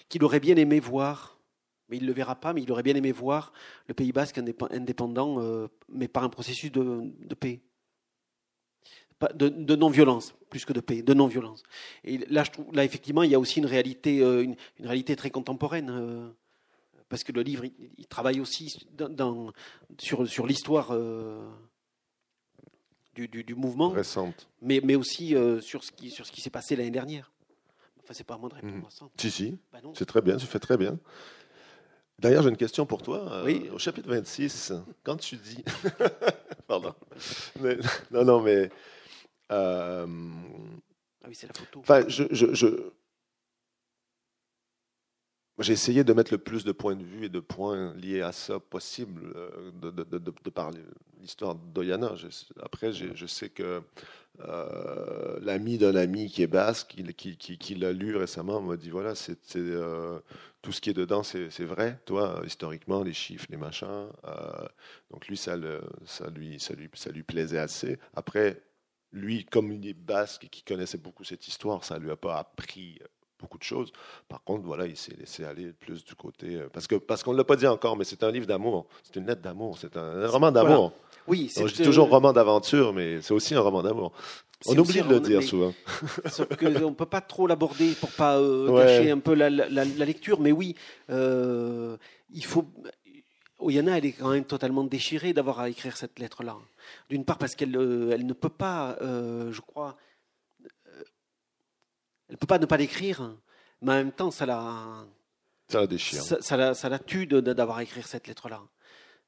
qu'il 0.09 0.23
aurait 0.23 0.39
bien 0.39 0.55
aimé 0.55 0.79
voir, 0.79 1.39
mais 1.89 1.97
il 1.97 2.03
ne 2.03 2.07
le 2.07 2.13
verra 2.13 2.35
pas, 2.35 2.53
mais 2.53 2.61
il 2.61 2.71
aurait 2.71 2.83
bien 2.83 2.95
aimé 2.95 3.11
voir 3.11 3.53
le 3.87 3.93
Pays 3.93 4.11
basque 4.11 4.37
indépendant, 4.37 5.67
mais 5.89 6.07
par 6.07 6.23
un 6.23 6.29
processus 6.29 6.71
de 6.71 7.35
paix 7.39 7.61
de, 9.33 9.75
non-violence, 9.75 10.35
plus 10.49 10.65
que 10.65 10.73
de 10.73 10.79
paix, 10.79 11.01
de 11.01 11.13
non-violence. 11.13 11.63
Et 12.03 12.17
là, 12.29 12.43
je 12.43 12.51
trouve, 12.51 12.73
là, 12.73 12.83
effectivement, 12.83 13.23
il 13.23 13.31
y 13.31 13.35
a 13.35 13.39
aussi 13.39 13.59
une 13.59 13.65
réalité, 13.65 14.21
euh, 14.21 14.43
une, 14.43 14.55
réalité 14.79 15.15
très 15.15 15.29
contemporaine, 15.29 15.89
euh, 15.89 16.29
parce 17.09 17.23
que 17.23 17.31
le 17.31 17.41
livre, 17.41 17.63
il, 17.97 18.07
travaille 18.07 18.39
aussi 18.39 18.87
dans, 18.93 19.51
sur, 19.97 20.27
sur 20.27 20.47
l'histoire 20.47 20.89
euh, 20.91 21.47
du, 23.13 23.27
du, 23.27 23.55
mouvement, 23.55 23.89
récente, 23.89 24.49
mais, 24.61 24.81
mais 24.83 24.95
aussi 24.95 25.35
sur 25.61 25.83
ce 25.83 25.91
qui, 25.91 26.09
sur 26.09 26.25
ce 26.25 26.31
qui 26.31 26.41
s'est 26.41 26.49
passé 26.49 26.75
l'année 26.75 26.91
dernière. 26.91 27.31
Enfin, 28.03 28.13
c'est 28.13 28.25
pas 28.25 28.35
à 28.35 28.37
moi 28.37 28.49
de 28.49 28.55
répondre 28.55 28.87
à 28.87 28.91
ça. 28.91 29.05
Si, 29.17 29.31
si, 29.31 29.57
bah 29.71 29.79
c'est 29.93 30.05
très 30.05 30.21
bien, 30.21 30.37
tu 30.37 30.45
fais 30.45 30.59
très 30.59 30.77
bien. 30.77 30.99
D'ailleurs, 32.19 32.43
j'ai 32.43 32.49
une 32.49 32.57
question 32.57 32.85
pour 32.85 33.01
toi. 33.01 33.43
Oui. 33.43 33.69
Au 33.73 33.79
chapitre 33.79 34.09
26, 34.09 34.73
quand 35.03 35.17
tu 35.17 35.35
dis. 35.35 35.63
Pardon. 36.67 36.93
non, 38.11 38.23
non, 38.23 38.41
mais 38.41 38.69
ah 39.49 40.05
oui, 41.27 41.35
c'est 41.35 41.47
la 41.47 41.53
photo. 41.53 41.79
Enfin, 41.79 42.03
je, 42.07 42.23
je, 42.31 42.91
j'ai 45.59 45.73
essayé 45.73 46.03
de 46.03 46.11
mettre 46.11 46.33
le 46.33 46.37
plus 46.37 46.65
de 46.65 46.71
points 46.73 46.95
de 46.95 47.03
vue 47.03 47.25
et 47.25 47.29
de 47.29 47.39
points 47.39 47.93
liés 47.95 48.21
à 48.21 48.33
ça 48.33 48.59
possible, 48.59 49.31
euh, 49.35 49.71
de, 49.71 49.89
de, 49.89 50.03
de, 50.03 50.19
de 50.19 50.49
parler 50.49 50.81
l'histoire 51.21 51.55
d'Oyana. 51.55 52.13
Après, 52.61 52.91
je 52.91 53.25
sais 53.25 53.49
que 53.49 53.81
euh, 54.41 55.39
l'ami 55.41 55.77
d'un 55.77 55.95
ami 55.95 56.29
qui 56.29 56.43
est 56.43 56.47
basque, 56.47 56.95
qui, 57.15 57.37
qui, 57.37 57.57
qui, 57.57 57.75
l'a 57.75 57.93
lu 57.93 58.17
récemment, 58.17 58.59
m'a 58.61 58.75
dit 58.75 58.89
voilà, 58.89 59.15
c'est, 59.15 59.39
tout 60.61 60.71
ce 60.71 60.81
qui 60.81 60.89
est 60.89 60.93
dedans, 60.93 61.23
c'est, 61.23 61.47
vrai, 61.63 62.01
toi, 62.05 62.41
historiquement, 62.45 63.01
les 63.01 63.13
chiffres, 63.13 63.47
les 63.49 63.57
machins. 63.57 64.09
donc 65.09 65.27
lui, 65.27 65.37
ça, 65.37 65.55
le, 65.55 65.81
ça, 66.05 66.29
lui, 66.29 66.59
ça, 66.59 66.73
lui, 66.73 66.89
ça 66.95 67.11
lui 67.11 67.23
plaisait 67.23 67.59
assez. 67.59 67.97
Après, 68.13 68.61
lui, 69.15 69.45
comme 69.45 69.71
il 69.71 69.87
est 69.87 69.93
basque 69.93 70.43
et 70.43 70.47
qui 70.47 70.61
connaissait 70.61 70.97
beaucoup 70.97 71.23
cette 71.23 71.47
histoire, 71.47 71.83
ça 71.83 71.97
ne 71.97 72.03
lui 72.03 72.11
a 72.11 72.15
pas 72.15 72.37
appris 72.37 72.99
euh, 73.01 73.07
beaucoup 73.39 73.57
de 73.57 73.63
choses. 73.63 73.91
Par 74.27 74.43
contre, 74.43 74.63
voilà, 74.63 74.85
il 74.85 74.97
s'est 74.97 75.15
laissé 75.17 75.45
aller 75.45 75.71
plus 75.71 76.03
du 76.03 76.15
côté. 76.15 76.55
Euh, 76.55 76.69
parce 76.71 76.85
que 76.85 76.95
parce 76.95 77.23
qu'on 77.23 77.31
ne 77.31 77.37
l'a 77.37 77.43
pas 77.43 77.55
dit 77.55 77.65
encore, 77.65 77.97
mais 77.97 78.03
c'est 78.03 78.23
un 78.23 78.31
livre 78.31 78.45
d'amour. 78.45 78.87
C'est 79.03 79.15
une 79.15 79.25
lettre 79.25 79.41
d'amour. 79.41 79.77
C'est 79.79 79.97
un, 79.97 80.27
roman 80.27 80.51
d'amour. 80.51 80.91
Oui, 81.27 81.49
c'est. 81.51 81.67
Je 81.67 81.73
dis 81.73 81.83
toujours 81.83 82.09
roman 82.09 82.33
d'aventure, 82.33 82.93
mais 82.93 83.21
c'est 83.21 83.33
aussi 83.33 83.55
un 83.55 83.61
roman 83.61 83.81
d'amour. 83.81 84.11
On 84.67 84.77
oublie 84.77 85.01
de 85.01 85.09
le 85.09 85.19
dire 85.19 85.43
souvent. 85.43 85.73
Sauf 86.25 86.47
qu'on 86.57 86.69
ne 86.69 86.95
peut 86.95 87.05
pas 87.05 87.21
trop 87.21 87.45
l'aborder 87.45 87.91
pour 87.93 88.09
pas 88.11 88.37
euh, 88.37 88.75
gâcher 88.75 89.11
un 89.11 89.19
peu 89.19 89.33
la, 89.33 89.49
lecture. 89.49 90.39
Mais 90.39 90.51
oui, 90.51 90.75
il 91.09 92.45
faut 92.45 92.65
Oyana, 93.65 93.97
elle 93.97 94.05
est 94.05 94.13
quand 94.13 94.29
même 94.29 94.45
totalement 94.45 94.83
déchirée 94.83 95.33
d'avoir 95.33 95.59
à 95.59 95.69
écrire 95.69 95.97
cette 95.97 96.19
lettre-là. 96.19 96.57
D'une 97.09 97.25
part 97.25 97.37
parce 97.37 97.55
qu'elle 97.55 97.75
elle 98.11 98.25
ne 98.25 98.33
peut 98.33 98.49
pas, 98.49 98.97
je 99.01 99.59
crois, 99.61 99.97
elle 102.27 102.33
ne 102.33 102.37
peut 102.37 102.47
pas 102.47 102.59
ne 102.59 102.65
pas 102.65 102.77
l'écrire, 102.77 103.35
mais 103.81 103.91
en 103.91 103.95
même 103.95 104.11
temps, 104.11 104.31
ça 104.31 104.45
la, 104.45 105.05
ça 105.67 105.81
la 105.81 105.87
déchire. 105.87 106.21
Ça, 106.21 106.57
la, 106.57 106.73
ça 106.73 106.89
la 106.89 106.99
tue 106.99 107.27
d'avoir 107.27 107.79
écrit 107.81 108.03
cette 108.03 108.27
lettre-là. 108.27 108.61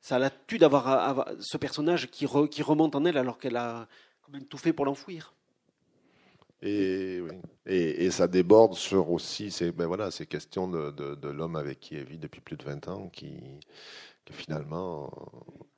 Ça 0.02 0.20
la 0.20 0.30
tue 0.30 0.58
d'avoir 0.58 1.28
ce 1.40 1.58
personnage 1.58 2.10
qui, 2.10 2.28
qui 2.52 2.64
remonte 2.64 2.96
en 2.96 3.06
elle 3.06 3.18
alors 3.18 3.38
qu'elle 3.40 3.58
a 3.58 3.88
tout 4.50 4.58
fait 4.58 4.74
pour 4.74 4.86
l'enfouir. 4.86 5.34
Et, 6.62 7.22
et, 7.68 8.10
ça 8.10 8.28
déborde 8.28 8.74
sur 8.74 9.12
aussi 9.12 9.52
ces, 9.52 9.72
ben 9.72 9.86
voilà, 9.86 10.10
ces 10.10 10.26
questions 10.26 10.68
de, 10.68 10.90
de, 10.90 11.30
l'homme 11.30 11.56
avec 11.56 11.80
qui 11.80 11.96
elle 11.96 12.06
vit 12.06 12.18
depuis 12.18 12.42
plus 12.42 12.58
de 12.58 12.64
20 12.64 12.88
ans, 12.88 13.10
qui, 13.10 13.36
finalement, 14.34 15.12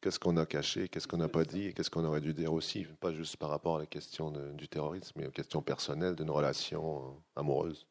qu'est-ce 0.02 0.20
qu'on 0.20 0.38
a 0.38 0.45
caché, 0.45 0.89
qu'est-ce 0.89 1.08
qu'on 1.08 1.18
n'a 1.18 1.30
pas 1.30 1.43
dit, 1.43 1.74
qu'est-ce 1.74 1.89
qu'on 1.89 2.06
aurait 2.06 2.22
dû 2.22 2.34
dire 2.34 2.54
aussi, 2.54 2.86
pas 3.00 3.14
juste 3.14 3.38
par 3.38 3.50
rapport 3.50 3.78
à 3.78 3.80
la 3.80 3.86
question 3.86 4.32
du 4.32 4.68
terrorisme, 4.68 5.14
mais 5.16 5.28
aux 5.28 5.32
questions 5.32 5.62
personnelles 5.62 6.16
d'une 6.16 6.30
relation 6.30 6.97
euh, 6.97 7.39
amoureuse. 7.39 7.88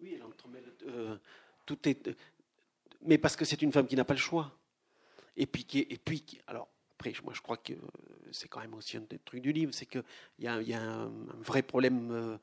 Oui, 0.00 0.20
entremêle 0.22 0.64
euh, 0.88 1.16
tout 1.66 1.88
est, 1.88 2.10
mais 3.04 3.18
parce 3.18 3.36
que 3.36 3.44
c'est 3.44 3.62
une 3.62 3.72
femme 3.72 3.86
qui 3.86 3.96
n'a 3.96 4.04
pas 4.04 4.14
le 4.14 4.20
choix. 4.20 4.52
Et 5.36 5.46
puis, 5.46 5.64
qui, 5.64 5.80
et 5.80 5.98
puis 5.98 6.24
alors, 6.46 6.68
après, 6.92 7.12
moi, 7.22 7.32
je 7.34 7.40
crois 7.40 7.56
que 7.56 7.72
c'est 8.32 8.48
quand 8.48 8.60
même 8.60 8.74
aussi 8.74 8.96
un 8.96 9.02
des 9.02 9.18
trucs 9.18 9.42
du 9.42 9.52
livre, 9.52 9.72
c'est 9.74 9.86
qu'il 9.86 10.04
y 10.38 10.46
a, 10.46 10.60
y 10.62 10.74
a 10.74 10.82
un, 10.82 11.10
vrai 11.40 11.62
problème 11.62 12.10
euh, 12.12 12.38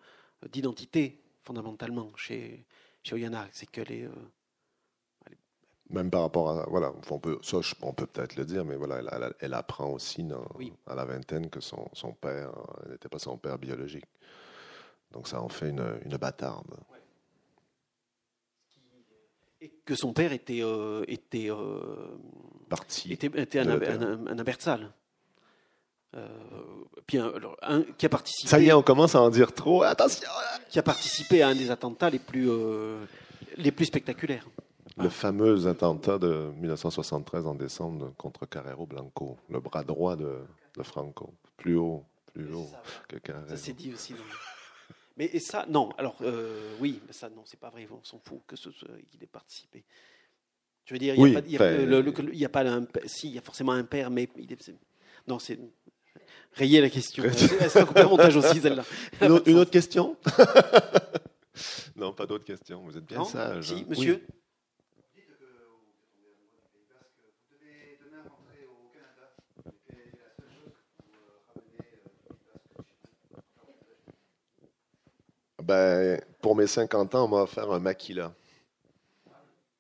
d'identité, 0.50 1.22
fondamentalement, 1.44 2.12
chez, 2.16 2.66
chez 3.04 3.16
Oyana. 3.16 3.48
C'est 3.52 3.70
qu'elle 3.70 3.92
est, 3.92 4.04
euh, 4.04 4.12
Même 5.92 6.10
par 6.10 6.22
rapport 6.22 6.50
à. 6.50 6.66
Voilà, 6.70 6.94
on 7.10 7.20
peut, 7.20 7.38
ça, 7.42 7.58
on 7.82 7.94
peut 7.94 8.06
peut-être 8.06 8.36
le 8.38 8.46
dire, 8.46 8.64
mais 8.64 8.76
voilà, 8.76 9.02
elle, 9.40 9.54
apprend 9.54 9.90
aussi 9.90 10.26
à 10.88 10.96
la 10.96 11.06
vingtaine 11.06 11.50
que 11.50 11.60
son, 11.60 11.90
son 11.94 12.14
père 12.14 12.52
n'était 12.90 13.10
pas 13.10 13.20
son 13.20 13.38
père 13.38 13.58
biologique. 13.58 14.06
Donc 15.12 15.28
ça 15.28 15.42
en 15.42 15.50
fait 15.50 15.70
une, 15.70 16.00
une 16.06 16.16
bâtarde 16.16 16.74
et 19.62 19.72
que 19.86 19.96
son 19.96 20.12
père 20.12 20.34
était 20.34 20.62
euh, 20.64 21.04
était 21.08 21.50
euh, 21.50 22.18
parti 22.68 23.14
était, 23.14 23.30
était 23.36 23.60
un, 23.60 23.70
un, 23.70 24.28
un, 24.28 24.40
Abertzal. 24.40 24.92
Euh, 26.14 26.28
bien, 27.08 27.32
un, 27.62 27.84
qui 27.98 28.06
a 28.06 28.10
participé. 28.10 28.50
Ça 28.50 28.60
y 28.60 28.68
est, 28.68 28.74
on 28.74 28.82
commence 28.82 29.16
à 29.16 29.22
en 29.22 29.30
dire 29.30 29.54
trop. 29.54 29.84
Attention. 29.84 30.28
Qui 30.70 30.80
a 30.80 30.84
participé 30.84 31.42
à 31.42 31.50
un 31.50 31.56
des 31.56 31.72
attentats 31.72 32.10
les 32.10 32.20
plus 32.20 32.50
euh, 32.50 33.06
les 33.56 33.72
plus 33.72 33.86
spectaculaires. 33.86 34.48
Le 35.02 35.10
fameux 35.10 35.68
attentat 35.68 36.18
de 36.18 36.52
1973 36.58 37.46
en 37.48 37.56
décembre 37.56 38.14
contre 38.18 38.46
Carrero 38.46 38.86
Blanco, 38.86 39.38
le 39.50 39.60
bras 39.60 39.84
droit 39.84 40.16
de, 40.16 40.40
de 40.78 40.84
Franco, 40.84 41.34
plus 41.58 41.76
haut, 41.76 42.04
plus 42.34 42.54
haut 42.54 42.70
que 43.08 43.18
Carrero. 43.18 43.48
Ça 43.50 43.58
s'est 43.58 43.74
dit 43.74 43.94
aussi. 43.94 44.14
Mais 45.18 45.30
et 45.34 45.40
ça, 45.40 45.66
non. 45.68 45.90
Alors, 45.98 46.16
euh, 46.22 46.76
oui, 46.80 47.02
mais 47.06 47.14
ça, 47.14 47.30
non, 47.30 47.44
c'est 47.46 47.60
pas 47.60 47.70
vrai. 47.70 47.88
On 47.92 48.04
s'en 48.04 48.20
fout 48.20 48.42
que 48.48 48.56
ce, 48.56 48.70
qu'il 48.70 49.24
ait 49.24 49.28
participé. 49.28 49.84
Je 50.86 50.94
veux 50.94 51.00
dire, 51.00 51.16
il 51.16 51.24
n'y 51.24 51.58
a, 51.58 52.48
a, 52.48 52.50
pas 52.50 52.68
un, 52.68 52.86
si, 53.06 53.28
il 53.28 53.36
y 53.36 53.38
a 53.38 53.42
forcément 53.42 53.72
un 53.72 53.84
père, 53.84 54.10
mais 54.10 54.30
il 54.38 54.52
est, 54.52 54.72
non, 55.28 55.40
c'est 55.40 55.60
rayer 56.54 56.82
la 56.82 56.90
question. 56.90 57.24
C'est 57.32 57.78
un 57.78 58.04
montage 58.08 58.36
aussi, 58.36 58.60
celle-là. 58.60 58.84
Une, 59.22 59.58
autre 59.58 59.72
question? 59.72 60.18
Non, 61.96 62.14
pas 62.14 62.26
d'autres 62.26 62.46
questions. 62.46 62.82
Vous 62.84 62.98
êtes 62.98 63.06
bien 63.06 63.24
sage. 63.24 63.68
Si, 63.68 63.74
hein. 63.74 63.86
monsieur? 63.88 64.26
Ben, 75.64 76.22
pour 76.42 76.56
mes 76.56 76.68
50 76.68 77.16
ans, 77.16 77.26
on 77.26 77.28
m'a 77.28 77.44
offert 77.44 77.72
un 77.72 77.80
maquila. 77.80 78.34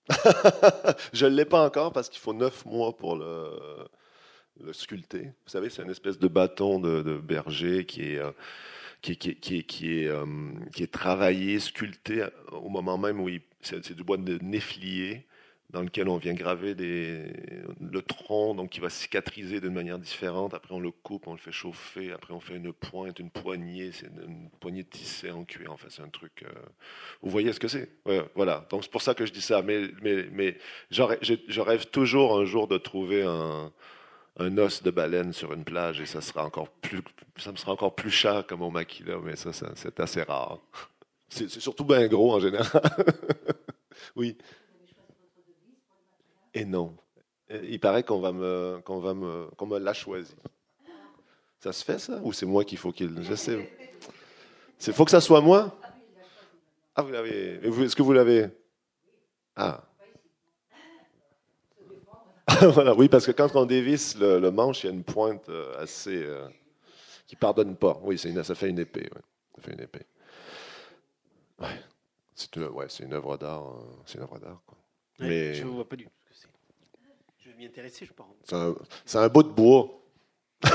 je 1.13 1.25
ne 1.25 1.35
l'ai 1.35 1.45
pas 1.45 1.65
encore 1.65 1.93
parce 1.93 2.09
qu'il 2.09 2.19
faut 2.19 2.33
9 2.33 2.65
mois 2.65 2.95
pour 2.95 3.15
le, 3.15 3.49
sculpter. 4.73 5.31
Vous 5.45 5.49
savez, 5.49 5.69
c'est 5.69 5.83
une 5.83 5.89
espèce 5.89 6.19
de 6.19 6.27
bâton 6.27 6.79
de, 6.79 7.17
berger 7.17 7.85
qui 7.85 8.17
est, 9.03 10.91
travaillé, 10.91 11.59
sculpté 11.59 12.25
au 12.51 12.69
moment 12.69 12.97
même 12.97 13.19
où 13.19 13.29
c'est 13.61 13.93
du 13.93 14.03
bois 14.03 14.17
de 14.17 14.37
néflier 14.43 15.25
dans 15.71 15.81
lequel 15.81 16.09
on 16.09 16.17
vient 16.17 16.33
graver 16.33 16.75
le 16.75 18.01
tronc, 18.01 18.55
donc 18.55 18.71
qui 18.71 18.81
va 18.81 18.89
cicatriser 18.89 19.61
d'une 19.61 19.73
manière 19.73 19.99
différente. 19.99 20.53
Après, 20.53 20.73
on 20.73 20.79
le 20.79 20.91
coupe, 20.91 21.27
on 21.27 21.31
le 21.31 21.37
fait 21.37 21.53
chauffer. 21.53 22.11
Après, 22.11 22.33
on 22.33 22.41
fait 22.41 22.55
une 22.55 22.73
pointe, 22.73 23.19
une 23.19 23.29
poignée. 23.29 23.91
C'est 23.93 24.07
une, 24.07 24.49
poignée 24.59 24.83
tissée 24.83 25.31
en 25.31 25.45
cuir. 25.45 25.71
En 25.71 25.77
fait, 25.77 25.87
c'est 25.89 26.01
un 26.01 26.09
truc. 26.09 26.43
Euh, 26.43 26.51
vous 27.21 27.29
voyez 27.29 27.53
ce 27.53 27.59
que 27.59 27.69
c'est? 27.69 27.89
Voilà. 28.35 28.67
Donc, 28.69 28.83
c'est 28.83 28.91
pour 28.91 29.01
ça 29.01 29.13
que 29.13 29.25
je 29.25 29.31
dis 29.31 29.41
ça. 29.41 29.61
Mais, 29.61 29.87
mais, 30.01 30.25
mais 30.31 30.57
je 30.89 31.61
rêve 31.61 31.85
toujours 31.87 32.37
un 32.37 32.43
jour 32.43 32.67
de 32.67 32.77
trouver 32.77 33.23
un, 33.23 33.71
os 34.57 34.83
de 34.83 34.91
baleine 34.91 35.31
sur 35.31 35.53
une 35.53 35.63
plage 35.63 36.01
et 36.01 36.05
ça 36.05 36.19
sera 36.19 36.45
encore 36.45 36.69
plus, 36.69 37.01
ça 37.37 37.51
me 37.51 37.57
sera 37.57 37.71
encore 37.71 37.95
plus 37.95 38.11
cher 38.11 38.45
que 38.45 38.55
mon 38.55 38.71
maquila, 38.71 39.17
mais 39.23 39.35
ça 39.35 39.51
c'est 39.53 39.99
assez 39.99 40.23
rare. 40.23 40.59
C'est 41.29 41.49
surtout 41.49 41.85
bien 41.85 42.07
gros 42.07 42.33
en 42.33 42.39
général. 42.39 42.81
oui. 44.15 44.35
Et 46.53 46.65
non. 46.65 46.95
Il 47.63 47.79
paraît 47.79 48.03
qu'on 48.03 48.19
va 48.19 48.31
me, 48.31 48.81
qu'on 48.83 48.99
va 48.99 49.13
me, 49.13 49.47
qu'on 49.57 49.65
me 49.65 49.79
l'a 49.79 49.93
choisi. 49.93 50.35
Ça 51.59 51.71
se 51.73 51.83
fait 51.83 51.99
ça? 51.99 52.19
Ou 52.23 52.33
c'est 52.33 52.45
moi 52.45 52.63
qu'il 52.63 52.77
faut 52.77 52.91
qu'il. 52.91 53.21
Je 53.23 53.35
sais. 53.35 53.69
Il 54.87 54.93
faut 54.93 55.05
que 55.05 55.11
ça 55.11 55.21
soit 55.21 55.41
moi? 55.41 55.77
Ah, 56.95 57.03
vous 57.03 57.11
l'avez. 57.11 57.59
Est-ce 57.63 57.95
que 57.95 58.01
vous 58.01 58.13
l'avez? 58.13 58.47
Ah. 59.55 59.83
voilà, 62.61 62.93
oui, 62.95 63.07
parce 63.07 63.25
que 63.25 63.31
quand 63.31 63.55
on 63.55 63.65
dévisse 63.65 64.17
le, 64.17 64.49
manche, 64.49 64.83
il 64.83 64.87
y 64.87 64.89
a 64.89 64.93
une 64.93 65.03
pointe 65.03 65.47
euh, 65.49 65.81
assez. 65.81 66.23
Euh, 66.23 66.47
qui 67.27 67.35
pardonne 67.35 67.75
pas. 67.75 67.99
Oui, 68.03 68.17
une, 68.17 68.43
ça 68.43 68.55
fait 68.55 68.69
une 68.69 68.79
épée. 68.79 69.09
Ça 69.55 69.61
fait 69.61 69.73
une 69.73 69.81
épée. 69.81 70.05
Ouais. 71.59 71.79
C'est 72.33 72.55
une, 72.55 72.65
ouais, 72.65 72.87
une 72.99 73.13
œuvre 73.13 73.37
d'art. 73.37 73.67
Euh, 73.67 73.83
c'est 74.05 74.17
une 74.17 74.23
œuvre 74.23 74.39
d'art. 74.39 74.61
Mais... 75.19 75.53
Je 75.53 75.63
ne 75.63 75.69
vois 75.69 75.87
pas 75.87 75.95
du 75.95 76.05
tout 76.05 76.11
intéresser, 77.65 78.05
je 78.05 78.13
pense. 78.13 78.35
C'est 79.05 79.17
un, 79.17 79.29
bout 79.29 79.43
de 79.43 79.49
bois. 79.49 80.01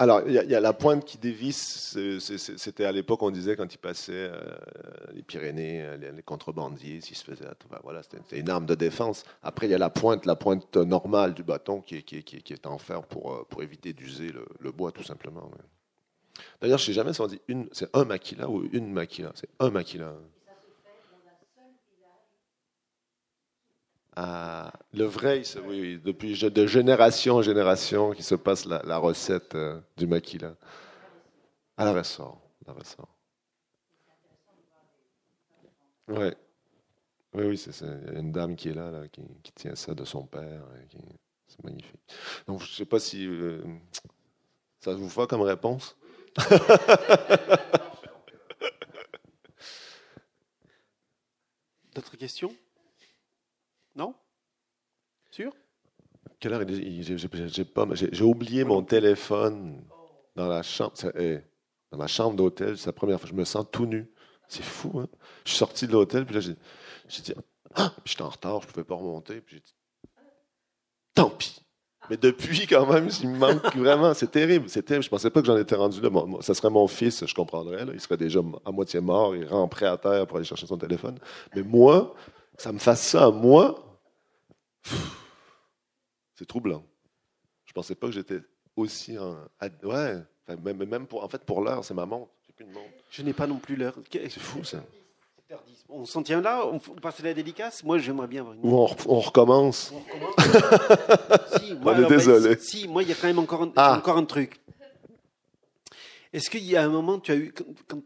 Alors, 0.00 0.22
il 0.26 0.32
y, 0.32 0.54
a 0.56 0.60
la 0.60 0.72
pointe 0.72 1.04
qui 1.04 1.18
dévisse. 1.18 1.96
C'était 2.18 2.84
à 2.84 2.90
l'époque, 2.90 3.22
on 3.22 3.30
disait, 3.30 3.54
quand 3.54 3.72
il 3.72 3.78
passait 3.78 4.12
euh, 4.12 4.56
les 5.12 5.22
Pyrénées, 5.22 5.82
euh, 5.82 5.96
les, 5.96 6.22
contrebandiers, 6.22 7.00
s'ils 7.00 7.16
se 7.16 7.24
faisaient. 7.24 7.46
voilà, 7.84 8.02
c'était 8.02 8.40
une 8.40 8.50
arme 8.50 8.66
de 8.66 8.74
défense. 8.74 9.22
Après, 9.42 9.68
il 9.68 9.70
y 9.70 9.74
a 9.74 9.78
la 9.78 9.90
pointe, 9.90 10.26
la 10.26 10.34
pointe 10.34 10.76
normale 10.76 11.32
du 11.32 11.44
bâton 11.44 11.80
qui 11.80 11.96
est, 11.96 12.02
qui, 12.02 12.52
est 12.52 12.66
en 12.66 12.78
fer 12.78 13.04
pour, 13.04 13.32
euh, 13.32 13.46
pour 13.48 13.62
éviter 13.62 13.92
d'user 13.92 14.32
le, 14.60 14.72
bois, 14.72 14.90
tout 14.90 15.04
simplement. 15.04 15.48
D'ailleurs, 16.60 16.78
je 16.78 16.84
ne 16.84 16.86
sais 16.86 16.92
jamais 16.92 17.12
si 17.12 17.20
on 17.20 17.28
dit 17.28 17.40
une, 17.46 17.68
c'est 17.70 17.88
un 17.94 18.04
maquila 18.04 18.50
ou 18.50 18.68
une 18.72 18.92
maquila? 18.92 19.30
C'est 19.36 19.50
un 19.60 19.70
maquila. 19.70 20.12
Ah, 24.16 24.72
le 24.92 25.04
vrai, 25.04 25.42
oui, 25.66 25.98
depuis 26.02 26.38
de 26.38 26.66
génération 26.66 27.36
en 27.36 27.42
génération 27.42 28.12
qui 28.12 28.22
se 28.22 28.36
passe 28.36 28.64
la, 28.64 28.98
recette 28.98 29.56
euh, 29.56 29.80
du 29.96 30.06
maquis-là. 30.06 30.54
À 31.76 31.84
la 31.84 31.92
ressort. 31.92 32.40
La 32.64 32.72
ressort. 32.74 33.08
Ouais. 36.06 36.36
Oui, 37.32 37.44
oui, 37.46 37.58
c'est 37.58 37.72
une 38.14 38.30
dame 38.30 38.54
qui 38.54 38.68
est 38.68 38.74
là, 38.74 38.92
là 38.92 39.08
qui, 39.08 39.22
tient 39.54 39.74
ça 39.74 39.94
de 39.94 40.04
son 40.04 40.24
père. 40.24 40.62
C'est 41.48 41.64
magnifique. 41.64 42.00
Donc, 42.46 42.60
je 42.60 42.70
ne 42.70 42.74
sais 42.74 42.84
pas 42.84 43.00
si 43.00 43.26
euh, 43.26 43.64
ça 44.80 44.94
vous 44.94 45.08
va 45.08 45.26
comme 45.26 45.42
réponse? 45.42 45.96
D'autres 51.94 52.16
questions? 52.16 52.54
Non? 53.96 54.14
Sûr? 55.30 55.52
Quelle 56.40 56.54
heure 56.54 56.64
J'ai 56.66 57.64
pas. 57.64 57.86
J'ai 57.92 58.24
oublié 58.24 58.64
mon 58.64 58.82
téléphone 58.82 59.84
dans 60.36 60.46
la 60.46 60.62
chambre. 60.62 60.92
Eh, 61.16 61.38
dans 61.90 61.98
ma 61.98 62.06
chambre 62.06 62.36
d'hôtel. 62.36 62.76
C'est 62.76 62.86
la 62.86 62.92
première 62.92 63.20
fois. 63.20 63.28
Je 63.28 63.34
me 63.34 63.44
sens 63.44 63.64
tout 63.70 63.86
nu. 63.86 64.10
C'est 64.48 64.64
fou, 64.64 65.00
hein? 65.00 65.08
Je 65.44 65.50
suis 65.50 65.58
sorti 65.58 65.86
de 65.86 65.92
l'hôtel, 65.92 66.26
puis 66.26 66.34
là, 66.34 66.40
j'ai 66.40 67.22
dit 67.22 67.34
Ah 67.74 67.92
Puis 68.04 68.12
j'étais 68.12 68.22
en 68.22 68.28
retard, 68.28 68.62
je 68.62 68.66
pouvais 68.68 68.84
pas 68.84 68.94
remonter. 68.94 69.42
Tant 71.14 71.30
pis. 71.30 71.60
Mais 72.10 72.16
depuis, 72.16 72.66
quand 72.68 72.86
même, 72.86 73.08
il 73.22 73.28
me 73.30 73.38
manque 73.38 73.74
vraiment. 73.76 74.12
C'est 74.14 74.30
terrible. 74.30 74.68
C'est 74.68 74.82
terrible. 74.82 75.04
Je 75.04 75.10
pensais 75.10 75.30
pas 75.30 75.40
que 75.40 75.46
j'en 75.46 75.56
étais 75.56 75.74
rendu 75.74 76.00
là. 76.00 76.10
ça 76.40 76.54
serait 76.54 76.70
mon 76.70 76.86
fils, 76.86 77.24
je 77.26 77.34
comprendrais. 77.34 77.86
Il 77.92 78.00
serait 78.00 78.16
déjà 78.16 78.40
à 78.64 78.70
moitié 78.70 79.00
mort. 79.00 79.34
Il 79.34 79.48
prêt 79.70 79.86
à 79.86 79.96
terre 79.96 80.26
pour 80.26 80.36
aller 80.36 80.46
chercher 80.46 80.66
son 80.66 80.76
téléphone. 80.76 81.18
Mais 81.54 81.62
moi, 81.62 82.14
ça 82.58 82.72
me 82.72 82.78
fasse 82.78 83.02
ça 83.02 83.26
à 83.26 83.30
moi, 83.30 83.83
c'est 86.34 86.46
troublant. 86.46 86.84
Je 87.64 87.72
pensais 87.72 87.94
pas 87.94 88.08
que 88.08 88.12
j'étais 88.12 88.40
aussi 88.76 89.18
en, 89.18 89.36
ouais, 89.82 90.22
même, 90.62 90.84
même 90.84 91.06
pour 91.06 91.24
en 91.24 91.28
fait 91.28 91.44
pour 91.44 91.62
l'heure, 91.62 91.84
c'est 91.84 91.94
ma 91.94 92.06
montre. 92.06 92.30
Plus 92.56 92.64
de 92.64 92.70
montre. 92.72 92.86
Je 93.10 93.22
n'ai 93.22 93.32
pas 93.32 93.46
non 93.46 93.58
plus 93.58 93.76
l'heure. 93.76 93.94
C'est 94.12 94.38
fou 94.38 94.62
ça. 94.64 94.84
On 95.88 96.04
s'en 96.04 96.22
tient 96.22 96.40
là 96.40 96.66
On, 96.66 96.78
passe 96.78 97.20
à 97.20 97.24
la 97.24 97.34
dédicace 97.34 97.84
Moi, 97.84 97.98
j'aimerais 97.98 98.26
bien 98.26 98.40
avoir 98.40 98.54
une. 98.54 98.64
Ou 98.64 98.74
on, 98.74 99.20
recommence. 99.20 99.92
On 99.94 99.98
recommence 100.00 101.58
si, 101.60 101.74
moi, 101.74 101.94
on 101.96 102.04
est 102.04 102.08
désolé. 102.08 102.56
si, 102.58 102.88
moi, 102.88 103.02
il 103.02 103.08
y 103.08 103.12
a 103.12 103.14
quand 103.14 103.26
même 103.26 103.38
encore 103.38 103.62
un, 103.62 103.72
ah. 103.76 103.96
encore 103.98 104.16
un 104.16 104.24
truc. 104.24 104.60
Est-ce 106.32 106.50
qu'il 106.50 106.64
y 106.64 106.76
a 106.76 106.82
un 106.82 106.88
moment, 106.88 107.20
tu 107.20 107.30
as 107.30 107.36
eu, 107.36 107.54
quand, 107.86 108.02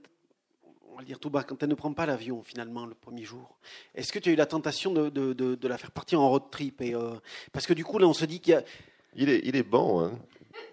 va 0.99 1.05
dire 1.05 1.19
tout 1.19 1.31
bas, 1.31 1.45
quand 1.45 1.63
elle 1.63 1.69
ne 1.69 1.75
prend 1.75 1.93
pas 1.93 2.07
l'avion 2.07 2.43
finalement 2.43 2.85
le 2.85 2.95
premier 2.95 3.25
jour, 3.25 3.59
est-ce 3.95 4.13
que 4.13 4.19
tu 4.19 4.31
as 4.31 4.33
eu 4.33 4.37
la 4.37 4.47
tentation 4.47 4.93
de, 4.93 5.09
de, 5.09 5.33
de, 5.33 5.69
la 5.69 5.79
faire 5.79 5.93
partir 5.93 6.21
en 6.21 6.29
road 6.29 6.51
trip 6.51 6.81
et, 6.81 6.95
euh, 6.95 7.15
Parce 7.53 7.67
que 7.67 7.73
du 7.73 7.85
coup, 7.85 7.99
là, 7.99 8.07
on 8.07 8.13
se 8.13 8.25
dit 8.25 8.41
qu'il 8.41 8.53
y 8.53 8.57
a. 8.57 8.65
Il 9.15 9.31
est, 9.31 9.41
il 9.45 9.57
est 9.57 9.63
bon, 9.63 10.01
hein. 10.01 10.19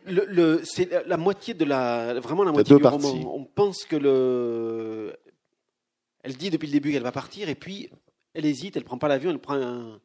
Le, 0.07 0.25
le 0.25 0.61
c'est 0.63 0.89
la 1.05 1.17
moitié 1.17 1.53
de 1.53 1.63
la, 1.63 2.19
vraiment 2.19 2.43
la 2.43 2.51
moitié 2.51 2.75
du 2.75 2.83
roman. 2.83 3.35
On 3.35 3.45
pense 3.45 3.85
que 3.85 3.95
le, 3.95 5.15
elle 6.23 6.35
dit 6.35 6.49
depuis 6.49 6.65
le 6.65 6.71
début 6.71 6.91
qu'elle 6.91 7.03
va 7.03 7.11
partir 7.11 7.49
et 7.49 7.55
puis 7.55 7.91
elle 8.33 8.45
hésite, 8.45 8.75
elle 8.77 8.83
prend 8.83 8.97
pas 8.97 9.07
l'avion, 9.07 9.29
elle 9.29 9.39
prend 9.39 9.55
un. 9.55 9.99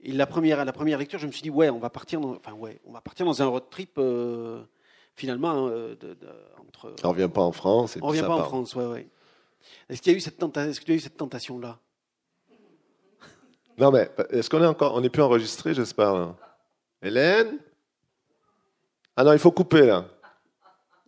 Et 0.00 0.10
la 0.10 0.26
première, 0.26 0.64
la 0.64 0.72
première 0.72 0.98
lecture, 0.98 1.20
je 1.20 1.28
me 1.28 1.32
suis 1.32 1.42
dit 1.42 1.50
ouais, 1.50 1.70
on 1.70 1.78
va 1.78 1.90
partir 1.90 2.20
dans, 2.20 2.34
enfin 2.34 2.52
ouais, 2.54 2.80
on 2.86 2.92
va 2.92 3.00
partir 3.00 3.24
dans 3.24 3.40
un 3.40 3.46
road 3.46 3.64
trip. 3.70 3.92
Euh, 3.98 4.62
finalement, 5.14 5.68
hein, 5.68 5.70
de, 6.00 6.16
entre. 6.58 6.94
On 7.04 7.10
revient 7.10 7.30
pas 7.32 7.42
en 7.42 7.52
France. 7.52 7.96
Et 7.96 8.00
on 8.02 8.08
revient 8.08 8.22
pas 8.22 8.36
en 8.36 8.44
France, 8.44 8.74
ouais, 8.74 8.86
ouais. 8.86 9.08
Est-ce 9.88 10.02
qu'il 10.02 10.12
y 10.12 10.14
a 10.14 10.18
eu 10.18 10.20
cette 10.20 10.38
que 10.38 10.84
tu 10.84 10.92
as 10.92 10.94
eu 10.94 11.00
cette 11.00 11.16
tentation 11.16 11.58
là 11.58 11.78
Non 13.78 13.90
mais 13.90 14.10
est-ce 14.30 14.48
qu'on 14.50 14.62
est 14.62 14.66
encore, 14.66 14.94
on 14.94 15.02
est 15.02 15.08
plus 15.08 15.22
enregistré, 15.22 15.74
j'espère. 15.74 16.34
Hélène? 17.02 17.58
Ah 19.16 19.24
non, 19.24 19.32
il 19.32 19.38
faut 19.38 19.52
couper 19.52 19.86
là. 19.86 20.06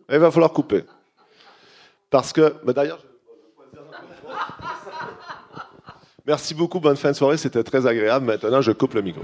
Il 0.09 0.19
va 0.19 0.31
falloir 0.31 0.53
couper. 0.53 0.85
Parce 2.09 2.31
que, 2.31 2.55
bah, 2.63 2.71
d'ailleurs, 2.71 3.03
Merci 6.27 6.53
beaucoup, 6.53 6.81
bonne 6.81 6.97
fin 6.97 7.11
de 7.11 7.15
soirée, 7.15 7.37
c'était 7.37 7.63
très 7.63 7.87
agréable. 7.87 8.25
Maintenant, 8.25 8.59
je 8.59 8.73
coupe 8.73 8.95
le 8.95 9.01
micro. 9.01 9.21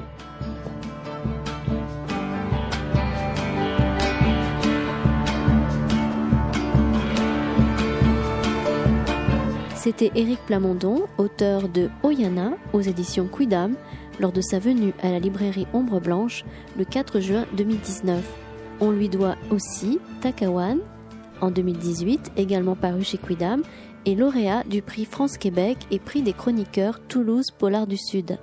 C'était 9.84 10.14
Éric 10.16 10.40
Plamondon, 10.46 11.08
auteur 11.18 11.68
de 11.68 11.90
Oyana 12.04 12.54
aux 12.72 12.80
éditions 12.80 13.28
Quidam, 13.28 13.76
lors 14.18 14.32
de 14.32 14.40
sa 14.40 14.58
venue 14.58 14.94
à 15.02 15.12
la 15.12 15.20
librairie 15.20 15.68
Ombre 15.74 16.00
Blanche 16.00 16.46
le 16.78 16.86
4 16.86 17.20
juin 17.20 17.46
2019. 17.58 18.24
On 18.80 18.92
lui 18.92 19.10
doit 19.10 19.36
aussi 19.52 20.00
Takawan 20.22 20.80
en 21.42 21.52
2018, 21.52 22.32
également 22.38 22.78
paru 22.78 23.04
chez 23.04 23.18
Quidam, 23.18 23.62
et 24.06 24.16
lauréat 24.16 24.64
du 24.64 24.82
prix 24.82 25.04
France-Québec 25.04 25.80
et 25.92 26.00
prix 26.00 26.22
des 26.22 26.32
chroniqueurs 26.32 27.02
Toulouse 27.10 27.52
Polar 27.52 27.86
du 27.86 27.98
Sud. 27.98 28.38